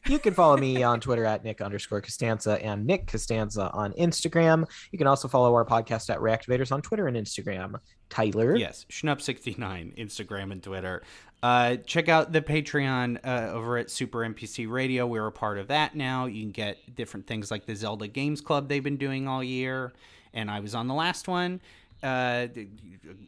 You 0.09 0.19
can 0.19 0.33
follow 0.33 0.57
me 0.57 0.83
on 0.83 1.01
Twitter 1.01 1.27
at 1.27 1.45
Nick 1.45 1.61
underscore 1.61 2.01
Costanza 2.01 2.65
and 2.65 2.87
Nick 2.87 3.07
Costanza 3.07 3.71
on 3.75 3.93
Instagram. 3.93 4.67
You 4.91 4.97
can 4.97 5.07
also 5.07 5.29
follow 5.29 5.55
our 5.55 5.67
podcast 5.67 6.09
at 6.09 6.19
Reactivators 6.19 6.73
on 6.73 6.81
Twitter 6.81 7.09
and 7.09 7.17
Instagram. 7.17 7.79
Tyler. 8.09 8.57
Yes, 8.57 8.87
Schnupp69, 8.91 9.99
Instagram 9.99 10.51
and 10.51 10.63
Twitter. 10.63 11.03
Uh, 11.43 11.77
check 11.77 12.09
out 12.09 12.33
the 12.33 12.41
Patreon 12.41 13.19
uh, 13.23 13.53
over 13.53 13.77
at 13.77 13.91
Super 13.91 14.21
NPC 14.21 14.67
Radio. 14.69 15.07
We're 15.07 15.27
a 15.27 15.33
part 15.33 15.59
of 15.59 15.69
that 15.69 15.95
now. 15.95 16.25
You 16.25 16.43
can 16.43 16.53
get 16.53 16.97
different 16.97 17.27
things 17.27 17.51
like 17.51 17.67
the 17.67 17.77
Zelda 17.77 18.09
Games 18.09 18.41
Club 18.41 18.67
they've 18.67 18.83
been 18.83 18.97
doing 18.97 19.29
all 19.29 19.45
year, 19.45 19.93
and 20.33 20.51
I 20.51 20.61
was 20.61 20.75
on 20.75 20.89
the 20.89 20.95
last 20.95 21.29
one. 21.29 21.61
Uh, 22.03 22.47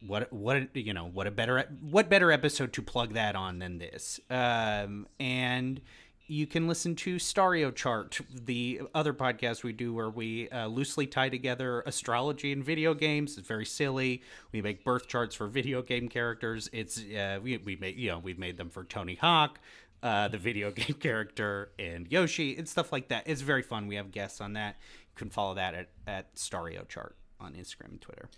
what 0.06 0.32
what 0.32 0.74
you 0.74 0.94
know 0.94 1.10
what 1.12 1.26
a 1.26 1.30
better 1.30 1.64
what 1.90 2.08
better 2.08 2.32
episode 2.32 2.72
to 2.72 2.82
plug 2.82 3.12
that 3.14 3.36
on 3.36 3.58
than 3.58 3.78
this? 3.78 4.18
Um, 4.30 5.06
and 5.18 5.80
you 6.30 6.46
can 6.46 6.68
listen 6.68 6.94
to 6.94 7.16
Stario 7.16 7.74
Chart, 7.74 8.20
the 8.32 8.82
other 8.94 9.12
podcast 9.12 9.64
we 9.64 9.72
do 9.72 9.92
where 9.92 10.08
we 10.08 10.48
uh, 10.50 10.68
loosely 10.68 11.04
tie 11.04 11.28
together 11.28 11.82
astrology 11.86 12.52
and 12.52 12.64
video 12.64 12.94
games. 12.94 13.36
It's 13.36 13.48
very 13.48 13.66
silly. 13.66 14.22
We 14.52 14.62
make 14.62 14.84
birth 14.84 15.08
charts 15.08 15.34
for 15.34 15.48
video 15.48 15.82
game 15.82 16.08
characters. 16.08 16.70
It's 16.72 17.02
uh, 17.02 17.40
we 17.42 17.56
we 17.58 17.74
make 17.74 17.96
you 17.96 18.10
know 18.10 18.18
we've 18.20 18.38
made 18.38 18.56
them 18.56 18.70
for 18.70 18.84
Tony 18.84 19.16
Hawk, 19.16 19.58
uh, 20.04 20.28
the 20.28 20.38
video 20.38 20.70
game 20.70 20.94
character, 21.00 21.72
and 21.80 22.06
Yoshi 22.08 22.56
and 22.56 22.68
stuff 22.68 22.92
like 22.92 23.08
that. 23.08 23.24
It's 23.26 23.40
very 23.40 23.62
fun. 23.62 23.88
We 23.88 23.96
have 23.96 24.12
guests 24.12 24.40
on 24.40 24.52
that. 24.52 24.76
You 24.80 25.16
can 25.16 25.30
follow 25.30 25.54
that 25.54 25.74
at 25.74 25.88
at 26.06 26.36
Stario 26.36 26.86
Chart 26.88 27.16
on 27.40 27.54
Instagram 27.54 27.90
and 27.90 28.00
Twitter. 28.00 28.28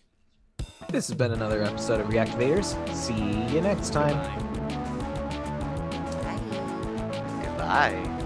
This 0.89 1.09
has 1.09 1.17
been 1.17 1.33
another 1.33 1.63
episode 1.63 2.01
of 2.01 2.07
Reactivators. 2.07 2.75
See 2.95 3.55
you 3.55 3.61
next 3.61 3.93
time. 3.93 5.12
Goodbye. 7.63 8.22